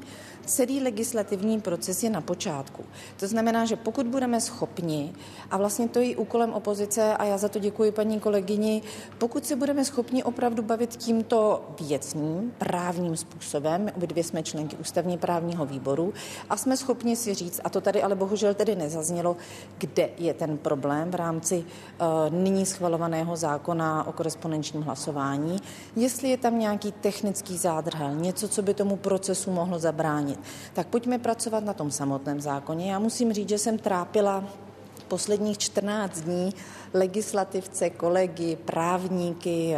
Celý 0.50 0.82
legislativní 0.84 1.62
proces 1.62 2.04
je 2.04 2.10
na 2.10 2.22
počátku. 2.22 2.84
To 3.20 3.28
znamená, 3.28 3.66
že 3.66 3.76
pokud 3.76 4.08
budeme 4.08 4.42
schopni, 4.42 5.14
a 5.52 5.58
vlastně 5.58 5.88
to 5.88 6.00
je 6.00 6.18
úkolem 6.18 6.54
opozice, 6.54 7.18
a 7.18 7.26
já 7.26 7.38
za 7.38 7.50
to 7.50 7.60
děkuji 7.60 7.92
paní 7.92 8.20
kolegyni, 8.20 8.82
pokud 9.18 9.46
se 9.46 9.56
budeme 9.56 9.86
schopni 9.86 10.24
opravdu 10.24 10.64
bavit 10.64 10.96
tímto 10.96 11.66
věcným, 11.82 12.54
právním 12.58 13.18
způsobem, 13.18 13.92
obě 14.20 14.24
jsme 14.24 14.44
členky 14.44 14.76
ústavně 14.76 15.18
právního 15.18 15.66
výboru, 15.66 16.14
a 16.50 16.58
jsme 16.58 16.78
schopni 16.78 17.16
si 17.16 17.34
říct, 17.34 17.62
a 17.64 17.70
to 17.70 17.82
tady 17.82 18.04
ale 18.04 18.16
bohužel 18.16 18.54
tedy 18.54 18.76
nezaznělo, 18.76 19.38
kde 19.78 20.10
je 20.18 20.34
ten 20.34 20.58
problém 20.58 21.12
v 21.12 21.16
rámci 21.16 21.58
uh, 21.64 22.36
nyní 22.36 22.66
schvalovaného 22.66 23.36
zákona 23.36 24.08
o 24.08 24.12
korespondenčním 24.12 24.82
hlasování, 24.82 25.58
jestli 25.96 26.30
je 26.30 26.38
tam 26.38 26.60
nějaký 26.60 26.92
technický 26.92 27.58
zádrhel, 27.58 28.16
něco, 28.16 28.48
co 28.48 28.62
by 28.62 28.74
tomu 28.74 28.96
procesu 28.96 29.52
mohlo 29.52 29.80
zabránit. 29.80 30.39
Tak 30.74 30.88
pojďme 30.88 31.20
pracovat 31.20 31.64
na 31.64 31.74
tom 31.74 31.92
samotném 31.92 32.42
zákoně. 32.42 32.92
Já 32.92 33.00
musím 33.00 33.34
říct, 33.34 33.50
že 33.50 33.58
jsem 33.58 33.78
trápila 33.78 34.44
posledních 35.08 35.58
14 35.58 36.20
dní 36.20 36.54
legislativce, 36.94 37.90
kolegy, 37.90 38.56
právníky, 38.56 39.76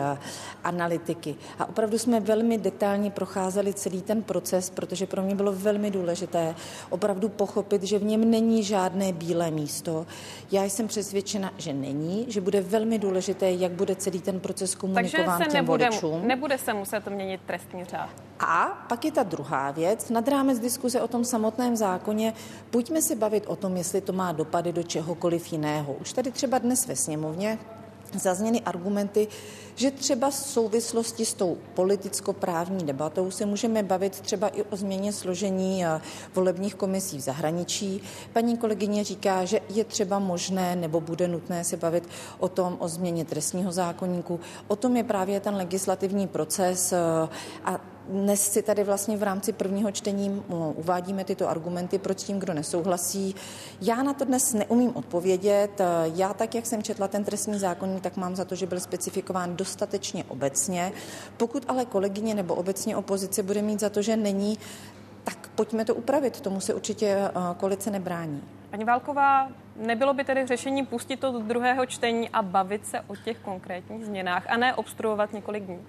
analytiky. 0.64 1.36
A 1.60 1.70
opravdu 1.70 1.98
jsme 1.98 2.20
velmi 2.20 2.58
detailně 2.58 3.12
procházeli 3.12 3.74
celý 3.74 4.02
ten 4.02 4.24
proces, 4.24 4.70
protože 4.70 5.06
pro 5.06 5.22
mě 5.22 5.36
bylo 5.36 5.52
velmi 5.54 5.92
důležité 5.92 6.56
opravdu 6.90 7.30
pochopit, 7.30 7.84
že 7.84 8.00
v 8.00 8.04
něm 8.04 8.32
není 8.32 8.64
žádné 8.64 9.14
bílé 9.14 9.52
místo. 9.52 10.06
Já 10.52 10.64
jsem 10.64 10.88
přesvědčena, 10.88 11.54
že 11.58 11.74
není, 11.74 12.26
že 12.28 12.42
bude 12.42 12.62
velmi 12.62 13.00
důležité, 13.00 13.52
jak 13.52 13.72
bude 13.72 13.96
celý 13.96 14.22
ten 14.22 14.40
proces 14.40 14.76
komunikován 14.76 15.38
Takže 15.38 15.46
se 15.46 15.52
těm 15.52 15.66
nebude, 15.66 15.86
voličům. 15.90 16.28
nebude 16.28 16.58
se 16.58 16.74
muset 16.74 17.08
měnit 17.08 17.42
trestní 17.46 17.86
řád. 17.86 18.10
A 18.40 18.86
pak 18.90 19.06
je 19.06 19.12
ta 19.12 19.24
druhá 19.24 19.72
věc, 19.72 20.10
nad 20.10 20.28
rámec 20.28 20.60
diskuze 20.60 21.02
o 21.02 21.08
tom 21.08 21.26
samotném 21.26 21.76
zákoně, 21.76 22.34
pojďme 22.70 23.02
se 23.02 23.16
bavit 23.16 23.44
o 23.48 23.56
tom, 23.56 23.78
jestli 23.78 24.02
to 24.02 24.14
má 24.14 24.32
dopady 24.32 24.74
do 24.74 24.84
čehokoliv 24.84 25.52
jiného. 25.52 25.94
Už 25.94 26.14
tady 26.14 26.32
třeba 26.32 26.58
dnes 26.58 26.88
ve 26.88 26.96
sněmovně 27.02 27.60
zazněny 28.20 28.62
argumenty, 28.62 29.28
že 29.76 29.92
třeba 29.92 30.30
v 30.30 30.36
souvislosti 30.36 31.26
s 31.26 31.34
tou 31.34 31.58
politicko-právní 31.74 32.86
debatou 32.86 33.32
se 33.32 33.46
můžeme 33.46 33.84
bavit 33.84 34.20
třeba 34.20 34.48
i 34.48 34.64
o 34.64 34.76
změně 34.76 35.14
složení 35.14 35.86
eh, 35.86 36.02
volebních 36.36 36.76
komisí 36.76 37.18
v 37.18 37.22
zahraničí. 37.22 38.02
Paní 38.34 38.58
kolegyně 38.58 39.04
říká, 39.04 39.46
že 39.46 39.60
je 39.70 39.84
třeba 39.84 40.20
možné 40.20 40.76
nebo 40.76 41.02
bude 41.02 41.28
nutné 41.28 41.64
se 41.64 41.78
bavit 41.78 42.10
o 42.40 42.50
tom, 42.50 42.78
o 42.80 42.88
změně 42.88 43.26
trestního 43.26 43.72
zákonníku. 43.72 44.40
O 44.68 44.76
tom 44.76 44.98
je 44.98 45.04
právě 45.04 45.40
ten 45.40 45.56
legislativní 45.56 46.28
proces 46.28 46.94
eh, 46.94 46.98
a 47.66 47.91
dnes 48.10 48.52
si 48.52 48.62
tady 48.62 48.84
vlastně 48.84 49.18
v 49.18 49.24
rámci 49.24 49.54
prvního 49.54 49.92
čtení 49.92 50.44
uvádíme 50.76 51.24
tyto 51.24 51.50
argumenty, 51.50 52.00
proč 52.00 52.24
tím, 52.24 52.40
kdo 52.40 52.54
nesouhlasí. 52.54 53.36
Já 53.82 54.04
na 54.04 54.14
to 54.14 54.26
dnes 54.26 54.54
neumím 54.54 54.96
odpovědět. 54.96 55.82
Já 56.16 56.34
tak, 56.34 56.56
jak 56.56 56.66
jsem 56.66 56.84
četla 56.84 57.08
ten 57.08 57.24
trestní 57.24 57.60
zákonník, 57.60 58.04
tak 58.04 58.18
mám 58.18 58.36
za 58.36 58.46
to, 58.46 58.56
že 58.56 58.66
byl 58.66 58.80
specifikován 58.80 59.56
dostatečně 59.56 60.24
obecně. 60.24 60.92
Pokud 61.38 61.66
ale 61.68 61.86
kolegyně 61.86 62.36
nebo 62.36 62.56
obecně 62.56 62.98
opozice 62.98 63.44
bude 63.44 63.62
mít 63.62 63.80
za 63.80 63.90
to, 63.90 64.02
že 64.02 64.18
není, 64.18 64.58
tak 65.24 65.50
pojďme 65.56 65.86
to 65.86 65.96
upravit. 65.96 66.42
Tomu 66.42 66.60
se 66.60 66.74
určitě 66.74 67.08
eh, 67.08 67.32
koalice 67.58 67.92
nebrání. 67.92 68.44
Paní 68.70 68.86
Válková, 68.86 69.50
nebylo 69.76 70.14
by 70.14 70.24
tedy 70.24 70.48
řešení 70.48 70.86
pustit 70.86 71.20
to 71.20 71.32
do 71.32 71.40
druhého 71.40 71.86
čtení 71.86 72.30
a 72.30 72.42
bavit 72.42 72.88
se 72.88 73.02
o 73.02 73.16
těch 73.16 73.38
konkrétních 73.40 74.06
změnách 74.06 74.46
a 74.50 74.58
ne 74.58 74.76
obstruovat 74.76 75.34
několik 75.34 75.64
dní? 75.64 75.80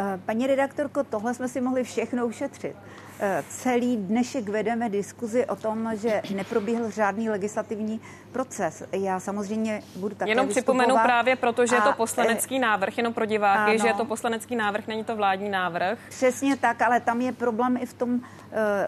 Eh, 0.00 0.20
paní 0.26 0.46
redaktorko, 0.46 1.04
tohle 1.04 1.34
jsme 1.34 1.48
si 1.48 1.60
mohli 1.60 1.84
všechno 1.84 2.26
ušetřit. 2.26 2.76
Eh, 3.20 3.44
celý 3.48 3.96
dnešek 3.96 4.48
vedeme 4.48 4.88
diskuzi 4.88 5.46
o 5.46 5.56
tom, 5.56 5.90
že 5.96 6.22
neprobíhl 6.34 6.90
žádný 6.90 7.30
legislativní 7.30 8.00
proces. 8.32 8.82
Já 8.92 9.20
samozřejmě 9.20 9.82
budu 9.96 10.14
také 10.14 10.30
Jenom 10.30 10.48
připomenu 10.48 10.94
právě, 11.02 11.36
protože 11.36 11.76
je 11.76 11.80
to 11.80 11.90
eh, 11.90 11.96
poslanecký 11.96 12.58
návrh, 12.58 12.98
jenom 12.98 13.14
pro 13.14 13.24
diváky, 13.24 13.70
ano. 13.70 13.78
že 13.78 13.86
je 13.86 13.94
to 13.94 14.04
poslanecký 14.04 14.56
návrh, 14.56 14.86
není 14.86 15.04
to 15.04 15.16
vládní 15.16 15.48
návrh. 15.48 15.98
Přesně 16.08 16.56
tak, 16.56 16.82
ale 16.82 17.00
tam 17.00 17.20
je 17.20 17.32
problém 17.32 17.76
i 17.76 17.86
v 17.86 17.94
tom, 17.94 18.20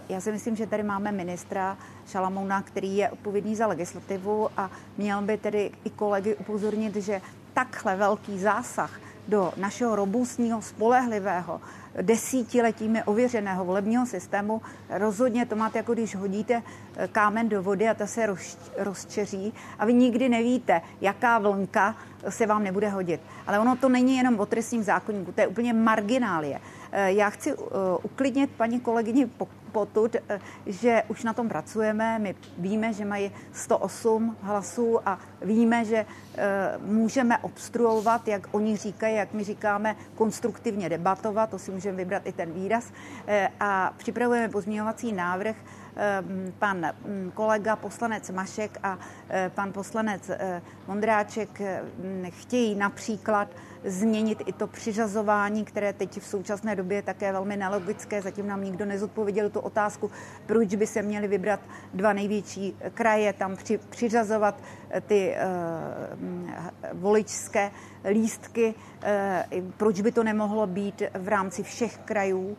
já 0.08 0.20
si 0.20 0.32
myslím, 0.32 0.56
že 0.56 0.66
tady 0.66 0.82
máme 0.82 1.12
ministra 1.12 1.76
Šalamouna, 2.06 2.62
který 2.62 2.96
je 2.96 3.10
odpovědný 3.10 3.56
za 3.56 3.66
legislativu 3.66 4.48
a 4.56 4.70
měl 4.96 5.22
by 5.22 5.36
tedy 5.36 5.70
i 5.84 5.90
kolegy 5.90 6.34
upozornit, 6.34 6.96
že 6.96 7.20
takhle 7.54 7.96
velký 7.96 8.38
zásah 8.38 9.00
do 9.30 9.52
našeho 9.56 9.96
robustního, 9.96 10.62
spolehlivého, 10.62 11.60
desítiletími 12.02 13.02
ověřeného 13.04 13.64
volebního 13.64 14.06
systému. 14.06 14.62
Rozhodně 14.90 15.46
to 15.46 15.56
máte, 15.56 15.78
jako 15.78 15.94
když 15.94 16.16
hodíte 16.16 16.62
eh, 16.96 17.08
kámen 17.08 17.48
do 17.48 17.62
vody 17.62 17.88
a 17.88 17.94
ta 17.94 18.06
se 18.06 18.26
roz, 18.26 18.58
rozčeří 18.78 19.54
a 19.78 19.86
vy 19.86 19.94
nikdy 19.94 20.28
nevíte, 20.28 20.82
jaká 21.00 21.38
vlnka 21.38 21.96
se 22.28 22.46
vám 22.46 22.64
nebude 22.64 22.88
hodit. 22.88 23.20
Ale 23.46 23.58
ono 23.58 23.76
to 23.76 23.88
není 23.88 24.16
jenom 24.16 24.40
o 24.40 24.46
trestním 24.46 24.82
zákonníku, 24.82 25.32
to 25.32 25.40
je 25.40 25.46
úplně 25.46 25.72
marginálie. 25.72 26.60
Eh, 26.92 27.12
já 27.12 27.30
chci 27.30 27.54
uh, 27.54 27.68
uklidnit 28.02 28.50
paní 28.50 28.80
kolegyni 28.80 29.30
potud, 29.72 30.16
eh, 30.28 30.40
že 30.66 31.02
už 31.08 31.24
na 31.24 31.32
tom 31.32 31.48
pracujeme. 31.48 32.18
My 32.18 32.34
víme, 32.58 32.92
že 32.92 33.04
mají 33.04 33.32
108 33.52 34.36
hlasů 34.42 35.08
a 35.08 35.18
víme, 35.42 35.84
že 35.84 36.06
můžeme 36.78 37.38
obstruovat, 37.38 38.28
jak 38.28 38.48
oni 38.50 38.76
říkají, 38.76 39.16
jak 39.16 39.32
my 39.32 39.44
říkáme, 39.44 39.96
konstruktivně 40.14 40.88
debatovat, 40.88 41.50
to 41.50 41.58
si 41.58 41.70
můžeme 41.70 41.96
vybrat 41.96 42.22
i 42.26 42.32
ten 42.32 42.52
výraz. 42.52 42.92
A 43.60 43.92
připravujeme 43.96 44.48
pozměňovací 44.48 45.12
návrh, 45.12 45.56
pan 46.58 46.86
mm, 47.06 47.30
kolega 47.34 47.76
poslanec 47.76 48.30
Mašek 48.30 48.78
a 48.82 48.98
pan 49.48 49.72
poslanec 49.72 50.30
Mondráček 50.86 51.62
chtějí 52.30 52.74
například 52.74 53.48
změnit 53.84 54.42
i 54.46 54.52
to 54.52 54.66
přiřazování, 54.66 55.64
které 55.64 55.92
teď 55.92 56.20
v 56.20 56.26
současné 56.26 56.76
době 56.76 56.98
je 56.98 57.02
také 57.02 57.32
velmi 57.32 57.56
nelogické. 57.56 58.22
Zatím 58.22 58.46
nám 58.46 58.64
nikdo 58.64 58.84
nezodpověděl 58.84 59.50
tu 59.50 59.60
otázku, 59.60 60.10
proč 60.46 60.74
by 60.74 60.86
se 60.86 61.02
měly 61.02 61.28
vybrat 61.28 61.60
dva 61.94 62.12
největší 62.12 62.76
kraje, 62.94 63.32
tam 63.32 63.56
při, 63.56 63.78
přiřazovat 63.78 64.62
eh, 64.90 65.00
ty 65.00 65.34
uh, 65.34 67.00
voličské 67.00 67.70
lístky, 68.10 68.74
uh, 69.54 69.70
proč 69.76 70.00
by 70.00 70.12
to 70.12 70.24
nemohlo 70.24 70.66
být 70.66 71.02
v 71.14 71.28
rámci 71.28 71.62
všech 71.62 71.98
krajů 71.98 72.46
uh, 72.48 72.56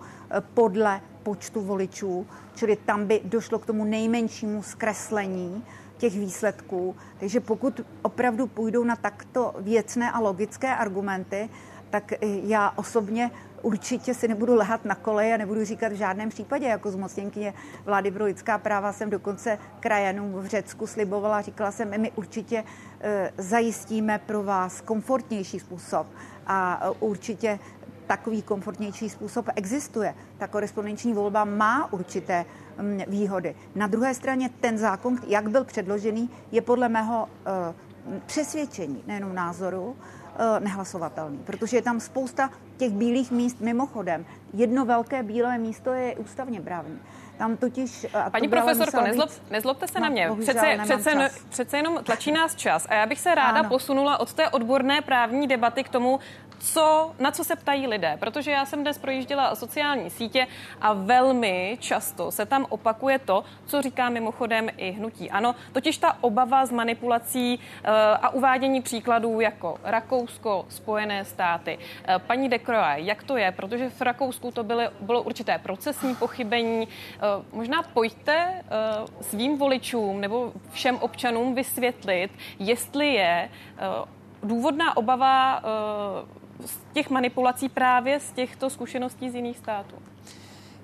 podle 0.53 1.01
počtu 1.24 1.61
voličů, 1.61 2.28
čili 2.55 2.76
tam 2.76 3.05
by 3.05 3.22
došlo 3.24 3.59
k 3.59 3.65
tomu 3.65 3.86
nejmenšímu 3.86 4.63
zkreslení 4.63 5.63
těch 6.02 6.20
výsledků. 6.20 6.95
Takže 7.20 7.39
pokud 7.39 7.82
opravdu 8.02 8.47
půjdou 8.47 8.84
na 8.84 8.95
takto 8.95 9.54
věcné 9.60 10.12
a 10.12 10.20
logické 10.20 10.76
argumenty, 10.76 11.49
tak 11.89 12.14
já 12.43 12.74
osobně 12.76 13.32
určitě 13.62 14.14
si 14.14 14.28
nebudu 14.28 14.56
lehat 14.56 14.86
na 14.86 14.95
koleje 14.95 15.34
a 15.34 15.38
nebudu 15.38 15.66
říkat 15.66 15.91
v 15.91 15.95
žádném 15.95 16.30
případě. 16.30 16.66
Jako 16.66 16.91
zmocněnkyně 16.91 17.54
vlády 17.86 18.12
pro 18.12 18.26
lidská 18.26 18.58
práva 18.58 18.93
jsem 18.93 19.10
dokonce 19.10 19.58
krajanům 19.80 20.34
v 20.34 20.45
Řecku 20.45 20.88
slibovala, 20.88 21.41
říkala 21.41 21.72
jsem, 21.72 22.02
my 22.02 22.12
určitě 22.16 22.64
e, 23.02 23.32
zajistíme 23.38 24.20
pro 24.26 24.43
vás 24.43 24.82
komfortnější 24.82 25.60
způsob 25.60 26.08
a 26.47 26.89
určitě 26.99 27.60
takový 28.08 28.41
komfortnější 28.41 29.10
způsob 29.10 29.45
existuje. 29.56 30.16
Ta 30.38 30.47
korespondenční 30.47 31.14
volba 31.14 31.45
má 31.45 31.93
určité 31.93 32.45
výhody. 33.07 33.55
Na 33.76 33.88
druhé 33.88 34.13
straně 34.13 34.49
ten 34.59 34.78
zákon, 34.78 35.17
jak 35.28 35.49
byl 35.49 35.63
předložený, 35.63 36.30
je 36.51 36.61
podle 36.61 36.89
mého 36.89 37.30
uh, 37.67 38.19
přesvědčení, 38.26 39.03
nejenom 39.07 39.36
názoru, 39.36 39.86
uh, 39.86 39.95
nehlasovatelný, 40.59 41.38
protože 41.38 41.78
je 41.78 41.82
tam 41.82 41.99
spousta 41.99 42.49
těch 42.78 42.91
bílých 42.91 43.32
míst 43.32 43.61
mimochodem. 43.61 44.26
Jedno 44.53 44.86
velké 44.86 45.24
bílé 45.24 45.57
místo 45.57 45.93
je 45.93 46.15
ústavně 46.15 46.61
právní. 46.61 46.99
Tam 47.38 47.57
totiž... 47.57 48.07
Paní 48.32 48.47
profesorko, 48.47 49.01
nezlob, 49.01 49.30
nezlobte 49.51 49.88
se 49.88 49.99
no, 49.99 50.03
na 50.03 50.09
mě. 50.09 50.30
Přece, 50.39 50.78
přece, 50.84 51.30
přece 51.49 51.78
jenom 51.78 52.03
tlačí 52.03 52.32
nás 52.32 52.55
čas. 52.55 52.88
A 52.89 52.93
já 52.93 53.05
bych 53.05 53.19
se 53.19 53.36
ráda 53.36 53.59
ano. 53.59 53.69
posunula 53.69 54.19
od 54.19 54.34
té 54.34 54.49
odborné 54.49 55.01
právní 55.01 55.47
debaty 55.47 55.84
k 55.84 55.89
tomu, 55.89 56.19
co, 56.62 57.12
na 57.20 57.32
co 57.32 57.43
se 57.43 57.55
ptají 57.55 57.88
lidé. 57.88 58.18
Protože 58.20 58.51
já 58.51 58.66
jsem 58.66 58.82
dnes 58.82 58.97
projížděla 58.97 59.55
sociální 59.55 60.09
sítě 60.09 60.47
a 60.82 60.93
velmi 60.93 61.78
často 61.80 62.32
se 62.32 62.45
tam 62.45 62.66
opakuje 62.70 63.20
to, 63.20 63.43
co 63.66 63.82
říká 63.82 64.09
mimochodem 64.09 64.70
i 64.78 64.91
hnutí. 64.91 65.32
Ano, 65.32 65.55
totiž 65.74 65.97
ta 65.97 66.18
obava 66.22 66.66
z 66.66 66.72
manipulací 66.72 67.59
uh, 67.59 67.89
a 68.22 68.30
uvádění 68.30 68.82
příkladů 68.82 69.39
jako 69.39 69.78
Rakousko, 69.84 70.66
Spojené 70.70 71.26
státy. 71.26 71.78
Uh, 71.78 72.16
paní 72.20 72.49
Dekroa, 72.49 72.95
jak 72.95 73.24
to 73.24 73.38
je? 73.38 73.51
Protože 73.51 73.89
v 73.89 74.01
Rakousku 74.01 74.51
to 74.51 74.64
byly, 74.64 74.89
bylo 74.99 75.22
určité 75.22 75.57
procesní 75.57 76.16
pochybení. 76.16 76.88
Uh, 76.88 77.45
možná 77.57 77.84
pojďte 77.84 78.64
svým 79.22 79.57
voličům 79.57 80.22
nebo 80.22 80.53
všem 80.72 80.97
občanům 80.97 81.55
vysvětlit, 81.55 82.32
jestli 82.59 83.14
je 83.14 83.49
důvodná 84.43 84.97
obava 84.97 85.62
z 86.66 86.93
těch 86.93 87.09
manipulací 87.09 87.70
právě 87.70 88.20
z 88.20 88.32
těchto 88.32 88.70
zkušeností 88.70 89.30
z 89.30 89.36
jiných 89.36 89.57
států? 89.57 89.95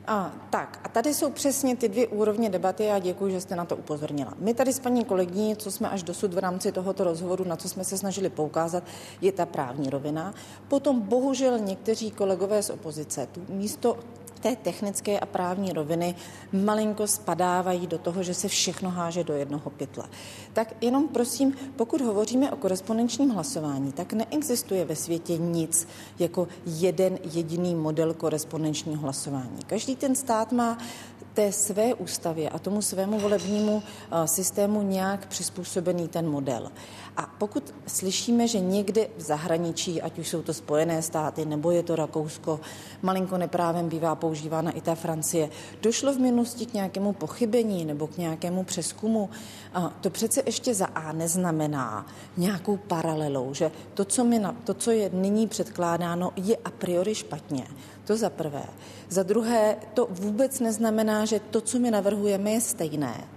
A, 0.08 0.32
tak, 0.50 0.80
a 0.84 0.90
tady 0.90 1.14
jsou 1.14 1.32
přesně 1.32 1.76
ty 1.76 1.90
dvě 1.90 2.08
úrovně 2.08 2.50
debaty 2.50 2.92
a 2.92 3.00
děkuji, 3.00 3.32
že 3.32 3.42
jste 3.42 3.56
na 3.56 3.66
to 3.66 3.76
upozornila. 3.76 4.34
My 4.40 4.54
tady 4.54 4.74
s 4.74 4.80
paní 4.80 5.06
kolegyní, 5.06 5.56
co 5.56 5.72
jsme 5.72 5.90
až 5.90 6.04
dosud 6.04 6.34
v 6.34 6.38
rámci 6.38 6.72
tohoto 6.72 7.04
rozhovoru, 7.04 7.44
na 7.44 7.56
co 7.56 7.70
jsme 7.70 7.84
se 7.84 7.98
snažili 7.98 8.30
poukázat, 8.30 8.84
je 9.22 9.32
ta 9.32 9.46
právní 9.46 9.90
rovina. 9.90 10.34
Potom 10.68 11.02
bohužel 11.02 11.60
někteří 11.60 12.12
kolegové 12.12 12.64
z 12.64 12.70
opozice 12.70 13.28
tu 13.32 13.42
místo 13.50 13.98
té 14.48 14.56
technické 14.56 15.20
a 15.20 15.26
právní 15.26 15.74
roviny 15.74 16.16
malinko 16.54 17.08
spadávají 17.08 17.88
do 17.88 17.98
toho, 17.98 18.24
že 18.24 18.34
se 18.34 18.48
všechno 18.48 18.90
háže 18.90 19.24
do 19.24 19.34
jednoho 19.34 19.70
pytle. 19.70 20.04
Tak 20.54 20.74
jenom 20.82 21.08
prosím, 21.08 21.54
pokud 21.76 22.02
hovoříme 22.02 22.52
o 22.52 22.56
korespondenčním 22.56 23.30
hlasování, 23.30 23.92
tak 23.92 24.14
neexistuje 24.14 24.86
ve 24.86 24.96
světě 24.96 25.38
nic 25.38 25.88
jako 26.20 26.48
jeden 26.66 27.20
jediný 27.34 27.76
model 27.76 28.14
korespondenčního 28.14 29.02
hlasování. 29.02 29.60
Každý 29.68 29.96
ten 29.96 30.16
stát 30.16 30.52
má 30.52 30.78
té 31.34 31.52
své 31.52 31.94
ústavě 31.94 32.50
a 32.50 32.60
tomu 32.60 32.82
svému 32.82 33.20
volebnímu 33.20 33.84
eh, 33.84 34.28
systému 34.28 34.82
nějak 34.82 35.26
přizpůsobený 35.26 36.08
ten 36.08 36.30
model. 36.30 36.72
A 37.18 37.30
pokud 37.38 37.74
slyšíme, 37.88 38.48
že 38.48 38.60
někde 38.60 39.08
v 39.18 39.22
zahraničí, 39.22 40.02
ať 40.02 40.20
už 40.20 40.28
jsou 40.28 40.42
to 40.42 40.54
Spojené 40.54 41.02
státy 41.02 41.46
nebo 41.46 41.72
je 41.72 41.84
to 41.84 41.96
Rakousko, 41.96 42.60
malinko 43.02 43.38
neprávem 43.38 43.90
bývá 43.90 44.16
používána 44.16 44.72
i 44.72 44.82
ta 44.82 44.96
Francie, 44.96 45.50
došlo 45.82 46.14
v 46.14 46.20
minulosti 46.20 46.66
k 46.66 46.74
nějakému 46.74 47.14
pochybení 47.14 47.86
nebo 47.86 48.08
k 48.08 48.18
nějakému 48.18 48.64
přeskumu, 48.64 49.30
to 50.02 50.10
přece 50.10 50.44
ještě 50.46 50.74
za 50.74 50.86
A 50.86 51.12
neznamená 51.12 52.06
nějakou 52.38 52.78
paralelou, 52.78 53.54
že 53.54 53.72
to, 53.94 54.06
co, 54.06 54.24
mi 54.24 54.40
na, 54.40 54.56
to, 54.64 54.74
co 54.74 54.92
je 54.92 55.10
nyní 55.14 55.48
předkládáno, 55.48 56.32
je 56.36 56.58
a 56.58 56.70
priori 56.70 57.16
špatně. 57.16 57.68
To 58.06 58.18
za 58.18 58.30
prvé. 58.30 58.66
Za 59.10 59.24
druhé, 59.24 59.78
to 59.94 60.08
vůbec 60.10 60.60
neznamená, 60.60 61.26
že 61.26 61.40
to, 61.40 61.62
co 61.62 61.80
my 61.80 61.92
navrhujeme, 61.92 62.52
je 62.52 62.62
stejné. 62.62 63.37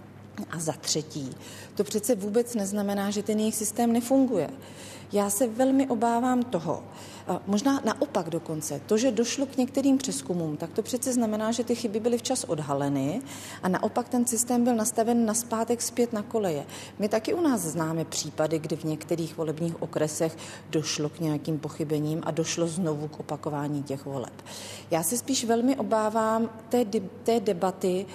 A 0.51 0.59
za 0.59 0.73
třetí, 0.73 1.37
to 1.75 1.85
přece 1.85 2.15
vůbec 2.15 2.55
neznamená, 2.55 3.11
že 3.11 3.23
ten 3.23 3.39
jejich 3.39 3.55
systém 3.55 3.93
nefunguje. 3.93 4.51
Já 5.13 5.31
se 5.31 5.47
velmi 5.47 5.89
obávám 5.89 6.43
toho, 6.43 6.83
možná 7.47 7.81
naopak 7.85 8.31
dokonce, 8.31 8.81
to, 8.87 8.99
že 8.99 9.11
došlo 9.11 9.47
k 9.47 9.57
některým 9.57 9.99
přeskumům, 9.99 10.57
tak 10.57 10.71
to 10.73 10.83
přece 10.83 11.13
znamená, 11.13 11.53
že 11.53 11.65
ty 11.65 11.75
chyby 11.75 12.01
byly 12.01 12.19
včas 12.19 12.45
odhaleny 12.45 13.23
a 13.63 13.69
naopak 13.69 14.09
ten 14.09 14.27
systém 14.27 14.65
byl 14.65 14.75
nastaven 14.75 15.27
na 15.27 15.35
zpátek 15.35 15.83
zpět 15.83 16.13
na 16.13 16.23
koleje. 16.23 16.65
My 16.99 17.09
taky 17.09 17.35
u 17.35 17.41
nás 17.41 17.61
známe 17.61 18.05
případy, 18.05 18.59
kdy 18.59 18.77
v 18.77 18.85
některých 18.85 19.37
volebních 19.37 19.83
okresech 19.83 20.37
došlo 20.71 21.09
k 21.09 21.21
nějakým 21.21 21.59
pochybením 21.59 22.21
a 22.23 22.31
došlo 22.31 22.67
znovu 22.67 23.09
k 23.09 23.21
opakování 23.21 23.83
těch 23.83 24.05
voleb. 24.05 24.35
Já 24.91 25.03
se 25.03 25.17
spíš 25.17 25.45
velmi 25.45 25.77
obávám 25.77 26.51
té, 26.69 26.85
té 27.25 27.41
debaty, 27.41 28.07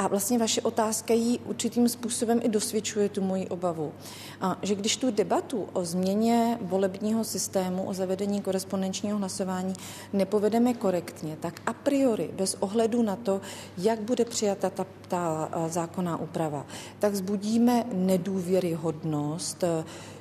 a 0.00 0.08
vlastně 0.08 0.38
vaše 0.38 0.60
otázka 0.62 1.14
jí 1.14 1.38
určitým 1.38 1.88
způsobem 1.88 2.40
i 2.42 2.48
dosvědčuje 2.48 3.08
tu 3.08 3.20
moji 3.22 3.48
obavu. 3.48 3.92
A 4.40 4.58
že 4.62 4.74
když 4.74 4.96
tu 4.96 5.10
debatu 5.10 5.68
o 5.72 5.84
změně 5.84 6.58
volebního 6.60 7.24
systému, 7.24 7.84
o 7.84 7.94
zavedení 7.94 8.40
korespondenčního 8.40 9.18
hlasování 9.18 9.74
nepovedeme 10.12 10.74
korektně, 10.74 11.36
tak 11.40 11.60
a 11.66 11.72
priori, 11.72 12.30
bez 12.32 12.56
ohledu 12.60 13.02
na 13.02 13.16
to, 13.16 13.40
jak 13.78 14.00
bude 14.00 14.24
přijata 14.24 14.70
ta, 14.70 14.86
ta 15.08 15.50
zákonná 15.68 16.16
úprava, 16.16 16.66
tak 16.98 17.14
zbudíme 17.14 17.84
nedůvěryhodnost 17.92 19.64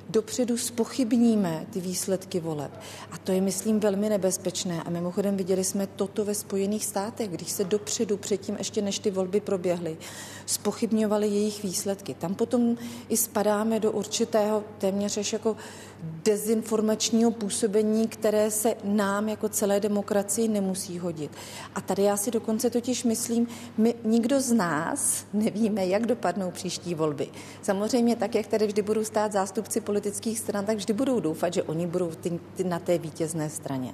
dopředu 0.09 0.57
spochybníme 0.57 1.65
ty 1.69 1.79
výsledky 1.79 2.39
voleb. 2.39 2.71
A 3.11 3.17
to 3.17 3.31
je, 3.31 3.41
myslím, 3.41 3.79
velmi 3.79 4.09
nebezpečné. 4.09 4.83
A 4.83 4.89
mimochodem 4.89 5.37
viděli 5.37 5.63
jsme 5.63 5.87
toto 5.87 6.25
ve 6.25 6.35
Spojených 6.35 6.85
státech, 6.85 7.29
když 7.29 7.51
se 7.51 7.63
dopředu, 7.63 8.17
předtím 8.17 8.55
ještě 8.57 8.81
než 8.81 8.99
ty 8.99 9.11
volby 9.11 9.39
proběhly, 9.39 9.97
spochybňovaly 10.45 11.27
jejich 11.27 11.63
výsledky. 11.63 12.13
Tam 12.13 12.35
potom 12.35 12.77
i 13.09 13.17
spadáme 13.17 13.79
do 13.79 13.91
určitého 13.91 14.63
téměř 14.77 15.17
až 15.17 15.33
jako 15.33 15.55
dezinformačního 16.03 17.31
působení, 17.31 18.07
které 18.07 18.51
se 18.51 18.75
nám 18.83 19.29
jako 19.29 19.49
celé 19.49 19.79
demokracii 19.79 20.47
nemusí 20.47 20.99
hodit. 20.99 21.31
A 21.75 21.81
tady 21.81 22.03
já 22.03 22.17
si 22.17 22.31
dokonce 22.31 22.69
totiž 22.69 23.03
myslím, 23.03 23.47
my 23.77 23.95
nikdo 24.03 24.41
z 24.41 24.51
nás 24.51 25.25
nevíme, 25.33 25.87
jak 25.87 26.05
dopadnou 26.05 26.51
příští 26.51 26.95
volby. 26.95 27.27
Samozřejmě 27.61 28.15
tak, 28.15 28.35
jak 28.35 28.47
tady 28.47 28.67
vždy 28.67 28.81
budou 28.81 29.03
stát 29.03 29.31
zástupci 29.31 29.81
politických 29.81 30.39
stran, 30.39 30.65
tak 30.65 30.77
vždy 30.77 30.93
budou 30.93 31.19
doufat, 31.19 31.53
že 31.53 31.63
oni 31.63 31.87
budou 31.87 32.11
ty, 32.11 32.39
ty, 32.55 32.63
na 32.63 32.79
té 32.79 32.97
vítězné 32.97 33.49
straně. 33.49 33.93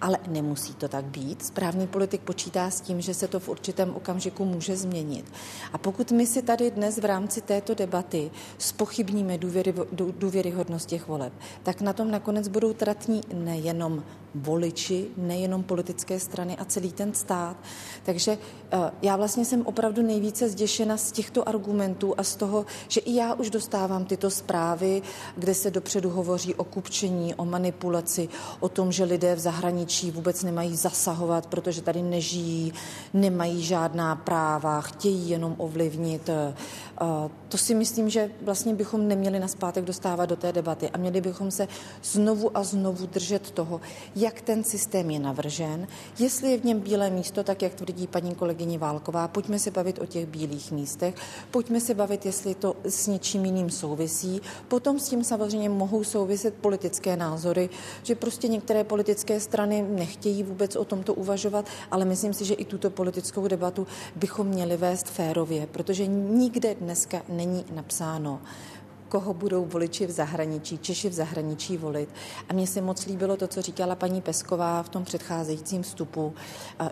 Ale 0.00 0.18
nemusí 0.28 0.74
to 0.74 0.88
tak 0.88 1.04
být. 1.04 1.44
Správný 1.44 1.86
politik 1.86 2.20
počítá 2.20 2.70
s 2.70 2.80
tím, 2.80 3.00
že 3.00 3.14
se 3.14 3.28
to 3.28 3.40
v 3.40 3.48
určitém 3.48 3.96
okamžiku 3.96 4.44
může 4.44 4.76
změnit. 4.76 5.24
A 5.72 5.78
pokud 5.78 6.12
my 6.12 6.26
si 6.26 6.42
tady 6.42 6.70
dnes 6.70 6.98
v 6.98 7.04
rámci 7.04 7.40
této 7.40 7.74
debaty 7.74 8.30
spochybníme 8.58 9.38
důvěry, 9.38 9.74
důvěryhodnost 9.92 10.88
těch 10.88 11.08
voleb, 11.08 11.32
tak 11.62 11.80
na 11.80 11.92
tom 11.92 12.10
nakonec 12.10 12.48
budou 12.48 12.72
tratní 12.72 13.20
nejenom 13.34 14.02
voliči, 14.34 15.06
nejenom 15.16 15.62
politické 15.62 16.20
strany 16.20 16.56
a 16.56 16.64
celý 16.64 16.92
ten 16.92 17.14
stát. 17.14 17.56
Takže 18.02 18.38
eh, 18.72 18.90
já 19.02 19.16
vlastně 19.16 19.44
jsem 19.44 19.66
opravdu 19.66 20.02
nejvíce 20.02 20.48
zděšena 20.48 20.96
z 20.96 21.12
těchto 21.12 21.48
argumentů 21.48 22.14
a 22.16 22.22
z 22.22 22.36
toho, 22.36 22.66
že 22.88 23.00
i 23.00 23.14
já 23.14 23.34
už 23.34 23.50
dostávám 23.50 24.04
tyto 24.04 24.30
zprávy, 24.30 25.02
kde 25.36 25.54
se 25.54 25.70
dopředu 25.70 26.10
hovoří 26.10 26.54
o 26.54 26.64
kupčení, 26.64 27.34
o 27.34 27.44
manipulaci, 27.44 28.28
o 28.60 28.68
tom, 28.68 28.92
že 28.92 29.04
lidé 29.04 29.34
v 29.34 29.38
zahraničí 29.38 30.10
vůbec 30.10 30.42
nemají 30.42 30.76
zasahovat, 30.76 31.46
protože 31.46 31.82
tady 31.82 32.02
nežijí, 32.02 32.72
nemají 33.14 33.62
žádná 33.62 34.16
práva, 34.16 34.80
chtějí 34.80 35.30
jenom 35.30 35.54
ovlivnit. 35.58 36.30
To 37.48 37.58
si 37.58 37.74
myslím, 37.74 38.10
že 38.10 38.30
vlastně 38.42 38.74
bychom 38.74 39.08
neměli 39.08 39.40
na 39.40 39.48
zpátek 39.48 39.84
dostávat 39.84 40.26
do 40.26 40.36
té 40.36 40.52
debaty 40.52 40.90
a 40.90 40.98
měli 40.98 41.20
bychom 41.20 41.50
se 41.50 41.68
znovu 42.02 42.56
a 42.56 42.62
znovu 42.62 43.06
držet 43.06 43.50
toho, 43.50 43.80
jak 44.16 44.40
ten 44.40 44.64
systém 44.64 45.10
je 45.10 45.18
navržen, 45.18 45.86
jestli 46.18 46.50
je 46.50 46.58
v 46.58 46.64
něm 46.64 46.80
bílé 46.80 47.10
místo, 47.10 47.44
tak 47.44 47.62
jak 47.62 47.74
tvrdí 47.74 48.06
paní 48.06 48.34
kolegyně 48.34 48.78
Válková, 48.78 49.28
pojďme 49.28 49.58
se 49.58 49.70
bavit 49.70 49.98
o 49.98 50.06
těch 50.06 50.26
bílých 50.26 50.72
místech, 50.72 51.14
pojďme 51.50 51.80
se 51.80 51.94
bavit, 51.94 52.26
jestli 52.26 52.54
to 52.54 52.76
s 52.84 53.06
něčím 53.06 53.44
jiným 53.44 53.70
souvisí. 53.70 54.40
Potom 54.68 54.98
s 54.98 55.08
tím 55.08 55.24
samozřejmě 55.24 55.68
mohou 55.68 56.04
souviset 56.04 56.54
politické 56.54 57.16
názory, 57.16 57.70
že 58.02 58.14
prostě 58.14 58.48
některé 58.48 58.84
politické 58.84 59.40
strany 59.40 59.82
nechtějí 59.82 60.42
vůbec 60.42 60.76
o 60.76 60.84
tomto 60.84 61.14
uvažovat, 61.14 61.66
ale 61.90 62.04
myslím 62.04 62.34
si, 62.34 62.44
že 62.44 62.54
i 62.54 62.64
tuto 62.64 62.90
politickou 62.90 63.48
debatu 63.48 63.86
bychom 64.16 64.46
měli 64.46 64.76
vést 64.76 65.06
férově, 65.06 65.66
protože 65.66 66.06
nikde 66.06 66.76
dneska 66.84 67.22
není 67.28 67.64
napsáno, 67.74 68.40
koho 69.08 69.34
budou 69.34 69.64
voliči 69.64 70.06
v 70.06 70.10
zahraničí, 70.10 70.78
Češi 70.78 71.08
v 71.08 71.12
zahraničí 71.12 71.76
volit. 71.76 72.08
A 72.48 72.52
mně 72.52 72.66
se 72.66 72.80
moc 72.80 73.06
líbilo 73.06 73.36
to, 73.36 73.48
co 73.48 73.62
říkala 73.62 73.94
paní 73.94 74.20
Pesková 74.20 74.82
v 74.82 74.88
tom 74.88 75.04
předcházejícím 75.04 75.82
vstupu, 75.82 76.34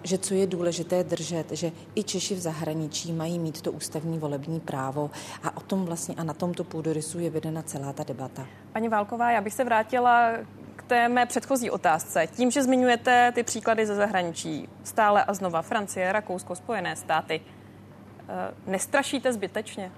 že 0.03 0.19
co 0.19 0.35
je 0.35 0.47
důležité 0.47 1.05
držet, 1.05 1.53
že 1.53 1.73
i 1.95 2.03
Češi 2.03 2.35
v 2.35 2.39
zahraničí 2.39 3.13
mají 3.13 3.39
mít 3.39 3.61
to 3.61 3.73
ústavní 3.73 4.19
volební 4.19 4.61
právo 4.61 5.11
a 5.43 5.57
o 5.57 5.61
tom 5.61 5.85
vlastně 5.85 6.15
a 6.15 6.25
na 6.25 6.35
tomto 6.35 6.65
půdorysu 6.65 7.19
je 7.19 7.31
vedena 7.31 7.63
celá 7.63 7.93
ta 7.93 8.05
debata. 8.05 8.47
Paní 8.73 8.89
Válková, 8.89 9.31
já 9.31 9.41
bych 9.41 9.55
se 9.55 9.65
vrátila 9.65 10.31
k 10.77 10.83
té 10.83 11.09
mé 11.09 11.27
předchozí 11.27 11.71
otázce. 11.71 12.27
Tím, 12.27 12.51
že 12.51 12.63
zmiňujete 12.63 13.33
ty 13.35 13.43
příklady 13.43 13.87
ze 13.87 13.95
zahraničí, 13.95 14.69
stále 14.85 15.25
a 15.25 15.35
znova 15.35 15.63
Francie, 15.63 16.13
Rakousko, 16.13 16.55
Spojené 16.55 16.97
státy, 16.97 17.41
nestrašíte 18.67 19.33
zbytečně? 19.33 19.93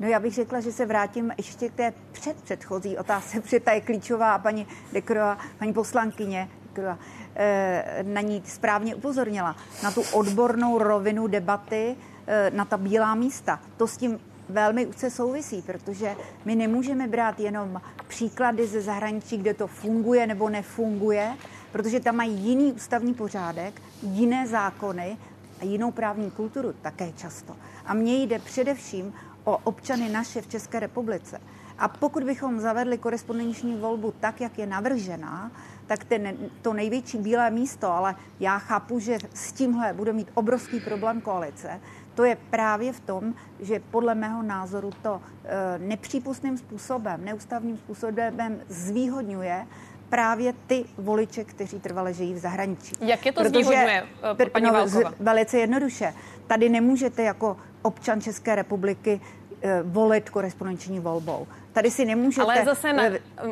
No 0.00 0.08
já 0.08 0.20
bych 0.20 0.34
řekla, 0.34 0.60
že 0.60 0.72
se 0.72 0.86
vrátím 0.86 1.32
ještě 1.36 1.68
k 1.68 1.74
té 1.74 1.92
předpředchozí 2.12 2.98
otázce, 2.98 3.40
protože 3.42 3.60
ta 3.60 3.72
je 3.72 3.80
klíčová 3.80 4.32
a 4.34 4.38
paní 4.38 4.66
Dekrova, 4.92 5.38
paní 5.58 5.72
poslankyně 5.72 6.48
Dekrova, 6.66 6.98
eh, 7.36 8.02
na 8.02 8.20
ní 8.20 8.42
správně 8.46 8.94
upozornila, 8.94 9.56
na 9.82 9.90
tu 9.90 10.02
odbornou 10.12 10.78
rovinu 10.78 11.26
debaty, 11.26 11.96
eh, 12.26 12.50
na 12.54 12.64
ta 12.64 12.76
bílá 12.76 13.14
místa. 13.14 13.60
To 13.76 13.86
s 13.86 13.96
tím 13.96 14.20
velmi 14.48 14.86
úzce 14.86 15.10
souvisí, 15.10 15.62
protože 15.62 16.16
my 16.44 16.56
nemůžeme 16.56 17.08
brát 17.08 17.40
jenom 17.40 17.80
příklady 18.08 18.66
ze 18.66 18.80
zahraničí, 18.80 19.38
kde 19.38 19.54
to 19.54 19.66
funguje 19.66 20.26
nebo 20.26 20.48
nefunguje, 20.48 21.36
protože 21.72 22.00
tam 22.00 22.16
mají 22.16 22.38
jiný 22.38 22.72
ústavní 22.72 23.14
pořádek, 23.14 23.82
jiné 24.02 24.46
zákony 24.46 25.16
a 25.60 25.64
jinou 25.64 25.90
právní 25.90 26.30
kulturu 26.30 26.74
také 26.82 27.12
často. 27.12 27.56
A 27.86 27.94
mně 27.94 28.22
jde 28.22 28.38
především 28.38 29.12
o 29.44 29.56
občany 29.56 30.08
naše 30.08 30.42
v 30.42 30.46
České 30.48 30.80
republice. 30.80 31.40
A 31.78 31.88
pokud 31.88 32.24
bychom 32.24 32.60
zavedli 32.60 32.98
korespondenční 32.98 33.76
volbu 33.76 34.14
tak, 34.20 34.40
jak 34.40 34.58
je 34.58 34.66
navržená, 34.66 35.50
tak 35.86 36.04
ten, 36.04 36.36
to 36.62 36.72
největší 36.72 37.18
bílé 37.18 37.50
místo, 37.50 37.92
ale 37.92 38.14
já 38.40 38.58
chápu, 38.58 38.98
že 38.98 39.18
s 39.34 39.52
tímhle 39.52 39.92
bude 39.92 40.12
mít 40.12 40.28
obrovský 40.34 40.80
problém 40.80 41.20
koalice, 41.20 41.80
to 42.14 42.24
je 42.24 42.36
právě 42.50 42.92
v 42.92 43.00
tom, 43.00 43.34
že 43.60 43.80
podle 43.90 44.14
mého 44.14 44.42
názoru 44.42 44.90
to 45.02 45.20
e, 45.44 45.78
nepřípustným 45.78 46.58
způsobem, 46.58 47.24
neústavním 47.24 47.76
způsobem 47.76 48.60
zvýhodňuje 48.68 49.66
právě 50.08 50.52
ty 50.66 50.84
voliče, 50.98 51.44
kteří 51.44 51.80
trvale 51.80 52.12
žijí 52.14 52.34
v 52.34 52.38
zahraničí. 52.38 52.96
Jak 53.00 53.26
je 53.26 53.32
to 53.32 53.40
Protože, 53.40 53.64
zvýhodňuje, 53.64 54.02
eh, 54.40 54.50
paní 54.50 54.66
no, 54.66 54.88
z, 54.88 55.02
Velice 55.20 55.58
jednoduše. 55.58 56.14
Tady 56.46 56.68
nemůžete 56.68 57.22
jako 57.22 57.56
občan 57.82 58.20
České 58.20 58.54
republiky 58.54 59.20
eh, 59.62 59.82
volit 59.82 60.30
korespondenční 60.30 61.00
volbou. 61.00 61.46
Tady 61.72 61.90
si 61.90 62.04
nemůžete... 62.04 62.42
Ale 62.42 62.64
zase 62.64 62.92
na, 62.92 63.02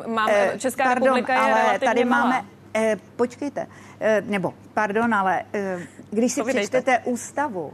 máme, 0.07 0.53
Česká 0.59 0.85
pardon, 0.85 1.05
republika 1.05 1.35
je 1.35 1.55
ale 1.55 1.79
tady 1.79 2.05
malá. 2.05 2.25
máme... 2.25 2.45
Eh, 2.77 2.97
počkejte, 3.17 3.67
eh, 4.01 4.23
nebo 4.27 4.55
pardon, 4.75 5.15
ale 5.15 5.43
eh, 5.53 5.81
když 6.11 6.33
si 6.33 6.43
přečtete 6.43 6.99
ústavu, 7.05 7.73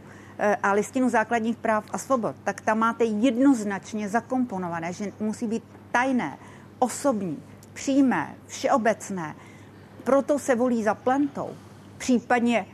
a 0.62 0.72
listinu 0.72 1.08
základních 1.08 1.56
práv 1.56 1.84
a 1.92 1.98
svobod, 1.98 2.36
tak 2.44 2.60
tam 2.60 2.78
máte 2.78 3.04
jednoznačně 3.04 4.08
zakomponované, 4.08 4.92
že 4.92 5.12
musí 5.20 5.46
být 5.46 5.64
tajné, 5.92 6.38
osobní, 6.78 7.42
přímé, 7.72 8.34
všeobecné. 8.46 9.34
Proto 10.04 10.38
se 10.38 10.54
volí 10.54 10.84
za 10.84 10.94
plentou. 10.94 11.50
Případně 11.98 12.66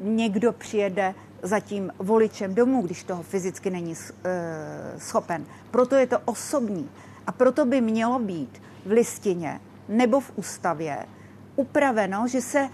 někdo 0.00 0.52
přijede 0.52 1.14
za 1.42 1.60
tím 1.60 1.92
voličem 1.98 2.54
domů, 2.54 2.82
když 2.82 3.02
toho 3.02 3.22
fyzicky 3.22 3.70
není 3.70 3.94
schopen. 4.98 5.44
Proto 5.70 5.94
je 5.94 6.06
to 6.06 6.18
osobní. 6.24 6.90
A 7.26 7.32
proto 7.32 7.64
by 7.64 7.80
mělo 7.80 8.18
být 8.18 8.62
v 8.86 8.90
listině 8.90 9.60
nebo 9.88 10.20
v 10.20 10.32
ústavě 10.36 11.06
upraveno, 11.56 12.28
že 12.28 12.40
se 12.40 12.68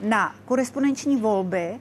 na 0.00 0.34
korespondenční 0.44 1.16
volby 1.16 1.80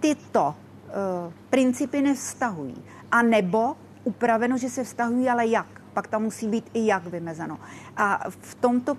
tyto 0.00 0.54
Eh, 0.94 1.32
principy 1.50 2.02
nevztahují. 2.02 2.84
A 3.10 3.22
nebo 3.22 3.76
upraveno, 4.04 4.58
že 4.58 4.68
se 4.68 4.84
vztahují, 4.84 5.28
ale 5.28 5.46
jak. 5.46 5.66
Pak 5.94 6.06
tam 6.06 6.22
musí 6.22 6.48
být 6.48 6.70
i 6.74 6.86
jak 6.86 7.06
vymezeno. 7.06 7.58
A 7.96 8.30
v 8.30 8.54
tomto 8.54 8.96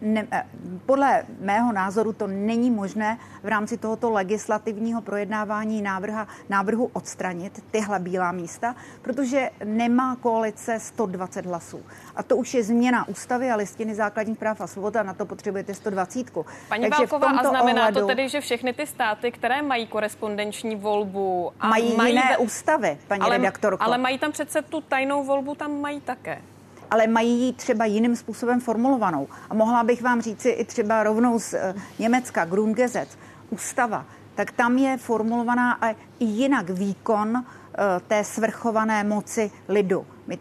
ne, 0.00 0.26
eh, 0.32 0.46
podle 0.86 1.24
mého 1.40 1.72
názoru 1.72 2.12
to 2.12 2.26
není 2.26 2.70
možné 2.70 3.18
v 3.42 3.48
rámci 3.48 3.76
tohoto 3.76 4.10
legislativního 4.10 5.00
projednávání 5.00 5.82
návrha, 5.82 6.28
návrhu 6.48 6.90
odstranit 6.92 7.64
tyhle 7.70 7.98
bílá 7.98 8.32
místa, 8.32 8.74
protože 9.02 9.50
nemá 9.64 10.16
koalice 10.16 10.80
120 10.80 11.46
hlasů. 11.46 11.82
A 12.16 12.22
to 12.22 12.36
už 12.36 12.54
je 12.54 12.62
změna 12.62 13.08
ústavy 13.08 13.50
a 13.50 13.56
listiny 13.56 13.94
základních 13.94 14.38
práv 14.38 14.60
a 14.60 14.66
svobod 14.66 14.96
a 14.96 15.02
na 15.02 15.14
to 15.14 15.26
potřebujete 15.26 15.74
120. 15.74 16.30
Paní 16.68 16.90
Takže 16.90 17.06
Válková, 17.06 17.28
a 17.28 17.48
znamená 17.48 17.82
ohledu, 17.82 18.00
to 18.00 18.06
tedy, 18.06 18.28
že 18.28 18.40
všechny 18.40 18.72
ty 18.72 18.86
státy, 18.86 19.32
které 19.32 19.62
mají 19.62 19.86
korespondenční 19.86 20.76
volbu 20.76 21.52
a 21.60 21.68
mají, 21.68 21.96
mají 21.96 22.14
jiné 22.14 22.36
ústavy, 22.38 22.98
paní 23.08 23.22
ale, 23.22 23.38
redaktorko. 23.38 23.84
Ale 23.84 23.98
mají 23.98 24.18
tam 24.18 24.32
přece 24.32 24.62
tu 24.62 24.80
tajnou 24.80 25.24
volbu, 25.24 25.54
tam 25.54 25.80
mají 25.80 26.00
také 26.00 26.42
ale 26.90 27.06
mají 27.06 27.40
ji 27.40 27.52
třeba 27.52 27.84
jiným 27.84 28.16
způsobem 28.16 28.60
formulovanou. 28.60 29.28
A 29.50 29.54
mohla 29.54 29.82
bych 29.82 30.02
vám 30.02 30.22
říci 30.22 30.48
i 30.48 30.64
třeba 30.64 31.02
rovnou 31.02 31.38
z 31.38 31.54
uh, 31.54 31.80
Německa, 31.98 32.44
Grundgesetz, 32.44 33.16
ústava, 33.50 34.04
tak 34.34 34.50
tam 34.52 34.78
je 34.78 34.96
formulovaná 34.96 35.78
i 36.18 36.24
jinak 36.24 36.70
výkon 36.70 37.28
uh, 37.28 37.44
té 38.08 38.24
svrchované 38.24 39.04
moci 39.04 39.50
lidu. 39.68 40.06
My 40.26 40.38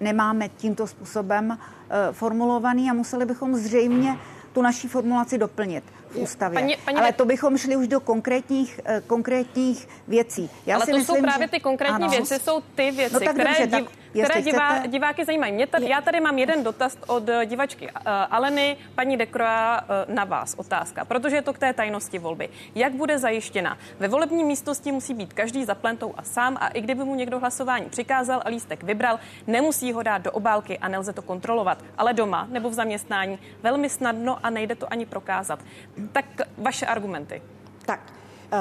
nemáme 0.00 0.48
tímto 0.48 0.86
způsobem 0.86 1.50
uh, 1.50 1.56
formulovaný 2.12 2.90
a 2.90 2.92
museli 2.92 3.24
bychom 3.26 3.54
zřejmě 3.54 4.18
tu 4.52 4.62
naší 4.62 4.88
formulaci 4.88 5.38
doplnit 5.38 5.84
v 6.10 6.16
ústavě. 6.16 6.60
Paní, 6.60 6.76
paní 6.84 6.98
Ale 6.98 7.12
to 7.12 7.24
bychom 7.24 7.58
šli 7.58 7.76
už 7.76 7.88
do 7.88 8.00
konkrétních, 8.00 8.80
konkrétních 9.06 9.88
věcí. 10.08 10.50
Já 10.66 10.76
Ale 10.76 10.84
si 10.84 10.90
to 10.90 10.98
myslím, 10.98 11.16
jsou 11.16 11.22
právě 11.22 11.48
ty 11.48 11.60
konkrétní 11.60 11.94
ano. 12.04 12.08
věci, 12.08 12.38
jsou 12.38 12.60
ty 12.74 12.90
věci, 12.90 13.14
no, 13.14 13.20
které, 13.20 13.66
dobře, 13.66 13.66
div, 13.66 13.88
které 14.24 14.42
divá, 14.42 14.70
chcete... 14.72 14.88
diváky 14.88 15.24
zajímají. 15.24 15.52
Mě 15.52 15.66
tady, 15.66 15.88
já 15.88 16.00
tady 16.00 16.20
mám 16.20 16.38
jeden 16.38 16.64
dotaz 16.64 16.98
od 17.06 17.28
eh, 17.28 17.46
divačky 17.46 17.86
uh, 17.86 17.92
Aleny, 18.30 18.76
paní 18.94 19.16
Dekroa, 19.16 19.80
uh, 19.82 20.14
na 20.14 20.24
vás 20.24 20.54
otázka, 20.54 21.04
protože 21.04 21.36
je 21.36 21.42
to 21.42 21.52
k 21.52 21.58
té 21.58 21.72
tajnosti 21.72 22.18
volby. 22.18 22.48
Jak 22.74 22.92
bude 22.92 23.18
zajištěna? 23.18 23.78
Ve 23.98 24.08
volební 24.08 24.44
místnosti 24.44 24.92
musí 24.92 25.14
být 25.14 25.32
každý 25.32 25.64
za 25.64 25.74
plentou 25.74 26.14
a 26.16 26.22
sám 26.22 26.56
a 26.60 26.68
i 26.68 26.80
kdyby 26.80 27.04
mu 27.04 27.14
někdo 27.14 27.38
hlasování 27.38 27.90
přikázal 27.90 28.42
a 28.44 28.48
lístek 28.48 28.82
vybral, 28.82 29.18
nemusí 29.46 29.92
ho 29.92 30.02
dát 30.02 30.22
do 30.22 30.32
obálky 30.32 30.78
a 30.78 30.88
nelze 30.88 31.12
to 31.12 31.22
kontrolovat. 31.22 31.84
Ale 31.98 32.12
doma 32.12 32.46
nebo 32.50 32.70
v 32.70 32.74
zaměstnání 32.74 33.38
velmi 33.62 33.88
snadno 33.88 34.38
a 34.42 34.50
nejde 34.50 34.74
to 34.74 34.92
ani 34.92 35.06
prokázat. 35.06 35.58
Tak 36.12 36.24
vaše 36.58 36.86
argumenty. 36.86 37.42
Tak, 37.86 38.00
Eh, 38.08 38.15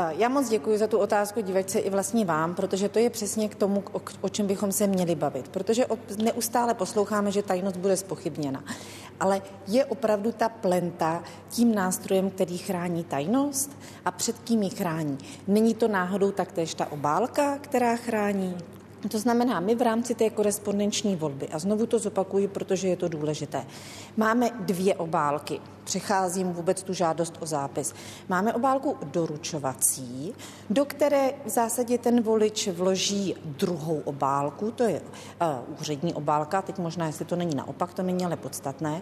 já 0.09 0.29
moc 0.29 0.49
děkuji 0.49 0.77
za 0.77 0.87
tu 0.87 0.97
otázku 0.97 1.41
divačce 1.41 1.79
i 1.79 1.89
vlastně 1.89 2.25
vám, 2.25 2.55
protože 2.55 2.89
to 2.89 2.99
je 2.99 3.09
přesně 3.09 3.49
k 3.49 3.55
tomu, 3.55 3.83
o, 3.91 4.01
o 4.21 4.29
čem 4.29 4.47
bychom 4.47 4.71
se 4.71 4.87
měli 4.87 5.15
bavit. 5.15 5.47
Protože 5.47 5.85
neustále 6.17 6.73
posloucháme, 6.73 7.31
že 7.31 7.43
tajnost 7.43 7.77
bude 7.77 7.97
spochybněna. 7.97 8.63
Ale 9.19 9.41
je 9.67 9.85
opravdu 9.85 10.31
ta 10.31 10.49
plenta 10.49 11.23
tím 11.49 11.75
nástrojem, 11.75 12.29
který 12.29 12.57
chrání 12.57 13.03
tajnost? 13.03 13.77
A 14.05 14.11
před 14.11 14.39
kým 14.39 14.63
ji 14.63 14.69
chrání? 14.69 15.17
Není 15.47 15.73
to 15.73 15.87
náhodou 15.87 16.31
taktéž 16.31 16.73
ta 16.73 16.91
obálka, 16.91 17.57
která 17.57 17.95
chrání? 17.95 18.57
To 19.09 19.19
znamená, 19.19 19.59
my 19.59 19.75
v 19.75 19.81
rámci 19.81 20.15
té 20.15 20.29
korespondenční 20.29 21.15
volby, 21.15 21.47
a 21.47 21.59
znovu 21.59 21.85
to 21.85 21.99
zopakuju, 21.99 22.47
protože 22.47 22.87
je 22.87 22.97
to 22.97 23.07
důležité, 23.07 23.65
máme 24.17 24.49
dvě 24.59 24.95
obálky. 24.95 25.61
Přecházím 25.83 26.53
vůbec 26.53 26.83
tu 26.83 26.93
žádost 26.93 27.37
o 27.39 27.45
zápis. 27.45 27.93
Máme 28.29 28.53
obálku 28.53 28.97
doručovací, 29.03 30.33
do 30.69 30.85
které 30.85 31.33
v 31.45 31.49
zásadě 31.49 31.97
ten 31.97 32.21
volič 32.21 32.67
vloží 32.67 33.35
druhou 33.45 34.01
obálku, 34.05 34.71
to 34.71 34.83
je 34.83 35.01
uh, 35.01 35.79
úřední 35.79 36.13
obálka, 36.13 36.61
teď 36.61 36.77
možná, 36.77 37.05
jestli 37.05 37.25
to 37.25 37.35
není 37.35 37.55
naopak, 37.55 37.93
to 37.93 38.03
není 38.03 38.25
ale 38.25 38.35
podstatné. 38.37 39.01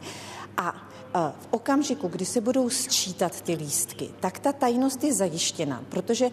A 0.58 0.76
v 1.14 1.48
okamžiku, 1.52 2.08
kdy 2.08 2.26
se 2.26 2.42
budou 2.42 2.70
sčítat 2.70 3.42
ty 3.42 3.54
lístky, 3.54 4.10
tak 4.20 4.40
ta 4.40 4.54
tajnost 4.54 5.04
je 5.04 5.14
zajištěna, 5.14 5.84
protože 5.90 6.30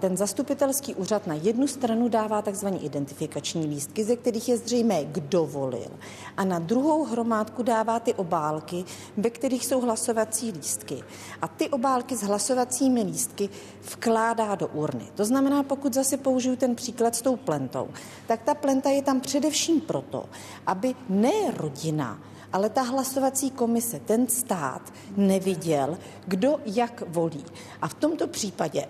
ten 0.00 0.16
zastupitelský 0.16 0.94
úřad 0.94 1.26
na 1.26 1.34
jednu 1.34 1.66
stranu 1.66 2.08
dává 2.08 2.42
takzvané 2.42 2.78
identifikační 2.78 3.66
lístky, 3.66 4.04
ze 4.04 4.16
kterých 4.16 4.48
je 4.48 4.58
zřejmé, 4.58 5.04
kdo 5.04 5.46
volil, 5.46 5.90
a 6.36 6.44
na 6.44 6.58
druhou 6.58 7.04
hromádku 7.04 7.62
dává 7.62 8.00
ty 8.00 8.14
obálky, 8.14 8.84
ve 9.16 9.30
kterých 9.30 9.66
jsou 9.66 9.80
hlasovací 9.80 10.50
lístky. 10.50 11.02
A 11.42 11.48
ty 11.48 11.68
obálky 11.68 12.16
s 12.16 12.22
hlasovacími 12.22 13.02
lístky 13.02 13.48
vkládá 13.92 14.54
do 14.54 14.68
urny. 14.68 15.06
To 15.14 15.24
znamená, 15.24 15.62
pokud 15.62 15.94
zase 15.94 16.16
použiju 16.16 16.56
ten 16.56 16.74
příklad 16.74 17.16
s 17.16 17.22
tou 17.22 17.36
plentou, 17.36 17.88
tak 18.26 18.42
ta 18.42 18.54
plenta 18.54 18.90
je 18.90 19.02
tam 19.02 19.20
především 19.20 19.80
proto, 19.80 20.24
aby 20.66 20.94
ne 21.08 21.32
rodina, 21.56 22.18
ale 22.52 22.68
ta 22.68 22.82
hlasovací 22.82 23.50
komise, 23.50 23.91
ten 24.00 24.28
stát 24.28 24.92
neviděl, 25.16 25.98
kdo 26.26 26.60
jak 26.66 27.02
volí. 27.06 27.44
A 27.82 27.88
v 27.88 27.94
tomto 27.94 28.26
případě 28.26 28.86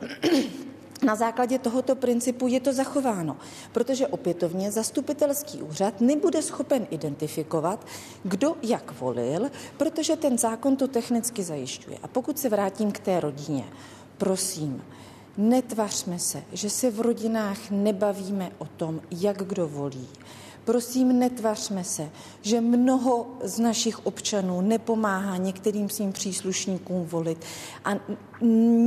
na 1.02 1.14
základě 1.14 1.58
tohoto 1.58 1.96
principu 1.96 2.46
je 2.46 2.60
to 2.60 2.72
zachováno, 2.72 3.36
protože 3.72 4.06
opětovně 4.06 4.70
zastupitelský 4.70 5.62
úřad 5.62 6.00
nebude 6.00 6.42
schopen 6.42 6.86
identifikovat, 6.90 7.86
kdo 8.24 8.56
jak 8.62 9.00
volil, 9.00 9.50
protože 9.76 10.16
ten 10.16 10.38
zákon 10.38 10.76
to 10.76 10.88
technicky 10.88 11.42
zajišťuje. 11.42 11.98
A 12.02 12.08
pokud 12.08 12.38
se 12.38 12.48
vrátím 12.48 12.92
k 12.92 12.98
té 12.98 13.20
rodině, 13.20 13.64
prosím, 14.18 14.82
netvařme 15.36 16.18
se, 16.18 16.42
že 16.52 16.70
se 16.70 16.90
v 16.90 17.00
rodinách 17.00 17.70
nebavíme 17.70 18.52
o 18.58 18.64
tom, 18.64 19.00
jak 19.10 19.42
kdo 19.42 19.68
volí. 19.68 20.08
Prosím, 20.64 21.18
netvařme 21.18 21.84
se, 21.84 22.10
že 22.42 22.60
mnoho 22.60 23.26
z 23.42 23.58
našich 23.58 24.06
občanů 24.06 24.60
nepomáhá 24.60 25.36
některým 25.36 25.88
svým 25.88 26.12
příslušníkům 26.12 27.06
volit 27.06 27.44
a 27.84 27.90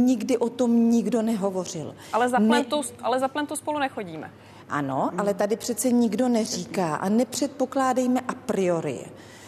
nikdy 0.05 0.37
o 0.37 0.49
tom 0.49 0.89
nikdo 0.89 1.21
nehovořil. 1.21 1.95
Ale 2.13 2.29
za 2.29 2.37
plentou, 2.39 2.81
ne... 2.81 2.89
ale 3.01 3.19
za 3.19 3.27
plentou 3.27 3.55
spolu 3.55 3.79
nechodíme. 3.79 4.31
Ano, 4.69 5.11
ale 5.17 5.33
tady 5.33 5.55
přece 5.55 5.91
nikdo 5.91 6.29
neříká 6.29 6.95
a 6.95 7.09
nepředpokládejme 7.09 8.19
a 8.19 8.33
priori, 8.33 9.05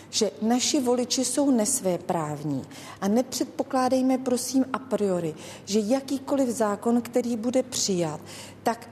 že 0.09 0.31
naši 0.41 0.81
voliči 0.81 1.25
jsou 1.25 1.51
nesvéprávní 1.51 2.63
a 3.01 3.07
nepředpokládejme 3.07 4.17
prosím 4.17 4.65
a 4.73 4.79
priori, 4.79 5.35
že 5.65 5.79
jakýkoliv 5.79 6.49
zákon, 6.49 7.01
který 7.01 7.35
bude 7.35 7.63
přijat, 7.63 8.19
tak 8.63 8.89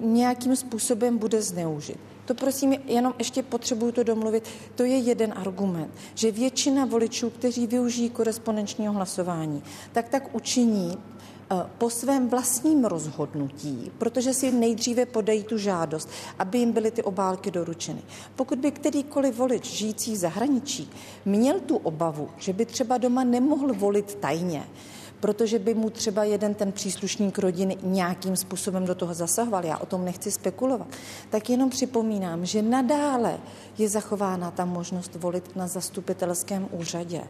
nějakým 0.00 0.56
způsobem 0.56 1.18
bude 1.18 1.42
zneužit. 1.42 1.98
To 2.28 2.34
prosím, 2.34 2.76
jenom 2.86 3.14
ještě 3.18 3.42
potřebuju 3.42 3.92
to 3.92 4.02
domluvit. 4.02 4.48
To 4.74 4.84
je 4.84 4.96
jeden 4.96 5.34
argument, 5.36 5.90
že 6.14 6.32
většina 6.32 6.84
voličů, 6.84 7.30
kteří 7.30 7.66
využijí 7.66 8.10
korespondenčního 8.10 8.92
hlasování, 8.92 9.62
tak 9.92 10.08
tak 10.08 10.34
učiní 10.34 10.96
eh, 10.96 11.54
po 11.78 11.90
svém 11.90 12.28
vlastním 12.28 12.84
rozhodnutí, 12.84 13.92
protože 13.98 14.34
si 14.34 14.52
nejdříve 14.52 15.06
podají 15.06 15.44
tu 15.44 15.58
žádost, 15.58 16.08
aby 16.38 16.58
jim 16.58 16.72
byly 16.72 16.90
ty 16.90 17.02
obálky 17.02 17.50
doručeny. 17.50 18.02
Pokud 18.36 18.58
by 18.58 18.70
kterýkoliv 18.70 19.36
volič 19.36 19.64
žijící 19.64 20.12
v 20.12 20.16
zahraničí 20.16 20.90
měl 21.24 21.60
tu 21.60 21.76
obavu, 21.76 22.28
že 22.38 22.52
by 22.52 22.66
třeba 22.66 22.98
doma 22.98 23.24
nemohl 23.24 23.74
volit 23.74 24.14
tajně, 24.14 24.64
protože 25.20 25.58
by 25.58 25.74
mu 25.74 25.90
třeba 25.90 26.24
jeden 26.24 26.54
ten 26.54 26.72
příslušník 26.72 27.38
rodiny 27.38 27.76
nějakým 27.82 28.36
způsobem 28.36 28.86
do 28.86 28.94
toho 28.94 29.14
zasahoval, 29.14 29.64
já 29.64 29.78
o 29.78 29.86
tom 29.86 30.04
nechci 30.04 30.30
spekulovat, 30.30 30.88
tak 31.30 31.50
jenom 31.50 31.70
připomínám, 31.70 32.46
že 32.46 32.62
nadále 32.62 33.38
je 33.78 33.88
zachována 33.88 34.50
ta 34.50 34.64
možnost 34.64 35.14
volit 35.14 35.56
na 35.56 35.66
zastupitelském 35.66 36.68
úřadě. 36.72 37.22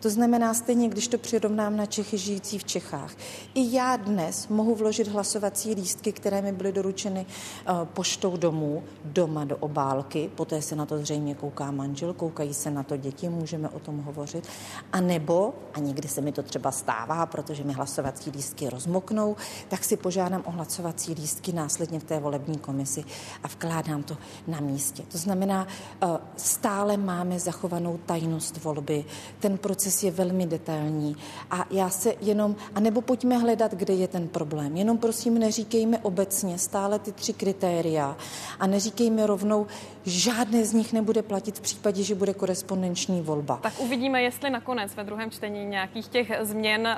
To 0.00 0.10
znamená 0.10 0.54
stejně, 0.54 0.88
když 0.88 1.08
to 1.08 1.18
přirovnám 1.18 1.76
na 1.76 1.86
Čechy 1.86 2.18
žijící 2.18 2.58
v 2.58 2.64
Čechách. 2.64 3.14
I 3.54 3.76
já 3.76 3.96
dnes 3.96 4.48
mohu 4.48 4.74
vložit 4.74 5.08
hlasovací 5.08 5.74
lístky, 5.74 6.12
které 6.12 6.42
mi 6.42 6.52
byly 6.52 6.72
doručeny 6.72 7.26
uh, 7.26 7.84
poštou 7.84 8.36
domů, 8.36 8.82
doma 9.04 9.44
do 9.44 9.56
obálky, 9.56 10.30
poté 10.34 10.62
se 10.62 10.76
na 10.76 10.86
to 10.86 10.98
zřejmě 10.98 11.34
kouká 11.34 11.70
manžel, 11.70 12.14
koukají 12.14 12.54
se 12.54 12.70
na 12.70 12.82
to 12.82 12.96
děti, 12.96 13.28
můžeme 13.28 13.68
o 13.68 13.78
tom 13.78 14.02
hovořit. 14.02 14.48
A 14.92 15.00
nebo, 15.00 15.54
a 15.74 15.78
někdy 15.78 16.08
se 16.08 16.20
mi 16.20 16.32
to 16.32 16.42
třeba 16.42 16.70
stává, 16.70 17.26
protože 17.34 17.64
mi 17.64 17.72
hlasovací 17.72 18.30
lístky 18.30 18.70
rozmoknou, 18.70 19.36
tak 19.68 19.84
si 19.84 19.96
požádám 19.96 20.42
o 20.46 20.50
hlasovací 20.50 21.14
lístky 21.14 21.52
následně 21.52 22.00
v 22.00 22.04
té 22.04 22.20
volební 22.20 22.58
komisi 22.58 23.04
a 23.42 23.48
vkládám 23.48 24.02
to 24.02 24.16
na 24.46 24.60
místě. 24.60 25.02
To 25.12 25.18
znamená, 25.18 25.66
uh, 26.02 26.16
stále 26.36 26.96
máme 26.96 27.38
zachovanou 27.38 27.98
tajnost 28.06 28.64
volby. 28.64 29.04
Ten 29.40 29.58
proces 29.58 30.02
je 30.02 30.10
velmi 30.10 30.46
detailní 30.46 31.16
a 31.50 31.66
já 31.70 31.90
se 31.90 32.14
jenom, 32.20 32.56
a 32.74 32.80
nebo 32.80 33.00
pojďme 33.00 33.38
hledat, 33.38 33.74
kde 33.74 33.94
je 33.94 34.08
ten 34.08 34.28
problém. 34.28 34.76
Jenom 34.76 34.98
prosím 34.98 35.38
neříkejme 35.38 35.98
obecně 35.98 36.58
stále 36.58 36.98
ty 36.98 37.12
tři 37.12 37.32
kritéria 37.32 38.16
a 38.60 38.66
neříkejme 38.66 39.26
rovnou, 39.26 39.66
žádné 40.06 40.64
z 40.64 40.72
nich 40.72 40.92
nebude 40.92 41.22
platit 41.22 41.58
v 41.58 41.60
případě, 41.60 42.02
že 42.02 42.14
bude 42.14 42.34
korespondenční 42.34 43.22
volba. 43.22 43.58
Tak 43.62 43.80
uvidíme, 43.80 44.22
jestli 44.22 44.50
nakonec 44.50 44.94
ve 44.94 45.04
druhém 45.04 45.30
čtení 45.30 45.66
nějakých 45.66 46.08
těch 46.08 46.32
změn 46.42 46.88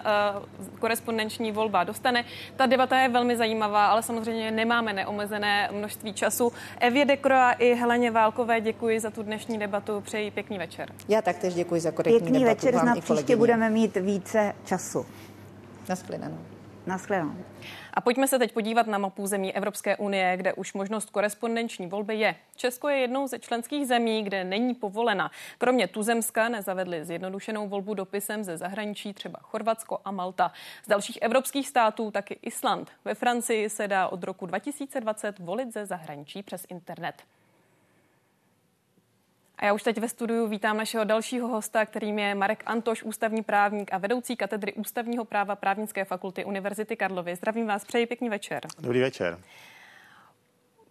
korespondenční 0.78 1.52
volba 1.52 1.84
dostane. 1.84 2.24
Ta 2.56 2.66
debata 2.66 2.98
je 2.98 3.08
velmi 3.08 3.36
zajímavá, 3.36 3.86
ale 3.86 4.02
samozřejmě 4.02 4.50
nemáme 4.50 4.92
neomezené 4.92 5.68
množství 5.72 6.12
času. 6.12 6.52
Evě 6.80 7.04
Dekroa 7.04 7.52
i 7.52 7.74
Heleně 7.74 8.10
Válkové 8.10 8.60
děkuji 8.60 9.00
za 9.00 9.10
tu 9.10 9.22
dnešní 9.22 9.58
debatu. 9.58 10.00
Přeji 10.00 10.30
pěkný 10.30 10.58
večer. 10.58 10.92
Já 11.08 11.22
taktéž 11.22 11.54
děkuji 11.54 11.80
za 11.80 11.90
korektní 11.90 12.20
Pěkný 12.20 12.38
debatu. 12.38 12.66
večer, 12.66 12.80
snad 12.80 12.98
příště 13.04 13.36
budeme 13.36 13.70
mít 13.70 13.96
více 13.96 14.54
času. 14.64 15.06
Naschledanou. 15.88 16.55
Naschledanou. 16.86 17.34
A 17.94 18.00
pojďme 18.00 18.28
se 18.28 18.38
teď 18.38 18.52
podívat 18.52 18.86
na 18.86 18.98
mapu 18.98 19.26
zemí 19.26 19.54
Evropské 19.54 19.96
unie, 19.96 20.36
kde 20.36 20.52
už 20.52 20.72
možnost 20.72 21.10
korespondenční 21.10 21.86
volby 21.86 22.14
je. 22.14 22.34
Česko 22.56 22.88
je 22.88 22.96
jednou 22.98 23.26
ze 23.26 23.38
členských 23.38 23.86
zemí, 23.86 24.22
kde 24.22 24.44
není 24.44 24.74
povolena. 24.74 25.30
Kromě 25.58 25.88
Tuzemska 25.88 26.48
nezavedli 26.48 27.04
zjednodušenou 27.04 27.68
volbu 27.68 27.94
dopisem 27.94 28.44
ze 28.44 28.56
zahraničí 28.56 29.12
třeba 29.12 29.38
Chorvatsko 29.42 30.00
a 30.04 30.10
Malta. 30.10 30.52
Z 30.84 30.88
dalších 30.88 31.18
evropských 31.22 31.68
států 31.68 32.10
taky 32.10 32.38
Island. 32.42 32.90
Ve 33.04 33.14
Francii 33.14 33.70
se 33.70 33.88
dá 33.88 34.08
od 34.08 34.24
roku 34.24 34.46
2020 34.46 35.38
volit 35.38 35.72
ze 35.72 35.86
zahraničí 35.86 36.42
přes 36.42 36.66
internet. 36.68 37.22
A 39.58 39.64
já 39.66 39.72
už 39.72 39.82
teď 39.82 39.98
ve 39.98 40.08
studiu 40.08 40.46
vítám 40.46 40.76
našeho 40.76 41.04
dalšího 41.04 41.48
hosta, 41.48 41.86
kterým 41.86 42.18
je 42.18 42.34
Marek 42.34 42.62
Antoš, 42.66 43.02
ústavní 43.02 43.42
právník 43.42 43.92
a 43.92 43.98
vedoucí 43.98 44.36
katedry 44.36 44.72
ústavního 44.72 45.24
práva 45.24 45.56
právnické 45.56 46.04
fakulty 46.04 46.44
Univerzity 46.44 46.96
Karlovy. 46.96 47.36
Zdravím 47.36 47.66
vás, 47.66 47.84
přeji 47.84 48.06
pěkný 48.06 48.28
večer. 48.28 48.60
Dobrý 48.78 49.00
večer. 49.00 49.38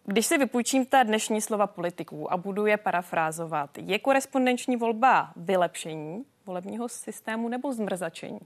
Když 0.05 0.25
si 0.25 0.37
vypůjčím 0.37 0.85
ta 0.85 1.03
dnešní 1.03 1.41
slova 1.41 1.67
politiků 1.67 2.33
a 2.33 2.37
budu 2.37 2.65
je 2.65 2.77
parafrázovat, 2.77 3.69
je 3.77 3.99
korespondenční 3.99 4.75
volba 4.75 5.31
vylepšení 5.35 6.25
volebního 6.45 6.89
systému 6.89 7.49
nebo 7.49 7.73
zmrzačení? 7.73 8.39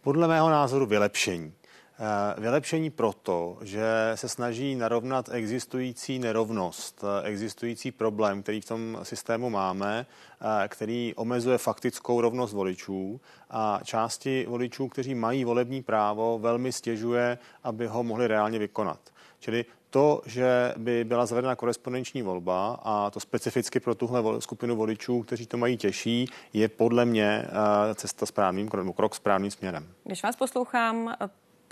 Podle 0.00 0.28
mého 0.28 0.50
názoru 0.50 0.86
vylepšení. 0.86 1.54
Eh, 2.02 2.40
Vylepšení 2.40 2.90
proto, 2.90 3.58
že 3.60 4.12
se 4.14 4.28
snaží 4.28 4.74
narovnat 4.74 5.28
existující 5.32 6.18
nerovnost, 6.18 7.04
eh, 7.04 7.28
existující 7.28 7.90
problém, 7.90 8.42
který 8.42 8.60
v 8.60 8.64
tom 8.64 8.98
systému 9.02 9.50
máme, 9.50 10.06
eh, 10.40 10.68
který 10.68 11.14
omezuje 11.16 11.58
faktickou 11.58 12.20
rovnost 12.20 12.52
voličů 12.52 13.20
a 13.50 13.80
části 13.84 14.46
voličů, 14.48 14.88
kteří 14.88 15.14
mají 15.14 15.44
volební 15.44 15.82
právo, 15.82 16.38
velmi 16.38 16.72
stěžuje, 16.72 17.38
aby 17.64 17.86
ho 17.86 18.02
mohli 18.02 18.26
reálně 18.26 18.58
vykonat. 18.58 19.00
Čili 19.38 19.64
to, 19.90 20.22
že 20.26 20.74
by 20.76 21.04
byla 21.04 21.26
zavedena 21.26 21.56
korespondenční 21.56 22.22
volba 22.22 22.80
a 22.82 23.10
to 23.10 23.20
specificky 23.20 23.80
pro 23.80 23.94
tuhle 23.94 24.22
skupinu 24.40 24.76
voličů, 24.76 25.22
kteří 25.22 25.46
to 25.46 25.56
mají 25.56 25.76
těžší, 25.76 26.26
je 26.52 26.68
podle 26.68 27.04
mě 27.04 27.46
cesta 27.94 28.26
správným, 28.26 28.68
krok 28.68 29.14
správným 29.14 29.50
směrem. 29.50 29.86
Když 30.04 30.22
vás 30.22 30.36
poslouchám, 30.36 31.14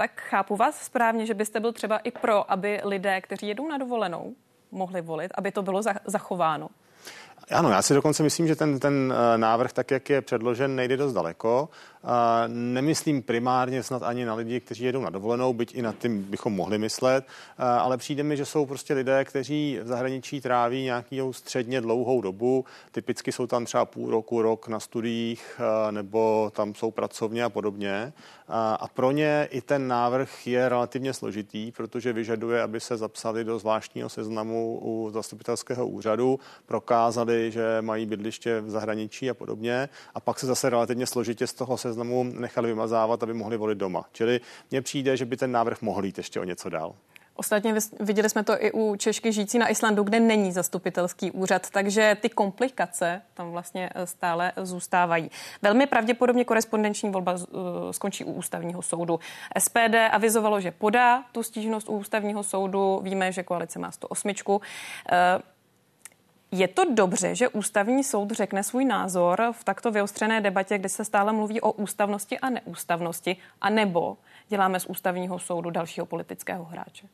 tak 0.00 0.20
chápu 0.20 0.56
vás 0.56 0.82
správně, 0.82 1.26
že 1.26 1.34
byste 1.34 1.60
byl 1.60 1.72
třeba 1.72 1.98
i 1.98 2.10
pro, 2.10 2.52
aby 2.52 2.80
lidé, 2.84 3.20
kteří 3.20 3.48
jedou 3.48 3.68
na 3.68 3.78
dovolenou, 3.78 4.34
mohli 4.70 5.00
volit, 5.00 5.32
aby 5.34 5.52
to 5.52 5.62
bylo 5.62 5.82
zachováno. 6.06 6.68
Ano, 7.50 7.70
já 7.70 7.82
si 7.82 7.94
dokonce 7.94 8.22
myslím, 8.22 8.46
že 8.46 8.56
ten, 8.56 8.80
ten 8.80 9.14
návrh, 9.36 9.72
tak 9.72 9.90
jak 9.90 10.10
je 10.10 10.20
předložen, 10.20 10.76
nejde 10.76 10.96
dost 10.96 11.12
daleko. 11.12 11.68
Nemyslím 12.46 13.22
primárně 13.22 13.82
snad 13.82 14.02
ani 14.02 14.24
na 14.24 14.34
lidi, 14.34 14.60
kteří 14.60 14.84
jedou 14.84 15.00
na 15.00 15.10
dovolenou, 15.10 15.52
byť 15.52 15.74
i 15.74 15.82
na 15.82 15.92
tím 15.92 16.22
bychom 16.22 16.52
mohli 16.52 16.78
myslet, 16.78 17.24
ale 17.58 17.96
přijde 17.96 18.22
mi, 18.22 18.36
že 18.36 18.46
jsou 18.46 18.66
prostě 18.66 18.94
lidé, 18.94 19.24
kteří 19.24 19.78
v 19.82 19.86
zahraničí 19.86 20.40
tráví 20.40 20.82
nějakou 20.82 21.32
středně 21.32 21.80
dlouhou 21.80 22.20
dobu. 22.20 22.64
Typicky 22.92 23.32
jsou 23.32 23.46
tam 23.46 23.64
třeba 23.64 23.84
půl 23.84 24.10
roku, 24.10 24.42
rok 24.42 24.68
na 24.68 24.80
studiích, 24.80 25.60
nebo 25.90 26.52
tam 26.54 26.74
jsou 26.74 26.90
pracovně 26.90 27.44
a 27.44 27.48
podobně. 27.48 28.12
A 28.52 28.88
pro 28.94 29.10
ně 29.10 29.48
i 29.50 29.60
ten 29.60 29.88
návrh 29.88 30.46
je 30.46 30.68
relativně 30.68 31.12
složitý, 31.12 31.72
protože 31.72 32.12
vyžaduje, 32.12 32.62
aby 32.62 32.80
se 32.80 32.96
zapsali 32.96 33.44
do 33.44 33.58
zvláštního 33.58 34.08
seznamu 34.08 34.78
u 34.82 35.10
zastupitelského 35.10 35.88
úřadu, 35.88 36.40
prokázali, 36.66 37.50
že 37.50 37.62
mají 37.80 38.06
bydliště 38.06 38.60
v 38.60 38.70
zahraničí 38.70 39.30
a 39.30 39.34
podobně. 39.34 39.88
A 40.14 40.20
pak 40.20 40.38
se 40.38 40.46
zase 40.46 40.70
relativně 40.70 41.06
složitě 41.06 41.46
z 41.46 41.52
toho 41.52 41.76
seznamu 41.76 41.89
nechali 42.22 42.68
vymazávat, 42.68 43.22
aby 43.22 43.34
mohli 43.34 43.56
volit 43.56 43.78
doma. 43.78 44.04
Čili 44.12 44.40
mně 44.70 44.82
přijde, 44.82 45.16
že 45.16 45.24
by 45.24 45.36
ten 45.36 45.52
návrh 45.52 45.82
mohl 45.82 46.04
jít 46.04 46.18
ještě 46.18 46.40
o 46.40 46.44
něco 46.44 46.68
dál. 46.68 46.94
Ostatně 47.34 47.74
viděli 48.00 48.30
jsme 48.30 48.44
to 48.44 48.64
i 48.64 48.72
u 48.72 48.96
Češky 48.96 49.32
žijící 49.32 49.58
na 49.58 49.68
Islandu, 49.68 50.02
kde 50.02 50.20
není 50.20 50.52
zastupitelský 50.52 51.30
úřad, 51.30 51.70
takže 51.70 52.16
ty 52.20 52.28
komplikace 52.28 53.22
tam 53.34 53.50
vlastně 53.50 53.90
stále 54.04 54.52
zůstávají. 54.62 55.30
Velmi 55.62 55.86
pravděpodobně 55.86 56.44
korespondenční 56.44 57.10
volba 57.10 57.34
skončí 57.90 58.24
u 58.24 58.32
ústavního 58.32 58.82
soudu. 58.82 59.20
SPD 59.58 59.94
avizovalo, 60.10 60.60
že 60.60 60.70
podá 60.70 61.24
tu 61.32 61.42
stížnost 61.42 61.88
u 61.88 61.92
ústavního 61.92 62.42
soudu. 62.42 63.00
Víme, 63.02 63.32
že 63.32 63.42
koalice 63.42 63.78
má 63.78 63.90
108. 63.90 64.30
Je 66.52 66.68
to 66.68 66.94
dobře, 66.94 67.34
že 67.34 67.48
ústavní 67.48 68.04
soud 68.04 68.30
řekne 68.30 68.62
svůj 68.62 68.84
názor 68.84 69.42
v 69.52 69.64
takto 69.64 69.90
vyostřené 69.90 70.40
debatě, 70.40 70.78
kde 70.78 70.88
se 70.88 71.04
stále 71.04 71.32
mluví 71.32 71.60
o 71.60 71.72
ústavnosti 71.72 72.38
a 72.38 72.50
neústavnosti, 72.50 73.36
anebo 73.60 74.16
děláme 74.48 74.80
z 74.80 74.86
ústavního 74.86 75.38
soudu 75.38 75.70
dalšího 75.70 76.06
politického 76.06 76.64
hráče? 76.64 77.06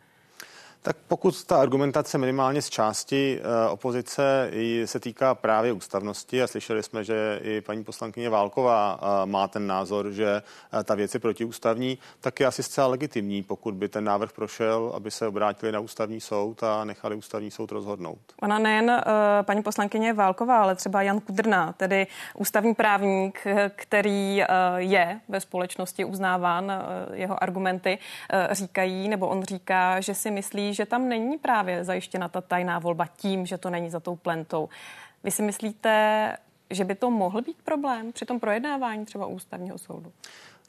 Tak 0.87 0.97
pokud 1.09 1.45
ta 1.45 1.61
argumentace 1.61 2.19
minimálně 2.19 2.63
z 2.63 2.71
části 2.71 3.41
uh, 3.41 3.73
opozice 3.73 4.51
se 4.85 5.01
týká 5.01 5.35
právě 5.35 5.73
ústavnosti 5.73 6.43
a 6.43 6.47
slyšeli 6.47 6.83
jsme, 6.83 7.05
že 7.05 7.41
i 7.43 7.61
paní 7.61 7.85
poslankyně 7.85 8.31
Válková 8.31 8.95
uh, 9.03 9.31
má 9.31 9.49
ten 9.49 9.67
názor, 9.67 10.11
že 10.11 10.43
uh, 10.75 10.83
ta 10.83 10.95
věc 10.95 11.15
je 11.15 11.21
protiústavní, 11.21 11.99
tak 12.21 12.41
je 12.41 12.47
asi 12.47 12.63
zcela 12.63 12.87
legitimní, 12.87 13.43
pokud 13.43 13.75
by 13.75 13.89
ten 13.89 14.05
návrh 14.05 14.33
prošel, 14.33 14.93
aby 14.97 15.11
se 15.11 15.27
obrátili 15.27 15.73
na 15.73 15.81
ústavní 15.81 16.21
soud 16.21 16.63
a 16.63 16.85
nechali 16.85 17.17
ústavní 17.17 17.51
soud 17.51 17.73
rozhodnout. 17.73 18.19
Ona 18.43 18.59
nejen 18.59 19.03
paní 19.43 19.63
poslankyně 19.63 20.13
Válková, 20.13 20.63
ale 20.63 20.75
třeba 20.75 21.03
Jan 21.03 21.21
Kudrna, 21.21 21.73
tedy 21.73 22.07
ústavní 22.35 22.75
právník, 22.75 23.47
který 23.69 24.43
je 24.77 25.21
ve 25.29 25.41
společnosti 25.41 26.05
uznáván, 26.05 26.73
jeho 27.13 27.43
argumenty 27.43 27.99
říkají, 28.51 29.09
nebo 29.09 29.29
on 29.29 29.43
říká, 29.45 30.01
že 30.01 30.15
si 30.15 30.31
myslí, 30.31 30.76
že 30.77 30.87
tam 30.87 31.09
není 31.09 31.39
právě 31.39 31.85
zajištěna 31.85 32.29
ta 32.29 32.41
tajná 32.41 32.79
volba 32.79 33.07
tím, 33.17 33.47
že 33.47 33.59
to 33.59 33.71
není 33.71 33.91
za 33.91 34.01
tou 34.01 34.17
plentou. 34.17 34.69
Vy 35.25 35.31
si 35.31 35.43
myslíte, 35.43 36.37
že 36.71 36.85
by 36.85 36.95
to 36.95 37.11
mohl 37.11 37.43
být 37.43 37.57
problém 37.65 38.13
při 38.13 38.25
tom 38.25 38.41
projednávání 38.41 39.05
třeba 39.05 39.27
ústavního 39.27 39.79
soudu? 39.79 40.13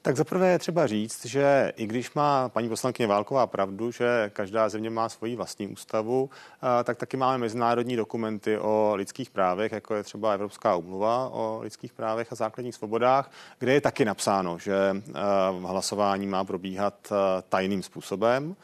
Tak 0.01 0.15
zaprvé 0.15 0.51
je 0.51 0.59
třeba 0.59 0.87
říct, 0.87 1.25
že 1.25 1.73
i 1.75 1.87
když 1.87 2.13
má 2.13 2.49
paní 2.49 2.69
poslankyně 2.69 3.07
Válková 3.07 3.47
pravdu, 3.47 3.91
že 3.91 4.31
každá 4.33 4.69
země 4.69 4.89
má 4.89 5.09
svoji 5.09 5.35
vlastní 5.35 5.67
ústavu, 5.67 6.29
tak 6.83 6.97
taky 6.97 7.17
máme 7.17 7.37
mezinárodní 7.37 7.95
dokumenty 7.95 8.57
o 8.59 8.91
lidských 8.95 9.29
právech, 9.29 9.71
jako 9.71 9.95
je 9.95 10.03
třeba 10.03 10.33
Evropská 10.33 10.75
umluva 10.75 11.29
o 11.29 11.59
lidských 11.61 11.93
právech 11.93 12.31
a 12.31 12.35
základních 12.35 12.75
svobodách, 12.75 13.31
kde 13.59 13.73
je 13.73 13.81
taky 13.81 14.05
napsáno, 14.05 14.57
že 14.57 14.75
hlasování 15.61 16.27
má 16.27 16.43
probíhat 16.43 17.13
tajným 17.49 17.83
způsobem. 17.83 18.55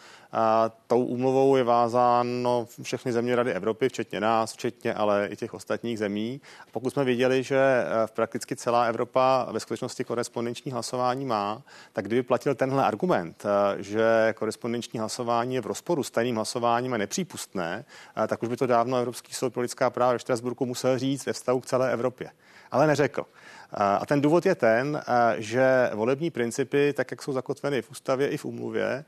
Tou 0.88 1.06
úmluvou 1.06 1.56
je 1.56 1.64
vázáno 1.64 2.68
všechny 2.82 3.12
země 3.12 3.36
Rady 3.36 3.54
Evropy, 3.54 3.90
včetně 3.90 4.20
nás, 4.20 4.54
včetně 4.54 4.94
ale 4.94 5.28
i 5.28 5.36
těch 5.36 5.54
ostatních 5.54 6.00
zemí. 6.00 6.42
Pokud 6.72 6.90
jsme 6.90 7.04
viděli, 7.04 7.44
že 7.44 7.84
v 8.06 8.12
prakticky 8.12 8.56
celá 8.56 8.86
Evropa 8.86 9.48
ve 9.52 9.60
skutečnosti 9.60 10.04
korespondenční 10.04 10.72
hlasování 10.72 11.26
má, 11.26 11.62
tak 11.94 12.06
kdyby 12.06 12.24
platil 12.24 12.56
tenhle 12.56 12.86
argument, 12.86 13.44
že 13.78 14.34
korespondenční 14.38 15.00
hlasování 15.00 15.56
je 15.56 15.62
v 15.62 15.66
rozporu 15.66 16.04
s 16.04 16.12
tajným 16.12 16.36
hlasováním 16.36 16.94
a 16.94 16.98
nepřípustné, 16.98 17.86
tak 18.28 18.44
už 18.44 18.50
by 18.50 18.58
to 18.58 18.68
dávno 18.68 18.98
Evropský 18.98 19.34
soud 19.34 19.54
pro 19.54 19.62
lidská 19.62 19.90
práva 19.90 20.14
ve 20.14 20.20
Štrasburku 20.20 20.66
musel 20.66 21.00
říct 21.00 21.26
ve 21.26 21.34
vztahu 21.34 21.60
k 21.60 21.66
celé 21.66 21.92
Evropě. 21.92 22.30
Ale 22.72 22.88
neřekl. 22.88 23.26
A 23.74 24.06
ten 24.06 24.22
důvod 24.22 24.46
je 24.46 24.56
ten, 24.56 25.02
že 25.38 25.90
volební 25.94 26.32
principy, 26.32 26.94
tak 26.94 27.12
jak 27.12 27.22
jsou 27.22 27.34
zakotveny 27.34 27.82
v 27.82 27.92
ústavě 27.92 28.28
i 28.28 28.38
v 28.38 28.46
úmluvě, 28.46 29.06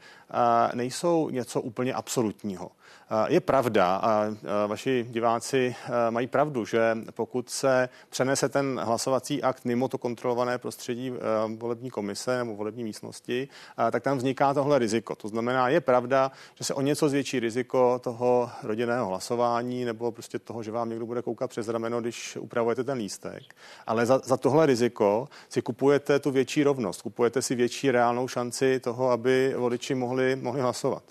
nejsou 0.74 1.30
něco 1.30 1.61
úplně 1.61 1.93
absolutního. 1.93 2.72
Je 3.27 3.39
pravda, 3.39 3.95
a 3.95 4.25
vaši 4.67 5.05
diváci 5.09 5.75
mají 6.09 6.27
pravdu, 6.27 6.65
že 6.65 6.97
pokud 7.13 7.49
se 7.49 7.89
přenese 8.09 8.49
ten 8.49 8.79
hlasovací 8.83 9.43
akt 9.43 9.65
mimo 9.65 9.88
to 9.88 9.97
kontrolované 9.97 10.57
prostředí 10.57 11.13
volební 11.55 11.89
komise 11.89 12.38
nebo 12.38 12.55
volební 12.55 12.83
místnosti, 12.83 13.47
tak 13.91 14.03
tam 14.03 14.17
vzniká 14.17 14.53
tohle 14.53 14.79
riziko. 14.79 15.15
To 15.15 15.27
znamená, 15.27 15.69
je 15.69 15.81
pravda, 15.81 16.31
že 16.55 16.63
se 16.63 16.73
o 16.73 16.81
něco 16.81 17.09
zvětší 17.09 17.39
riziko 17.39 17.99
toho 18.03 18.49
rodinného 18.63 19.07
hlasování 19.07 19.86
nebo 19.86 20.11
prostě 20.11 20.39
toho, 20.39 20.63
že 20.63 20.71
vám 20.71 20.89
někdo 20.89 21.05
bude 21.05 21.21
koukat 21.21 21.49
přes 21.49 21.67
rameno, 21.67 22.01
když 22.01 22.38
upravujete 22.38 22.83
ten 22.83 22.97
lístek. 22.97 23.43
Ale 23.88 24.05
za, 24.05 24.21
za 24.23 24.38
tohle 24.38 24.65
riziko 24.65 25.27
si 25.49 25.61
kupujete 25.61 26.19
tu 26.19 26.31
větší 26.31 26.63
rovnost, 26.63 27.01
kupujete 27.01 27.41
si 27.41 27.55
větší 27.55 27.91
reálnou 27.91 28.27
šanci 28.27 28.79
toho, 28.79 29.09
aby 29.09 29.53
voliči 29.57 29.95
mohli, 29.95 30.36
mohli 30.36 30.61
hlasovat. 30.61 31.03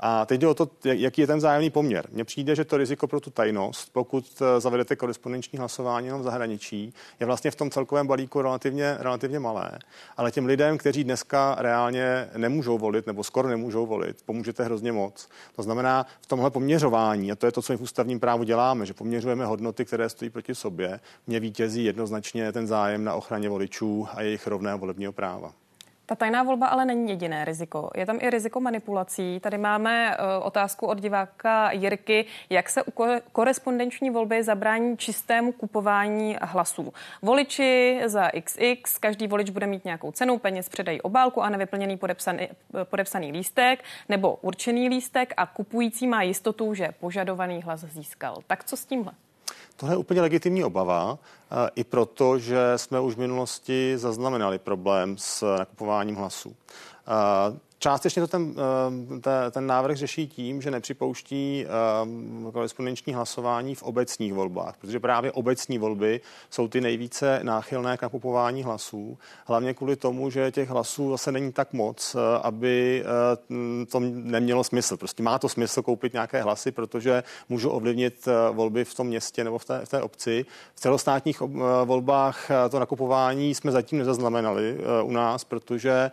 A 0.00 0.26
teď 0.26 0.40
jde 0.40 0.46
o 0.46 0.54
to, 0.54 0.68
jaký 0.84 1.20
je 1.20 1.26
ten 1.26 1.38
vzájemný 1.38 1.70
poměr. 1.70 2.08
Mně 2.12 2.24
přijde, 2.24 2.56
že 2.56 2.64
to 2.64 2.76
riziko 2.76 3.06
pro 3.06 3.20
tu 3.20 3.30
tajnost, 3.30 3.92
pokud 3.92 4.42
eh, 4.42 4.60
zavedete 4.60 4.96
korespondenční 4.96 5.58
hlasování 5.58 6.06
jenom 6.06 6.20
v 6.20 6.24
zahraničí, 6.24 6.94
je 7.20 7.26
vlastně 7.26 7.50
v 7.50 7.56
tom 7.56 7.70
celkovém 7.70 8.06
balíku 8.06 8.42
relativně, 8.42 8.96
relativně 8.98 9.38
malé. 9.38 9.78
Ale 10.16 10.30
těm 10.30 10.46
lidem, 10.46 10.78
kteří 10.78 11.04
dneska 11.04 11.56
reálně 11.58 12.28
nemůžou 12.36 12.78
volit 12.78 13.06
nebo 13.06 13.24
skoro 13.24 13.48
nemůžou 13.48 13.86
volit, 13.86 14.22
pomůžete 14.26 14.64
hrozně 14.64 14.92
moc. 14.92 15.28
To 15.56 15.62
znamená, 15.62 16.06
v 16.20 16.26
tomhle 16.26 16.50
poměřování, 16.50 17.32
a 17.32 17.36
to 17.36 17.46
je 17.46 17.52
to, 17.52 17.62
co 17.62 17.72
my 17.72 17.76
v 17.76 17.82
ústavním 17.82 18.20
právu 18.20 18.42
děláme, 18.42 18.86
že 18.86 18.94
poměřujeme 18.94 19.46
hodnoty, 19.46 19.84
které 19.84 20.08
stojí 20.08 20.30
proti 20.30 20.54
sobě, 20.54 21.00
mě 21.26 21.40
vítězí 21.40 21.84
jednoznačně 21.84 22.52
ten 22.52 22.66
zájem 22.66 23.04
na 23.04 23.14
ochraně 23.14 23.48
voličů 23.48 24.08
a 24.14 24.22
jejich 24.22 24.46
rovného 24.46 24.78
volebního 24.78 25.12
práva. 25.12 25.52
Ta 26.08 26.14
tajná 26.14 26.42
volba 26.42 26.66
ale 26.66 26.84
není 26.84 27.10
jediné 27.10 27.44
riziko. 27.44 27.90
Je 27.94 28.06
tam 28.06 28.18
i 28.20 28.30
riziko 28.30 28.60
manipulací. 28.60 29.40
Tady 29.40 29.58
máme 29.58 30.16
uh, 30.16 30.46
otázku 30.46 30.86
od 30.86 31.00
diváka 31.00 31.72
Jirky, 31.72 32.24
jak 32.50 32.68
se 32.68 32.82
u 32.82 32.92
korespondenční 33.32 34.10
volby 34.10 34.42
zabrání 34.42 34.96
čistému 34.96 35.52
kupování 35.52 36.36
hlasů. 36.42 36.92
Voliči 37.22 38.00
za 38.06 38.30
XX, 38.44 38.98
každý 39.00 39.26
volič 39.26 39.50
bude 39.50 39.66
mít 39.66 39.84
nějakou 39.84 40.12
cenu, 40.12 40.38
peněz 40.38 40.68
předají 40.68 41.00
obálku 41.00 41.42
a 41.42 41.48
nevyplněný 41.48 41.96
podepsaný, 41.96 42.48
podepsaný 42.84 43.32
lístek 43.32 43.84
nebo 44.08 44.36
určený 44.36 44.88
lístek 44.88 45.34
a 45.36 45.46
kupující 45.46 46.06
má 46.06 46.22
jistotu, 46.22 46.74
že 46.74 46.88
požadovaný 47.00 47.62
hlas 47.62 47.80
získal. 47.80 48.36
Tak 48.46 48.64
co 48.64 48.76
s 48.76 48.84
tímhle? 48.84 49.12
Tohle 49.80 49.94
je 49.94 49.98
úplně 49.98 50.20
legitimní 50.20 50.64
obava, 50.64 51.18
i 51.74 51.84
proto, 51.84 52.38
že 52.38 52.72
jsme 52.76 53.00
už 53.00 53.14
v 53.14 53.18
minulosti 53.18 53.98
zaznamenali 53.98 54.58
problém 54.58 55.16
s 55.18 55.56
nakupováním 55.58 56.16
hlasů. 56.16 56.56
Částečně 57.80 58.22
to 58.22 58.28
ten, 58.28 58.54
eh, 59.26 59.50
ten 59.50 59.66
návrh 59.66 59.96
řeší 59.96 60.28
tím, 60.28 60.62
že 60.62 60.70
nepřipouští 60.70 61.66
eh, 61.66 62.52
korespondenční 62.52 63.14
hlasování 63.14 63.74
v 63.74 63.82
obecních 63.82 64.34
volbách, 64.34 64.76
protože 64.80 65.00
právě 65.00 65.32
obecní 65.32 65.78
volby 65.78 66.20
jsou 66.50 66.68
ty 66.68 66.80
nejvíce 66.80 67.40
náchylné 67.42 67.96
k 67.96 68.02
nakupování 68.02 68.62
hlasů, 68.62 69.18
hlavně 69.46 69.74
kvůli 69.74 69.96
tomu, 69.96 70.30
že 70.30 70.52
těch 70.52 70.68
hlasů 70.68 71.10
zase 71.10 71.32
není 71.32 71.52
tak 71.52 71.72
moc, 71.72 72.14
eh, 72.14 72.38
aby 72.42 73.04
to 73.90 74.00
nemělo 74.00 74.64
smysl. 74.64 74.96
Prostě 74.96 75.22
má 75.22 75.38
to 75.38 75.48
smysl 75.48 75.82
koupit 75.82 76.12
nějaké 76.12 76.42
hlasy, 76.42 76.72
protože 76.72 77.22
můžu 77.48 77.70
ovlivnit 77.70 78.28
volby 78.52 78.84
v 78.84 78.94
tom 78.94 79.06
městě 79.06 79.44
nebo 79.44 79.58
v 79.58 79.64
té, 79.64 79.80
v 79.84 79.88
té 79.88 80.02
obci. 80.02 80.46
V 80.74 80.80
celostátních 80.80 81.40
volbách 81.84 82.50
to 82.70 82.78
nakupování 82.78 83.54
jsme 83.54 83.72
zatím 83.72 83.98
nezaznamenali 83.98 84.78
u 85.02 85.12
nás, 85.12 85.44
protože 85.44 86.10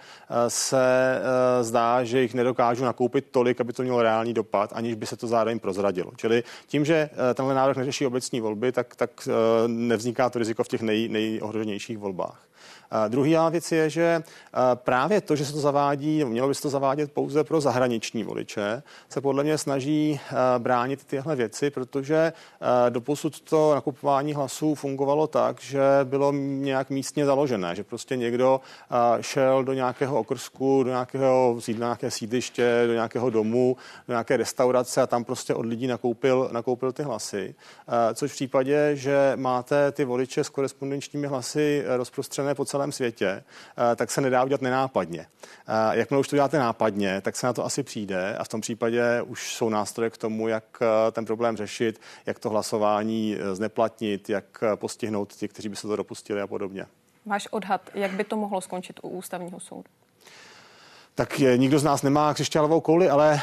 se 0.47 1.22
zdá, 1.62 2.03
že 2.03 2.22
jich 2.22 2.34
nedokážu 2.34 2.84
nakoupit 2.84 3.26
tolik, 3.32 3.62
aby 3.62 3.74
to 3.74 3.84
mělo 3.84 4.01
reálný 4.01 4.34
dopad, 4.34 4.74
aniž 4.74 4.95
by 4.95 5.06
se 5.06 5.18
to 5.18 5.28
zároveň 5.28 5.60
prozradilo. 5.60 6.12
Čili 6.18 6.43
tím, 6.68 6.86
že 6.86 7.10
eh, 7.14 7.34
tenhle 7.34 7.56
návrh 7.56 7.78
neřeší 7.78 8.06
obecní 8.06 8.41
volby, 8.41 8.72
tak, 8.72 8.95
tak 8.95 9.10
eh, 9.28 9.68
nevzniká 9.68 10.30
to 10.30 10.39
riziko 10.39 10.64
v 10.64 10.68
těch 10.68 10.82
nej, 10.82 11.10
nejohroženějších 11.10 11.97
volbách. 11.97 12.41
Druhá 13.07 13.49
věc 13.49 13.71
je, 13.71 13.89
že 13.89 14.23
právě 14.75 15.21
to, 15.21 15.36
že 15.36 15.45
se 15.45 15.53
to 15.53 15.59
zavádí, 15.59 16.25
mělo 16.25 16.47
by 16.47 16.55
se 16.55 16.61
to 16.61 16.69
zavádět 16.69 17.11
pouze 17.11 17.43
pro 17.43 17.61
zahraniční 17.61 18.23
voliče, 18.23 18.83
se 19.09 19.21
podle 19.21 19.43
mě 19.43 19.57
snaží 19.57 20.19
bránit 20.57 21.03
tyhle 21.05 21.36
věci, 21.36 21.69
protože 21.69 22.33
doposud 22.89 23.41
to 23.41 23.75
nakupování 23.75 24.33
hlasů 24.33 24.75
fungovalo 24.75 25.27
tak, 25.27 25.61
že 25.61 25.81
bylo 26.03 26.31
nějak 26.31 26.89
místně 26.89 27.25
založené, 27.25 27.75
že 27.75 27.83
prostě 27.83 28.15
někdo 28.15 28.61
šel 29.21 29.63
do 29.63 29.73
nějakého 29.73 30.19
okrsku, 30.19 30.83
do 30.83 30.89
nějakého 30.89 31.55
sídla, 31.59 31.88
nějaké 31.88 32.11
sídliště, 32.11 32.83
do 32.88 32.93
nějakého 32.93 33.29
domu, 33.29 33.77
do 34.07 34.13
nějaké 34.13 34.38
restaurace 34.38 35.01
a 35.01 35.07
tam 35.07 35.23
prostě 35.23 35.53
od 35.53 35.65
lidí 35.65 35.88
nakoupil, 35.88 36.49
nakoupil 36.51 36.91
ty 36.91 37.03
hlasy. 37.03 37.55
Což 38.13 38.31
v 38.31 38.36
případě, 38.36 38.91
že 38.93 39.33
máte 39.36 39.91
ty 39.91 40.05
voliče 40.05 40.43
s 40.43 40.49
korespondenčními 40.49 41.27
hlasy 41.27 41.83
rozprostřené 41.88 42.55
po 42.55 42.65
celém 42.76 42.91
světě, 42.91 43.43
eh, 43.91 43.95
tak 43.95 44.11
se 44.11 44.21
nedá 44.21 44.43
udělat 44.43 44.61
nenápadně. 44.61 45.28
Eh, 45.67 45.97
jakmile 45.97 46.19
už 46.19 46.28
to 46.28 46.36
děláte 46.36 46.59
nápadně, 46.59 47.21
tak 47.21 47.36
se 47.36 47.47
na 47.47 47.53
to 47.53 47.65
asi 47.65 47.84
přijde 47.84 48.38
a 48.38 48.43
v 48.43 48.47
tom 48.47 48.61
případě 48.61 49.21
už 49.21 49.55
jsou 49.55 49.69
nástroje 49.69 50.09
k 50.09 50.17
tomu, 50.17 50.47
jak 50.47 50.63
eh, 50.82 51.11
ten 51.11 51.26
problém 51.26 51.57
řešit, 51.57 52.01
jak 52.26 52.39
to 52.39 52.49
hlasování 52.49 53.38
zneplatnit, 53.53 54.30
jak 54.30 54.63
postihnout 54.76 55.36
ty, 55.36 55.47
kteří 55.47 55.69
by 55.69 55.76
se 55.76 55.88
to 55.88 55.95
dopustili 55.95 56.41
a 56.41 56.47
podobně. 56.47 56.86
Váš 57.26 57.47
odhad, 57.47 57.82
jak 57.93 58.11
by 58.11 58.23
to 58.23 58.36
mohlo 58.36 58.61
skončit 58.61 58.99
u 59.03 59.09
ústavního 59.09 59.59
soudu? 59.59 59.89
Tak 61.16 61.39
nikdo 61.39 61.80
z 61.80 61.84
nás 61.84 62.03
nemá 62.03 62.34
křišťálovou 62.34 62.82
kouli, 62.82 63.09
ale 63.09 63.41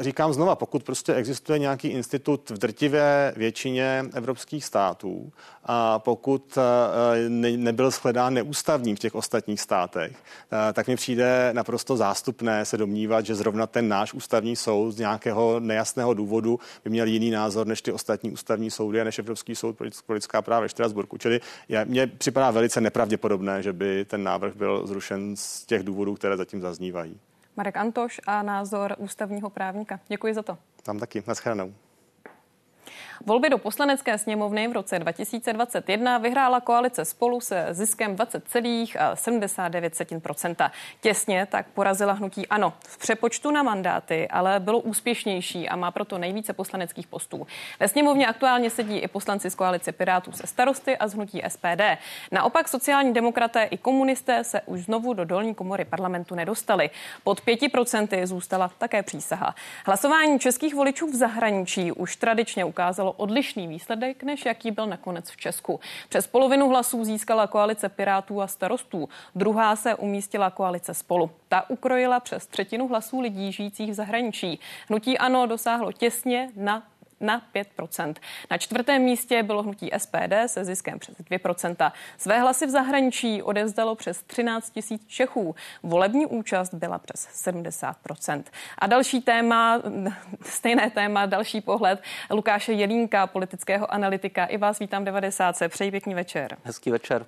říkám 0.00 0.32
znova, 0.32 0.56
pokud 0.56 0.82
prostě 0.82 1.14
existuje 1.14 1.58
nějaký 1.58 1.88
institut 1.88 2.50
v 2.50 2.58
drtivé 2.58 3.32
většině 3.36 4.04
evropských 4.14 4.64
států 4.64 5.32
a 5.64 5.98
pokud 5.98 6.58
nebyl 7.38 7.90
shledán 7.90 8.34
neústavním 8.34 8.96
v 8.96 8.98
těch 8.98 9.14
ostatních 9.14 9.60
státech, 9.60 10.16
tak 10.72 10.88
mi 10.88 10.96
přijde 10.96 11.50
naprosto 11.52 11.96
zástupné 11.96 12.64
se 12.64 12.76
domnívat, 12.76 13.26
že 13.26 13.34
zrovna 13.34 13.66
ten 13.66 13.88
náš 13.88 14.14
ústavní 14.14 14.56
soud 14.56 14.90
z 14.90 14.98
nějakého 14.98 15.60
nejasného 15.60 16.14
důvodu 16.14 16.58
by 16.84 16.90
měl 16.90 17.06
jiný 17.06 17.30
názor 17.30 17.66
než 17.66 17.82
ty 17.82 17.92
ostatní 17.92 18.30
ústavní 18.30 18.70
soudy 18.70 19.00
a 19.00 19.04
než 19.04 19.18
Evropský 19.18 19.54
soud 19.54 19.76
pro 20.06 20.14
lidská 20.14 20.42
práva 20.42 20.60
ve 20.60 20.68
Štrasburku. 20.68 21.18
Čili 21.18 21.40
mně 21.84 22.06
připadá 22.06 22.50
velice 22.50 22.80
nepravděpodobné, 22.80 23.62
že 23.62 23.72
by 23.72 24.04
ten 24.04 24.22
návrh 24.22 24.56
byl 24.56 24.86
zrušen 24.86 25.36
z 25.36 25.64
těch 25.64 25.82
důvodů, 25.82 26.14
které 26.14 26.36
zatím 26.36 26.60
zaznívají. 26.60 27.09
Marek 27.56 27.76
Antoš 27.76 28.20
a 28.26 28.42
názor 28.42 28.94
ústavního 28.98 29.50
právníka. 29.50 30.00
Děkuji 30.08 30.34
za 30.34 30.42
to. 30.42 30.58
Tam 30.82 30.98
taky. 30.98 31.22
Naschledanou. 31.26 31.74
Volby 33.26 33.50
do 33.50 33.58
poslanecké 33.58 34.18
sněmovny 34.18 34.68
v 34.68 34.72
roce 34.72 34.98
2021 34.98 36.18
vyhrála 36.18 36.60
koalice 36.60 37.04
spolu 37.04 37.40
se 37.40 37.66
ziskem 37.70 38.16
20,79%. 38.16 40.70
Těsně 41.00 41.46
tak 41.50 41.66
porazila 41.66 42.12
hnutí 42.12 42.46
ANO. 42.46 42.72
V 42.88 42.98
přepočtu 42.98 43.50
na 43.50 43.62
mandáty 43.62 44.28
ale 44.28 44.60
bylo 44.60 44.80
úspěšnější 44.80 45.68
a 45.68 45.76
má 45.76 45.90
proto 45.90 46.18
nejvíce 46.18 46.52
poslaneckých 46.52 47.06
postů. 47.06 47.46
Ve 47.80 47.88
sněmovně 47.88 48.26
aktuálně 48.26 48.70
sedí 48.70 48.98
i 48.98 49.08
poslanci 49.08 49.50
z 49.50 49.54
koalice 49.54 49.92
Pirátů 49.92 50.32
se 50.32 50.46
starosty 50.46 50.96
a 50.96 51.08
z 51.08 51.14
hnutí 51.14 51.42
SPD. 51.48 51.82
Naopak 52.32 52.68
sociální 52.68 53.12
demokraté 53.12 53.64
i 53.64 53.78
komunisté 53.78 54.44
se 54.44 54.60
už 54.66 54.80
znovu 54.80 55.14
do 55.14 55.24
dolní 55.24 55.54
komory 55.54 55.84
parlamentu 55.84 56.34
nedostali. 56.34 56.90
Pod 57.24 57.40
5% 57.40 58.26
zůstala 58.26 58.70
také 58.78 59.02
přísaha. 59.02 59.54
Hlasování 59.86 60.38
českých 60.38 60.74
voličů 60.74 61.06
v 61.06 61.14
zahraničí 61.14 61.92
už 61.92 62.16
tradičně 62.16 62.64
ukázalo 62.64 63.09
odlišný 63.12 63.68
výsledek, 63.68 64.22
než 64.22 64.44
jaký 64.44 64.70
byl 64.70 64.86
nakonec 64.86 65.30
v 65.30 65.36
Česku. 65.36 65.80
Přes 66.08 66.26
polovinu 66.26 66.68
hlasů 66.68 67.04
získala 67.04 67.46
koalice 67.46 67.88
Pirátů 67.88 68.42
a 68.42 68.46
starostů. 68.46 69.08
Druhá 69.34 69.76
se 69.76 69.94
umístila 69.94 70.50
koalice 70.50 70.94
Spolu. 70.94 71.30
Ta 71.48 71.70
ukrojila 71.70 72.20
přes 72.20 72.46
třetinu 72.46 72.88
hlasů 72.88 73.20
lidí 73.20 73.52
žijících 73.52 73.90
v 73.90 73.94
zahraničí. 73.94 74.60
Hnutí 74.88 75.18
ANO 75.18 75.46
dosáhlo 75.46 75.92
těsně 75.92 76.50
na 76.56 76.82
na 77.20 77.42
5%. 77.54 78.14
Na 78.50 78.58
čtvrtém 78.58 79.02
místě 79.02 79.42
bylo 79.42 79.62
hnutí 79.62 79.90
SPD 79.98 80.32
se 80.46 80.64
ziskem 80.64 80.98
přes 80.98 81.16
2%. 81.16 81.92
Své 82.18 82.40
hlasy 82.40 82.66
v 82.66 82.70
zahraničí 82.70 83.42
odevzdalo 83.42 83.94
přes 83.94 84.22
13 84.22 84.70
tisíc 84.70 85.06
Čechů. 85.06 85.54
Volební 85.82 86.26
účast 86.26 86.74
byla 86.74 86.98
přes 86.98 87.28
70%. 87.46 88.42
A 88.78 88.86
další 88.86 89.20
téma, 89.20 89.82
stejné 90.42 90.90
téma, 90.90 91.26
další 91.26 91.60
pohled 91.60 92.02
Lukáše 92.30 92.72
Jelínka, 92.72 93.26
politického 93.26 93.92
analytika. 93.94 94.44
I 94.44 94.56
vás 94.56 94.78
vítám 94.78 95.04
90. 95.04 95.56
Přeji 95.68 95.90
pěkný 95.90 96.14
večer. 96.14 96.56
Hezký 96.64 96.90
večer. 96.90 97.26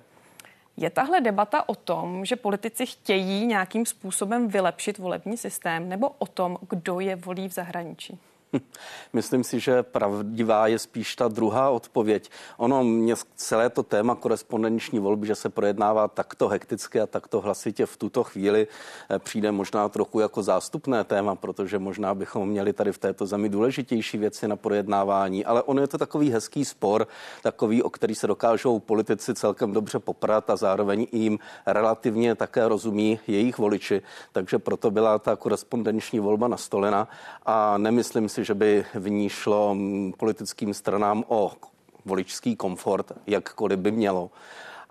Je 0.77 0.89
tahle 0.89 1.21
debata 1.21 1.69
o 1.69 1.75
tom, 1.75 2.25
že 2.25 2.35
politici 2.35 2.85
chtějí 2.85 3.45
nějakým 3.45 3.85
způsobem 3.85 4.47
vylepšit 4.47 4.97
volební 4.97 5.37
systém, 5.37 5.89
nebo 5.89 6.09
o 6.09 6.25
tom, 6.25 6.57
kdo 6.69 6.99
je 6.99 7.15
volí 7.15 7.49
v 7.49 7.53
zahraničí? 7.53 8.19
Myslím 9.13 9.43
si, 9.43 9.59
že 9.59 9.83
pravdivá 9.83 10.67
je 10.67 10.79
spíš 10.79 11.15
ta 11.15 11.27
druhá 11.27 11.69
odpověď. 11.69 12.29
Ono 12.57 12.83
mě 12.83 13.15
celé 13.35 13.69
to 13.69 13.83
téma 13.83 14.15
korespondenční 14.15 14.99
volby, 14.99 15.27
že 15.27 15.35
se 15.35 15.49
projednává 15.49 16.07
takto 16.07 16.47
hekticky 16.47 17.01
a 17.01 17.07
takto 17.07 17.41
hlasitě 17.41 17.85
v 17.85 17.97
tuto 17.97 18.23
chvíli 18.23 18.67
eh, 19.09 19.19
přijde 19.19 19.51
možná 19.51 19.89
trochu 19.89 20.19
jako 20.19 20.43
zástupné 20.43 21.03
téma, 21.03 21.35
protože 21.35 21.79
možná 21.79 22.15
bychom 22.15 22.49
měli 22.49 22.73
tady 22.73 22.91
v 22.91 22.97
této 22.97 23.25
zemi 23.25 23.49
důležitější 23.49 24.17
věci 24.17 24.47
na 24.47 24.55
projednávání, 24.55 25.45
ale 25.45 25.63
ono 25.63 25.81
je 25.81 25.87
to 25.87 25.97
takový 25.97 26.31
hezký 26.31 26.65
spor, 26.65 27.07
takový, 27.41 27.83
o 27.83 27.89
který 27.89 28.15
se 28.15 28.27
dokážou 28.27 28.79
politici 28.79 29.33
celkem 29.33 29.73
dobře 29.73 29.99
poprat 29.99 30.49
a 30.49 30.55
zároveň 30.55 31.07
jim 31.11 31.39
relativně 31.65 32.35
také 32.35 32.67
rozumí 32.67 33.19
jejich 33.27 33.57
voliči, 33.57 34.01
takže 34.31 34.59
proto 34.59 34.91
byla 34.91 35.19
ta 35.19 35.35
korespondenční 35.35 36.19
volba 36.19 36.47
nastolena. 36.47 37.07
A 37.45 37.77
nemyslím 37.77 38.29
si, 38.29 38.42
že 38.43 38.53
by 38.53 38.85
v 38.93 39.09
ní 39.09 39.29
šlo 39.29 39.75
mm, 39.75 40.13
politickým 40.13 40.73
stranám 40.73 41.23
o 41.27 41.51
voličský 42.05 42.55
komfort, 42.55 43.11
jakkoliv 43.27 43.79
by 43.79 43.91
mělo. 43.91 44.31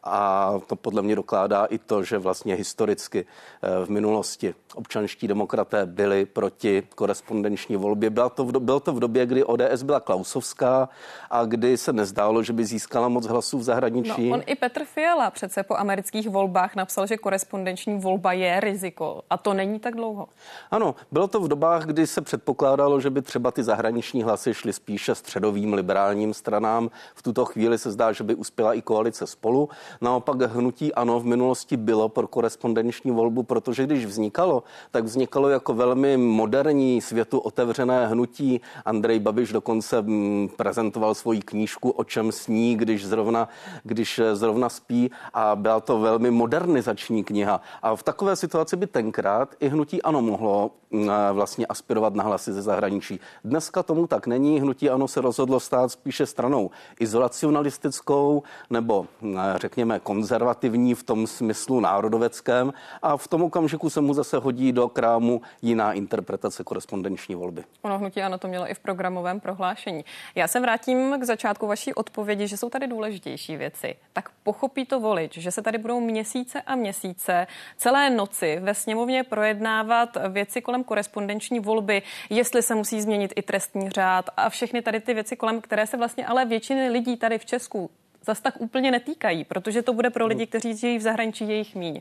A 0.04 0.52
to 0.66 0.76
podle 0.76 1.02
mě 1.02 1.16
dokládá 1.16 1.64
i 1.64 1.78
to, 1.78 2.02
že 2.02 2.18
vlastně 2.18 2.54
historicky 2.54 3.26
eh, 3.62 3.84
v 3.84 3.90
minulosti 3.90 4.54
občanští 4.74 5.28
demokraté 5.28 5.86
byli 5.86 6.26
proti 6.26 6.82
korespondenční 6.94 7.76
volbě. 7.76 8.10
Bylo 8.10 8.30
to, 8.30 8.44
v, 8.44 8.52
bylo 8.52 8.80
to 8.80 8.92
v 8.92 9.00
době, 9.00 9.26
kdy 9.26 9.44
ODS 9.44 9.82
byla 9.82 10.00
klausovská 10.00 10.88
a 11.30 11.44
kdy 11.44 11.76
se 11.76 11.92
nezdálo, 11.92 12.42
že 12.42 12.52
by 12.52 12.64
získala 12.64 13.08
moc 13.08 13.26
hlasů 13.26 13.58
v 13.58 13.62
zahraničí. 13.62 14.28
No, 14.28 14.34
on 14.34 14.42
i 14.46 14.54
Petr 14.54 14.84
Fiala 14.84 15.30
přece 15.30 15.62
po 15.62 15.76
amerických 15.76 16.28
volbách 16.28 16.76
napsal, 16.76 17.06
že 17.06 17.16
korespondenční 17.16 17.98
volba 17.98 18.32
je 18.32 18.60
riziko 18.60 19.22
a 19.30 19.36
to 19.36 19.54
není 19.54 19.78
tak 19.78 19.94
dlouho. 19.94 20.28
Ano, 20.70 20.94
bylo 21.12 21.28
to 21.28 21.40
v 21.40 21.48
dobách, 21.48 21.84
kdy 21.84 22.06
se 22.06 22.20
předpokládalo, 22.20 23.00
že 23.00 23.10
by 23.10 23.22
třeba 23.22 23.50
ty 23.50 23.62
zahraniční 23.62 24.22
hlasy 24.22 24.54
šly 24.54 24.72
spíše 24.72 25.14
středovým 25.14 25.72
liberálním 25.72 26.34
stranám. 26.34 26.90
V 27.14 27.22
tuto 27.22 27.44
chvíli 27.44 27.78
se 27.78 27.90
zdá, 27.90 28.12
že 28.12 28.24
by 28.24 28.34
uspěla 28.34 28.74
i 28.74 28.82
koalice 28.82 29.26
spolu. 29.26 29.68
Naopak 30.00 30.40
hnutí 30.40 30.94
ano 30.94 31.20
v 31.20 31.24
minulosti 31.24 31.76
bylo 31.76 32.08
pro 32.08 32.26
korespondenční 32.28 33.10
volbu, 33.10 33.42
protože 33.42 33.86
když 33.86 34.06
vznikalo, 34.06 34.62
tak 34.90 35.04
vznikalo 35.04 35.48
jako 35.48 35.74
velmi 35.74 36.16
moderní 36.16 37.00
světu 37.00 37.38
otevřené 37.38 38.06
hnutí. 38.06 38.60
Andrej 38.84 39.18
Babiš 39.18 39.52
dokonce 39.52 40.02
mm, 40.02 40.48
prezentoval 40.56 41.14
svoji 41.14 41.40
knížku 41.40 41.90
O 41.90 42.04
čem 42.04 42.32
sní, 42.32 42.76
když 42.76 43.06
zrovna, 43.06 43.48
když 43.82 44.20
zrovna 44.32 44.68
spí 44.68 45.10
a 45.34 45.56
byla 45.56 45.80
to 45.80 46.00
velmi 46.00 46.30
modernizační 46.30 47.24
kniha. 47.24 47.60
A 47.82 47.96
v 47.96 48.02
takové 48.02 48.36
situaci 48.36 48.76
by 48.76 48.86
tenkrát 48.86 49.54
i 49.60 49.68
hnutí 49.68 50.02
ano 50.02 50.22
mohlo 50.22 50.70
mm, 50.90 51.10
vlastně 51.32 51.66
aspirovat 51.66 52.14
na 52.14 52.24
hlasy 52.24 52.52
ze 52.52 52.62
zahraničí. 52.62 53.20
Dneska 53.44 53.82
tomu 53.82 54.06
tak 54.06 54.26
není. 54.26 54.60
Hnutí 54.60 54.90
ano 54.90 55.08
se 55.08 55.20
rozhodlo 55.20 55.60
stát 55.60 55.92
spíše 55.92 56.26
stranou 56.26 56.70
izolacionalistickou 57.00 58.42
nebo 58.70 59.06
mm, 59.20 59.38
řekněme 59.56 59.81
řekněme, 59.82 60.00
konzervativní 60.00 60.94
v 60.94 61.02
tom 61.02 61.26
smyslu 61.26 61.80
národoveckém 61.80 62.72
a 63.02 63.16
v 63.16 63.28
tom 63.28 63.42
okamžiku 63.42 63.90
se 63.90 64.00
mu 64.00 64.14
zase 64.14 64.38
hodí 64.38 64.72
do 64.72 64.88
krámu 64.88 65.42
jiná 65.62 65.92
interpretace 65.92 66.64
korespondenční 66.64 67.34
volby. 67.34 67.64
Ono 67.82 67.98
hnutí 67.98 68.22
ano 68.22 68.38
to 68.38 68.48
mělo 68.48 68.70
i 68.70 68.74
v 68.74 68.78
programovém 68.78 69.40
prohlášení. 69.40 70.04
Já 70.34 70.48
se 70.48 70.60
vrátím 70.60 71.20
k 71.20 71.24
začátku 71.24 71.66
vaší 71.66 71.94
odpovědi, 71.94 72.46
že 72.46 72.56
jsou 72.56 72.70
tady 72.70 72.86
důležitější 72.86 73.56
věci. 73.56 73.96
Tak 74.12 74.28
pochopí 74.42 74.86
to 74.86 75.00
volič, 75.00 75.38
že 75.38 75.50
se 75.50 75.62
tady 75.62 75.78
budou 75.78 76.00
měsíce 76.00 76.62
a 76.62 76.74
měsíce 76.74 77.46
celé 77.76 78.10
noci 78.10 78.60
ve 78.62 78.74
sněmovně 78.74 79.24
projednávat 79.24 80.16
věci 80.28 80.62
kolem 80.62 80.84
korespondenční 80.84 81.60
volby, 81.60 82.02
jestli 82.30 82.62
se 82.62 82.74
musí 82.74 83.02
změnit 83.02 83.32
i 83.36 83.42
trestní 83.42 83.90
řád 83.90 84.30
a 84.36 84.48
všechny 84.48 84.82
tady 84.82 85.00
ty 85.00 85.14
věci 85.14 85.36
kolem, 85.36 85.60
které 85.60 85.86
se 85.86 85.96
vlastně 85.96 86.26
ale 86.26 86.44
většiny 86.44 86.90
lidí 86.90 87.16
tady 87.16 87.38
v 87.38 87.44
Česku 87.44 87.90
zas 88.24 88.40
tak 88.40 88.60
úplně 88.60 88.90
netýkají, 88.90 89.44
protože 89.44 89.82
to 89.82 89.92
bude 89.92 90.10
pro 90.10 90.26
lidi, 90.26 90.46
kteří 90.46 90.76
žijí 90.76 90.98
v 90.98 91.02
zahraničí, 91.02 91.48
jejich 91.48 91.74
míň. 91.74 92.00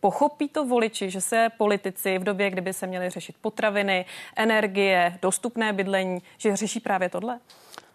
Pochopí 0.00 0.48
to 0.48 0.64
voliči, 0.64 1.10
že 1.10 1.20
se 1.20 1.48
politici 1.58 2.18
v 2.18 2.24
době, 2.24 2.50
kdyby 2.50 2.72
se 2.72 2.86
měli 2.86 3.10
řešit 3.10 3.36
potraviny, 3.40 4.04
energie, 4.36 5.18
dostupné 5.22 5.72
bydlení, 5.72 6.22
že 6.38 6.56
řeší 6.56 6.80
právě 6.80 7.08
tohle? 7.08 7.38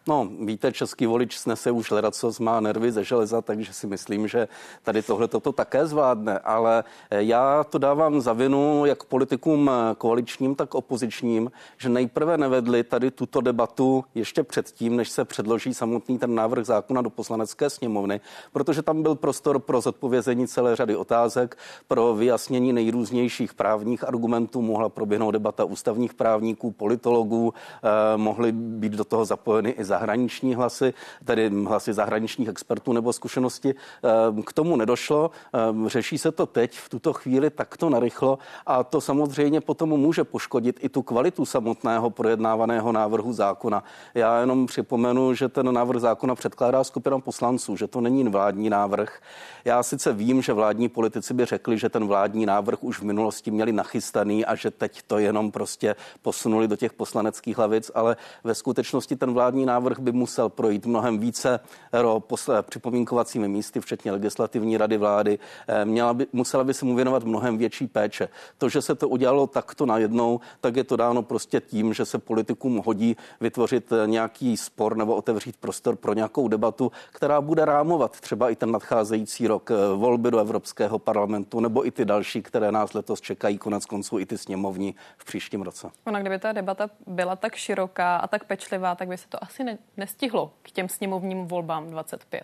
No, 0.10 0.30
víte, 0.42 0.72
český 0.72 1.06
volič 1.06 1.38
snese 1.38 1.72
už 1.72 1.94
co 2.12 2.32
má 2.40 2.60
nervy 2.60 2.92
ze 2.92 3.04
železa, 3.04 3.42
takže 3.42 3.74
si 3.74 3.88
myslím, 3.88 4.28
že 4.28 4.48
tady 4.84 5.02
tohle 5.02 5.28
toto 5.28 5.52
také 5.52 5.88
zvládne. 5.88 6.40
Ale 6.40 6.84
já 7.12 7.64
to 7.64 7.78
dávám 7.78 8.22
za 8.22 8.34
vinu 8.34 8.86
jak 8.86 9.04
politikům 9.04 9.72
koaličním, 9.98 10.56
tak 10.56 10.76
opozičním, 10.76 11.52
že 11.78 11.90
nejprve 11.90 12.38
nevedli 12.38 12.84
tady 12.84 13.12
tuto 13.12 13.42
debatu 13.42 14.06
ještě 14.16 14.44
předtím, 14.44 14.96
než 14.96 15.10
se 15.10 15.26
předloží 15.26 15.74
samotný 15.74 16.20
ten 16.20 16.36
návrh 16.36 16.66
zákona 16.66 17.02
do 17.02 17.10
poslanecké 17.10 17.70
sněmovny, 17.70 18.22
protože 18.52 18.82
tam 18.82 19.04
byl 19.04 19.16
prostor 19.16 19.60
pro 19.60 19.82
zodpovězení 19.82 20.48
celé 20.48 20.76
řady 20.76 20.96
otázek, 20.96 21.58
pro 21.88 22.16
vyjasnění 22.16 22.74
nejrůznějších 22.74 23.54
právních 23.54 24.08
argumentů, 24.08 24.62
mohla 24.62 24.90
proběhnout 24.90 25.32
debata 25.32 25.66
ústavních 25.66 26.14
právníků, 26.14 26.72
politologů, 26.72 27.54
eh, 27.54 28.18
mohly 28.18 28.52
být 28.52 28.94
do 28.94 29.04
toho 29.04 29.26
zapojeny 29.26 29.70
i 29.70 29.84
zahraniční 29.84 29.99
hlasy, 30.56 30.94
tedy 31.26 31.52
hlasy 31.68 31.94
zahraničních 31.94 32.48
expertů 32.50 32.94
nebo 32.94 33.14
zkušenosti. 33.14 33.76
Ehm, 34.04 34.44
k 34.44 34.54
tomu 34.54 34.76
nedošlo. 34.76 35.32
Ehm, 35.54 35.88
řeší 35.90 36.18
se 36.18 36.32
to 36.32 36.46
teď 36.46 36.78
v 36.78 36.90
tuto 36.90 37.14
chvíli 37.14 37.50
takto 37.50 37.90
narychlo 37.90 38.40
a 38.66 38.84
to 38.84 39.02
samozřejmě 39.02 39.62
potom 39.62 39.90
může 39.90 40.24
poškodit 40.24 40.80
i 40.84 40.90
tu 40.90 41.02
kvalitu 41.02 41.46
samotného 41.46 42.10
projednávaného 42.10 42.92
návrhu 42.92 43.34
zákona. 43.34 43.84
Já 44.14 44.40
jenom 44.40 44.68
připomenu, 44.68 45.34
že 45.34 45.50
ten 45.50 45.74
návrh 45.74 46.02
zákona 46.02 46.36
předkládá 46.36 46.84
skupina 46.84 47.20
poslanců, 47.20 47.76
že 47.76 47.88
to 47.88 48.02
není 48.02 48.24
vládní 48.24 48.70
návrh. 48.70 49.22
Já 49.66 49.84
sice 49.84 50.14
vím, 50.14 50.42
že 50.42 50.54
vládní 50.54 50.90
politici 50.90 51.34
by 51.34 51.46
řekli, 51.46 51.78
že 51.78 51.90
ten 51.90 52.08
vládní 52.08 52.46
návrh 52.46 52.84
už 52.84 53.00
v 53.00 53.04
minulosti 53.04 53.52
měli 53.52 53.72
nachystaný 53.72 54.46
a 54.46 54.56
že 54.56 54.72
teď 54.72 55.02
to 55.08 55.18
jenom 55.18 55.52
prostě 55.52 55.96
posunuli 56.22 56.68
do 56.68 56.76
těch 56.76 56.94
poslaneckých 56.94 57.58
hlavic, 57.58 57.92
ale 57.96 58.18
ve 58.44 58.56
skutečnosti 58.56 59.16
ten 59.16 59.34
vládní 59.34 59.66
návrh 59.66 59.79
návrh 59.80 60.00
by 60.00 60.12
musel 60.12 60.50
projít 60.50 60.86
mnohem 60.86 61.20
více 61.20 61.60
připomínkovacími 62.62 63.48
místy, 63.48 63.80
včetně 63.80 64.12
legislativní 64.12 64.78
rady 64.78 64.98
vlády. 64.98 65.40
Eh, 65.68 65.86
měla 65.86 66.14
by, 66.14 66.28
musela 66.34 66.64
by 66.64 66.74
se 66.74 66.86
mu 66.86 66.96
věnovat 66.96 67.24
mnohem 67.24 67.58
větší 67.58 67.88
péče. 67.88 68.30
To, 68.58 68.70
že 68.70 68.82
se 68.82 68.96
to 68.96 69.08
udělalo 69.08 69.48
takto 69.48 69.86
najednou, 69.86 70.40
tak 70.62 70.76
je 70.76 70.84
to 70.84 70.96
dáno 70.96 71.24
prostě 71.24 71.62
tím, 71.62 71.94
že 71.94 72.06
se 72.06 72.20
politikům 72.20 72.82
hodí 72.86 73.18
vytvořit 73.42 73.92
eh, 73.92 74.08
nějaký 74.08 74.58
spor 74.58 74.98
nebo 74.98 75.16
otevřít 75.16 75.56
prostor 75.58 75.96
pro 75.96 76.14
nějakou 76.14 76.48
debatu, 76.48 76.92
která 77.12 77.42
bude 77.42 77.66
rámovat 77.66 78.20
třeba 78.20 78.50
i 78.50 78.56
ten 78.56 78.72
nadcházející 78.72 79.48
rok 79.48 79.72
eh, 79.72 79.76
volby 79.96 80.32
do 80.32 80.40
Evropského 80.40 81.00
parlamentu 81.00 81.60
nebo 81.60 81.88
i 81.88 81.92
ty 81.92 82.06
další, 82.06 82.42
které 82.42 82.72
nás 82.72 82.94
letos 82.94 83.22
čekají, 83.22 83.58
konec 83.58 83.86
konců 83.86 84.20
i 84.20 84.26
ty 84.26 84.38
sněmovní 84.38 84.96
v 85.18 85.26
příštím 85.26 85.62
roce. 85.62 85.88
Ona, 86.06 86.20
kdyby 86.20 86.40
ta 86.40 86.52
debata 86.52 86.90
byla 87.08 87.36
tak 87.36 87.56
široká 87.56 88.18
a 88.18 88.28
tak 88.28 88.44
pečlivá, 88.44 88.96
tak 88.96 89.08
by 89.08 89.18
se 89.18 89.28
to 89.30 89.44
asi 89.44 89.64
ne, 89.70 89.78
nestihlo 89.98 90.52
k 90.62 90.72
těm 90.72 90.90
sněmovním 90.90 91.46
volbám 91.46 91.90
25. 91.90 92.44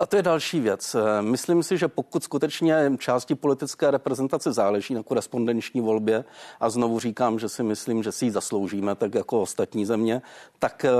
A 0.00 0.06
to 0.06 0.16
je 0.16 0.22
další 0.22 0.60
věc. 0.60 0.96
Myslím 1.20 1.62
si, 1.62 1.78
že 1.78 1.88
pokud 1.88 2.24
skutečně 2.24 2.92
části 2.98 3.34
politické 3.34 3.90
reprezentace 3.90 4.52
záleží 4.52 4.94
na 4.94 5.02
korespondenční 5.02 5.80
volbě, 5.80 6.24
a 6.60 6.70
znovu 6.70 7.00
říkám, 7.00 7.38
že 7.38 7.48
si 7.48 7.62
myslím, 7.62 8.02
že 8.02 8.12
si 8.12 8.24
ji 8.24 8.30
zasloužíme, 8.30 8.94
tak 8.94 9.14
jako 9.14 9.40
ostatní 9.40 9.86
země, 9.86 10.22
tak 10.58 10.84
eh, 10.84 10.90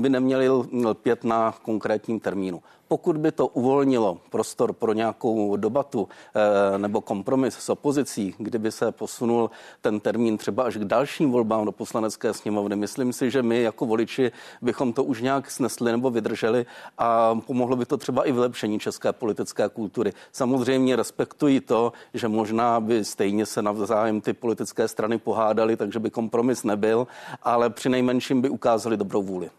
by 0.00 0.08
neměli 0.08 0.48
lpět 0.84 1.24
na 1.24 1.54
konkrétním 1.62 2.20
termínu. 2.20 2.62
Pokud 2.92 3.16
by 3.16 3.32
to 3.32 3.46
uvolnilo 3.46 4.18
prostor 4.30 4.72
pro 4.72 4.92
nějakou 4.92 5.56
debatu 5.56 6.08
eh, 6.34 6.78
nebo 6.78 7.00
kompromis 7.00 7.54
s 7.54 7.68
opozicí, 7.68 8.34
kdyby 8.38 8.72
se 8.72 8.92
posunul 8.92 9.50
ten 9.80 10.00
termín 10.00 10.38
třeba 10.38 10.62
až 10.62 10.76
k 10.76 10.84
dalším 10.84 11.30
volbám 11.30 11.64
do 11.64 11.72
poslanecké 11.72 12.34
sněmovny, 12.34 12.76
myslím 12.76 13.12
si, 13.12 13.30
že 13.30 13.42
my 13.42 13.62
jako 13.62 13.86
voliči 13.86 14.32
bychom 14.62 14.92
to 14.92 15.04
už 15.04 15.20
nějak 15.20 15.50
snesli 15.50 15.92
nebo 15.92 16.10
vydrželi 16.10 16.66
a 16.98 17.34
pomohlo 17.46 17.76
by 17.76 17.86
to 17.86 17.96
třeba 17.96 18.24
i 18.24 18.32
vylepšení 18.32 18.78
české 18.78 19.12
politické 19.12 19.68
kultury. 19.68 20.12
Samozřejmě 20.32 20.96
respektuji 20.96 21.60
to, 21.60 21.92
že 22.14 22.28
možná 22.28 22.80
by 22.80 23.04
stejně 23.04 23.46
se 23.46 23.62
navzájem 23.62 24.20
ty 24.20 24.32
politické 24.32 24.88
strany 24.88 25.18
pohádaly, 25.18 25.76
takže 25.76 25.98
by 25.98 26.10
kompromis 26.10 26.64
nebyl, 26.64 27.06
ale 27.42 27.70
při 27.70 27.88
nejmenším 27.88 28.40
by 28.40 28.48
ukázali 28.48 28.96
dobrou 28.96 29.22
vůli. 29.22 29.50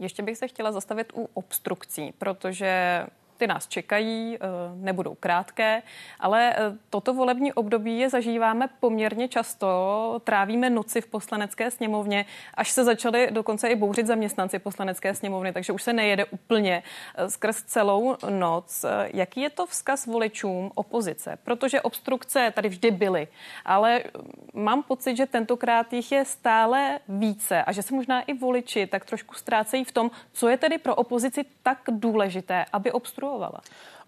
Ještě 0.00 0.22
bych 0.22 0.38
se 0.38 0.48
chtěla 0.48 0.72
zastavit 0.72 1.12
u 1.14 1.28
obstrukcí, 1.34 2.12
protože 2.18 3.06
ty 3.40 3.46
nás 3.46 3.66
čekají, 3.66 4.36
eh, 4.36 4.38
nebudou 4.74 5.14
krátké, 5.14 5.82
ale 6.20 6.54
eh, 6.56 6.56
toto 6.90 7.14
volební 7.14 7.52
období 7.52 7.98
je 7.98 8.10
zažíváme 8.10 8.68
poměrně 8.80 9.28
často. 9.28 10.20
Trávíme 10.24 10.70
noci 10.70 11.00
v 11.00 11.06
poslanecké 11.06 11.70
sněmovně, 11.70 12.26
až 12.54 12.70
se 12.70 12.84
začaly 12.84 13.28
dokonce 13.30 13.68
i 13.68 13.76
bouřit 13.76 14.06
zaměstnanci 14.06 14.58
poslanecké 14.58 15.14
sněmovny, 15.14 15.52
takže 15.52 15.72
už 15.72 15.82
se 15.82 15.92
nejede 15.92 16.24
úplně 16.24 16.82
eh, 16.82 17.30
skrz 17.30 17.62
celou 17.62 18.16
noc. 18.28 18.84
Jaký 19.04 19.40
je 19.40 19.50
to 19.50 19.66
vzkaz 19.66 20.06
voličům 20.06 20.70
opozice? 20.74 21.38
Protože 21.44 21.80
obstrukce 21.80 22.52
tady 22.54 22.68
vždy 22.68 22.90
byly, 22.90 23.28
ale 23.64 24.04
mám 24.52 24.82
pocit, 24.82 25.16
že 25.16 25.26
tentokrát 25.26 25.92
jich 25.92 26.12
je 26.12 26.24
stále 26.24 27.00
více 27.08 27.64
a 27.64 27.72
že 27.72 27.82
se 27.82 27.94
možná 27.94 28.20
i 28.20 28.34
voliči 28.34 28.86
tak 28.86 29.04
trošku 29.04 29.34
ztrácejí 29.34 29.84
v 29.84 29.92
tom, 29.92 30.10
co 30.32 30.48
je 30.48 30.56
tedy 30.56 30.78
pro 30.78 30.94
opozici 30.94 31.44
tak 31.62 31.78
důležité, 31.88 32.64
aby 32.72 32.92
obstruovali 32.92 33.29
over 33.30 33.50
det. 33.56 33.60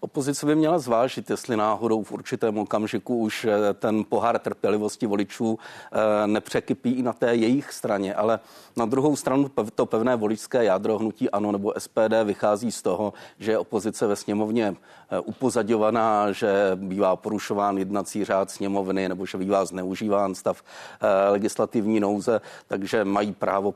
Opozice 0.03 0.45
by 0.45 0.55
měla 0.55 0.79
zvážit, 0.79 1.29
jestli 1.29 1.57
náhodou 1.57 2.03
v 2.03 2.11
určitém 2.11 2.57
okamžiku 2.57 3.17
už 3.17 3.45
eh, 3.45 3.73
ten 3.73 4.03
pohár 4.09 4.39
trpělivosti 4.39 5.05
voličů 5.05 5.59
eh, 5.91 6.27
nepřekypí 6.27 6.91
i 6.91 7.01
na 7.03 7.13
té 7.13 7.35
jejich 7.35 7.73
straně. 7.73 8.15
Ale 8.15 8.39
na 8.75 8.85
druhou 8.85 9.15
stranu 9.15 9.51
to 9.75 9.85
pevné 9.85 10.15
voličské 10.15 10.63
jádro 10.63 10.97
hnutí 10.97 11.29
ANO 11.29 11.51
nebo 11.51 11.73
SPD 11.77 12.23
vychází 12.23 12.71
z 12.71 12.81
toho, 12.81 13.13
že 13.39 13.51
je 13.51 13.57
opozice 13.57 14.07
ve 14.07 14.15
sněmovně 14.15 14.75
eh, 15.09 15.19
upozadňovaná, 15.19 16.31
že 16.31 16.71
bývá 16.75 17.15
porušován 17.15 17.77
jednací 17.77 18.25
řád 18.25 18.51
sněmovny 18.51 19.09
nebo 19.09 19.25
že 19.25 19.37
bývá 19.37 19.65
zneužíván 19.65 20.35
stav 20.35 20.63
legislativní 21.29 21.99
nouze, 21.99 22.41
takže 22.67 23.05
mají 23.05 23.31
právo 23.31 23.73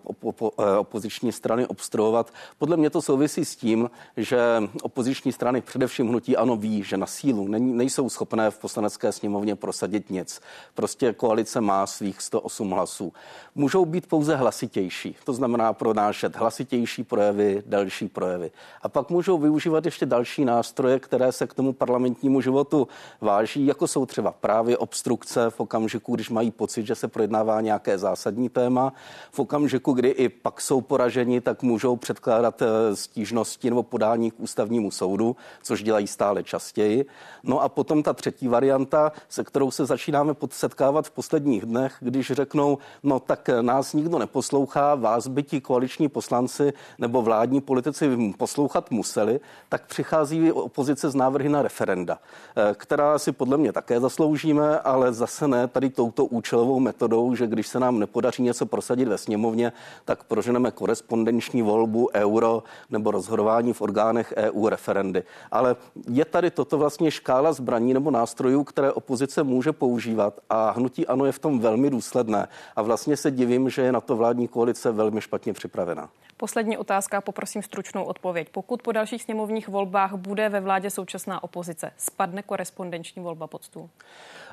opoziční 0.77 1.31
strany 1.31 1.67
obstruovat. 1.67 2.33
Podle 2.57 2.77
mě 2.77 2.89
to 2.89 3.01
souvisí 3.01 3.45
s 3.45 3.55
tím, 3.55 3.89
že 4.17 4.39
opoziční 4.81 5.31
strany 5.31 5.61
především 5.61 6.16
hnutí 6.17 6.37
ano 6.37 6.55
ví, 6.57 6.83
že 6.83 6.97
na 6.97 7.05
sílu 7.05 7.47
nejsou 7.47 8.09
schopné 8.09 8.51
v 8.51 8.57
poslanecké 8.57 9.11
sněmovně 9.11 9.55
prosadit 9.55 10.09
nic. 10.09 10.41
Prostě 10.73 11.13
koalice 11.13 11.61
má 11.61 11.87
svých 11.87 12.21
108 12.21 12.71
hlasů. 12.71 13.13
Můžou 13.55 13.85
být 13.85 14.07
pouze 14.07 14.35
hlasitější, 14.35 15.15
to 15.23 15.33
znamená 15.33 15.73
pronášet 15.73 16.35
hlasitější 16.35 17.03
projevy, 17.03 17.63
další 17.65 18.07
projevy. 18.07 18.51
A 18.81 18.89
pak 18.89 19.09
můžou 19.09 19.37
využívat 19.37 19.85
ještě 19.85 20.05
další 20.05 20.45
nástroje, 20.45 20.99
které 20.99 21.31
se 21.31 21.47
k 21.47 21.53
tomu 21.53 21.73
parlamentnímu 21.73 22.41
životu 22.41 22.87
váží, 23.21 23.65
jako 23.65 23.87
jsou 23.87 24.05
třeba 24.05 24.31
právě 24.31 24.77
obstrukce 24.77 25.49
v 25.49 25.59
okamžiku, 25.59 26.15
když 26.15 26.29
mají 26.29 26.51
pocit, 26.51 26.87
že 26.87 26.95
se 26.95 27.07
projednává 27.07 27.61
nějaké 27.61 27.97
zásadní 27.97 28.49
téma. 28.49 28.93
V 29.31 29.39
okamžiku, 29.39 29.93
kdy 29.93 30.09
i 30.09 30.29
pak 30.29 30.61
jsou 30.61 30.81
poraženi, 30.81 31.41
tak 31.41 31.63
můžou 31.63 31.95
předkládat 31.95 32.61
eh, 32.61 32.95
stížnosti 32.95 33.69
nebo 33.69 33.83
podání 33.83 34.31
k 34.31 34.39
ústavnímu 34.39 34.91
soudu, 34.91 35.35
což 35.63 35.83
dělají 35.83 35.96
stále 36.05 36.43
častěji. 36.43 37.05
No 37.43 37.61
a 37.61 37.69
potom 37.69 38.03
ta 38.03 38.13
třetí 38.13 38.47
varianta, 38.47 39.11
se 39.29 39.43
kterou 39.43 39.71
se 39.71 39.85
začínáme 39.85 40.33
setkávat 40.51 41.07
v 41.07 41.11
posledních 41.11 41.65
dnech, 41.65 41.95
když 41.99 42.31
řeknou, 42.31 42.77
no 43.03 43.19
tak 43.19 43.49
nás 43.61 43.93
nikdo 43.93 44.19
neposlouchá, 44.19 44.95
vás 44.95 45.27
by 45.27 45.43
ti 45.43 45.61
koaliční 45.61 46.09
poslanci 46.09 46.73
nebo 46.97 47.21
vládní 47.21 47.61
politici 47.61 48.33
poslouchat 48.37 48.91
museli, 48.91 49.39
tak 49.69 49.87
přichází 49.87 50.51
opozice 50.51 51.09
z 51.09 51.15
návrhy 51.15 51.49
na 51.49 51.61
referenda, 51.61 52.19
eh, 52.55 52.73
která 52.73 53.19
si 53.19 53.31
podle 53.31 53.57
mě 53.57 53.73
také 53.73 53.99
zasloužíme, 53.99 54.79
ale 54.79 55.13
zase 55.13 55.47
ne 55.47 55.67
tady 55.67 55.89
touto 55.89 56.25
účelovou 56.25 56.79
metodou, 56.79 57.35
že 57.35 57.47
když 57.47 57.67
se 57.67 57.79
nám 57.79 57.99
nepodaří 57.99 58.43
něco 58.43 58.65
prosadit 58.65 59.07
ve 59.07 59.17
sněmovně, 59.17 59.71
tak 60.05 60.23
proženeme 60.23 60.71
korespondenční 60.71 61.61
volbu 61.61 62.09
euro 62.13 62.63
nebo 62.89 63.11
rozhodování 63.11 63.73
v 63.73 63.81
orgánech 63.81 64.33
EU 64.37 64.69
referendy. 64.69 65.23
Ale 65.51 65.75
je 66.09 66.25
tady 66.25 66.51
toto 66.51 66.77
vlastně 66.77 67.11
škála 67.11 67.53
zbraní 67.53 67.93
nebo 67.93 68.11
nástrojů, 68.11 68.63
které 68.63 68.91
opozice 68.91 69.43
může 69.43 69.71
používat 69.71 70.39
a 70.49 70.71
hnutí 70.71 71.07
ano 71.07 71.25
je 71.25 71.31
v 71.31 71.39
tom 71.39 71.59
velmi 71.59 71.89
důsledné. 71.89 72.47
A 72.75 72.81
vlastně 72.81 73.17
se 73.17 73.31
divím, 73.31 73.69
že 73.69 73.81
je 73.81 73.91
na 73.91 74.01
to 74.01 74.15
vládní 74.15 74.47
koalice 74.47 74.91
velmi 74.91 75.21
špatně 75.21 75.53
připravená. 75.53 76.09
Poslední 76.39 76.77
otázka, 76.77 77.21
poprosím 77.21 77.61
stručnou 77.61 78.03
odpověď. 78.03 78.49
Pokud 78.51 78.81
po 78.81 78.91
dalších 78.91 79.23
sněmovních 79.23 79.67
volbách 79.67 80.13
bude 80.13 80.49
ve 80.49 80.59
vládě 80.59 80.89
současná 80.89 81.43
opozice, 81.43 81.91
spadne 81.97 82.43
korespondenční 82.43 83.21
volba 83.21 83.47
pod 83.47 83.63
stůl? 83.63 83.89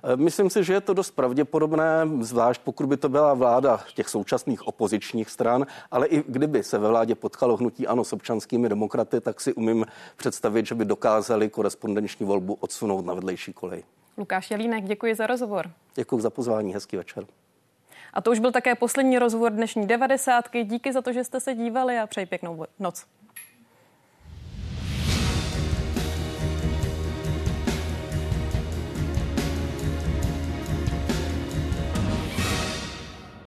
Eh, 0.04 0.16
myslím 0.16 0.50
si, 0.50 0.64
že 0.64 0.72
je 0.72 0.80
to 0.80 0.94
dost 0.94 1.10
pravděpodobné, 1.10 2.08
zvlášť 2.20 2.60
pokud 2.64 2.86
by 2.86 2.96
to 2.96 3.08
byla 3.08 3.34
vláda 3.34 3.80
těch 3.94 4.08
současných 4.08 4.68
opozičních 4.68 5.30
stran, 5.30 5.66
ale 5.90 6.06
i 6.06 6.24
kdyby 6.28 6.62
se 6.62 6.78
ve 6.78 6.88
vládě 6.88 7.14
potkalo 7.14 7.56
hnutí 7.56 7.86
ano 7.86 8.04
s 8.04 8.12
občanskými 8.12 8.68
demokraty, 8.68 9.20
tak 9.20 9.40
si 9.40 9.54
umím 9.54 9.86
představit, 10.16 10.66
že 10.66 10.74
by 10.74 10.84
dokázali 10.84 11.50
korespondenční 11.50 12.26
volbu 12.26 12.58
odsunout 12.60 13.06
na 13.06 13.14
vedlejší 13.14 13.52
kolej. 13.52 13.82
Lukáš 14.18 14.50
Jelínek, 14.50 14.84
děkuji 14.84 15.14
za 15.14 15.26
rozhovor. 15.26 15.70
Děkuji 15.94 16.20
za 16.20 16.30
pozvání, 16.30 16.74
hezký 16.74 16.96
večer. 16.96 17.24
A 18.14 18.20
to 18.20 18.30
už 18.30 18.38
byl 18.38 18.52
také 18.52 18.74
poslední 18.74 19.18
rozhovor 19.18 19.52
dnešní 19.52 19.86
devadesátky. 19.86 20.64
Díky 20.64 20.92
za 20.92 21.02
to, 21.02 21.12
že 21.12 21.24
jste 21.24 21.40
se 21.40 21.54
dívali 21.54 21.98
a 21.98 22.06
přeji 22.06 22.26
pěknou 22.26 22.66
noc. 22.78 23.06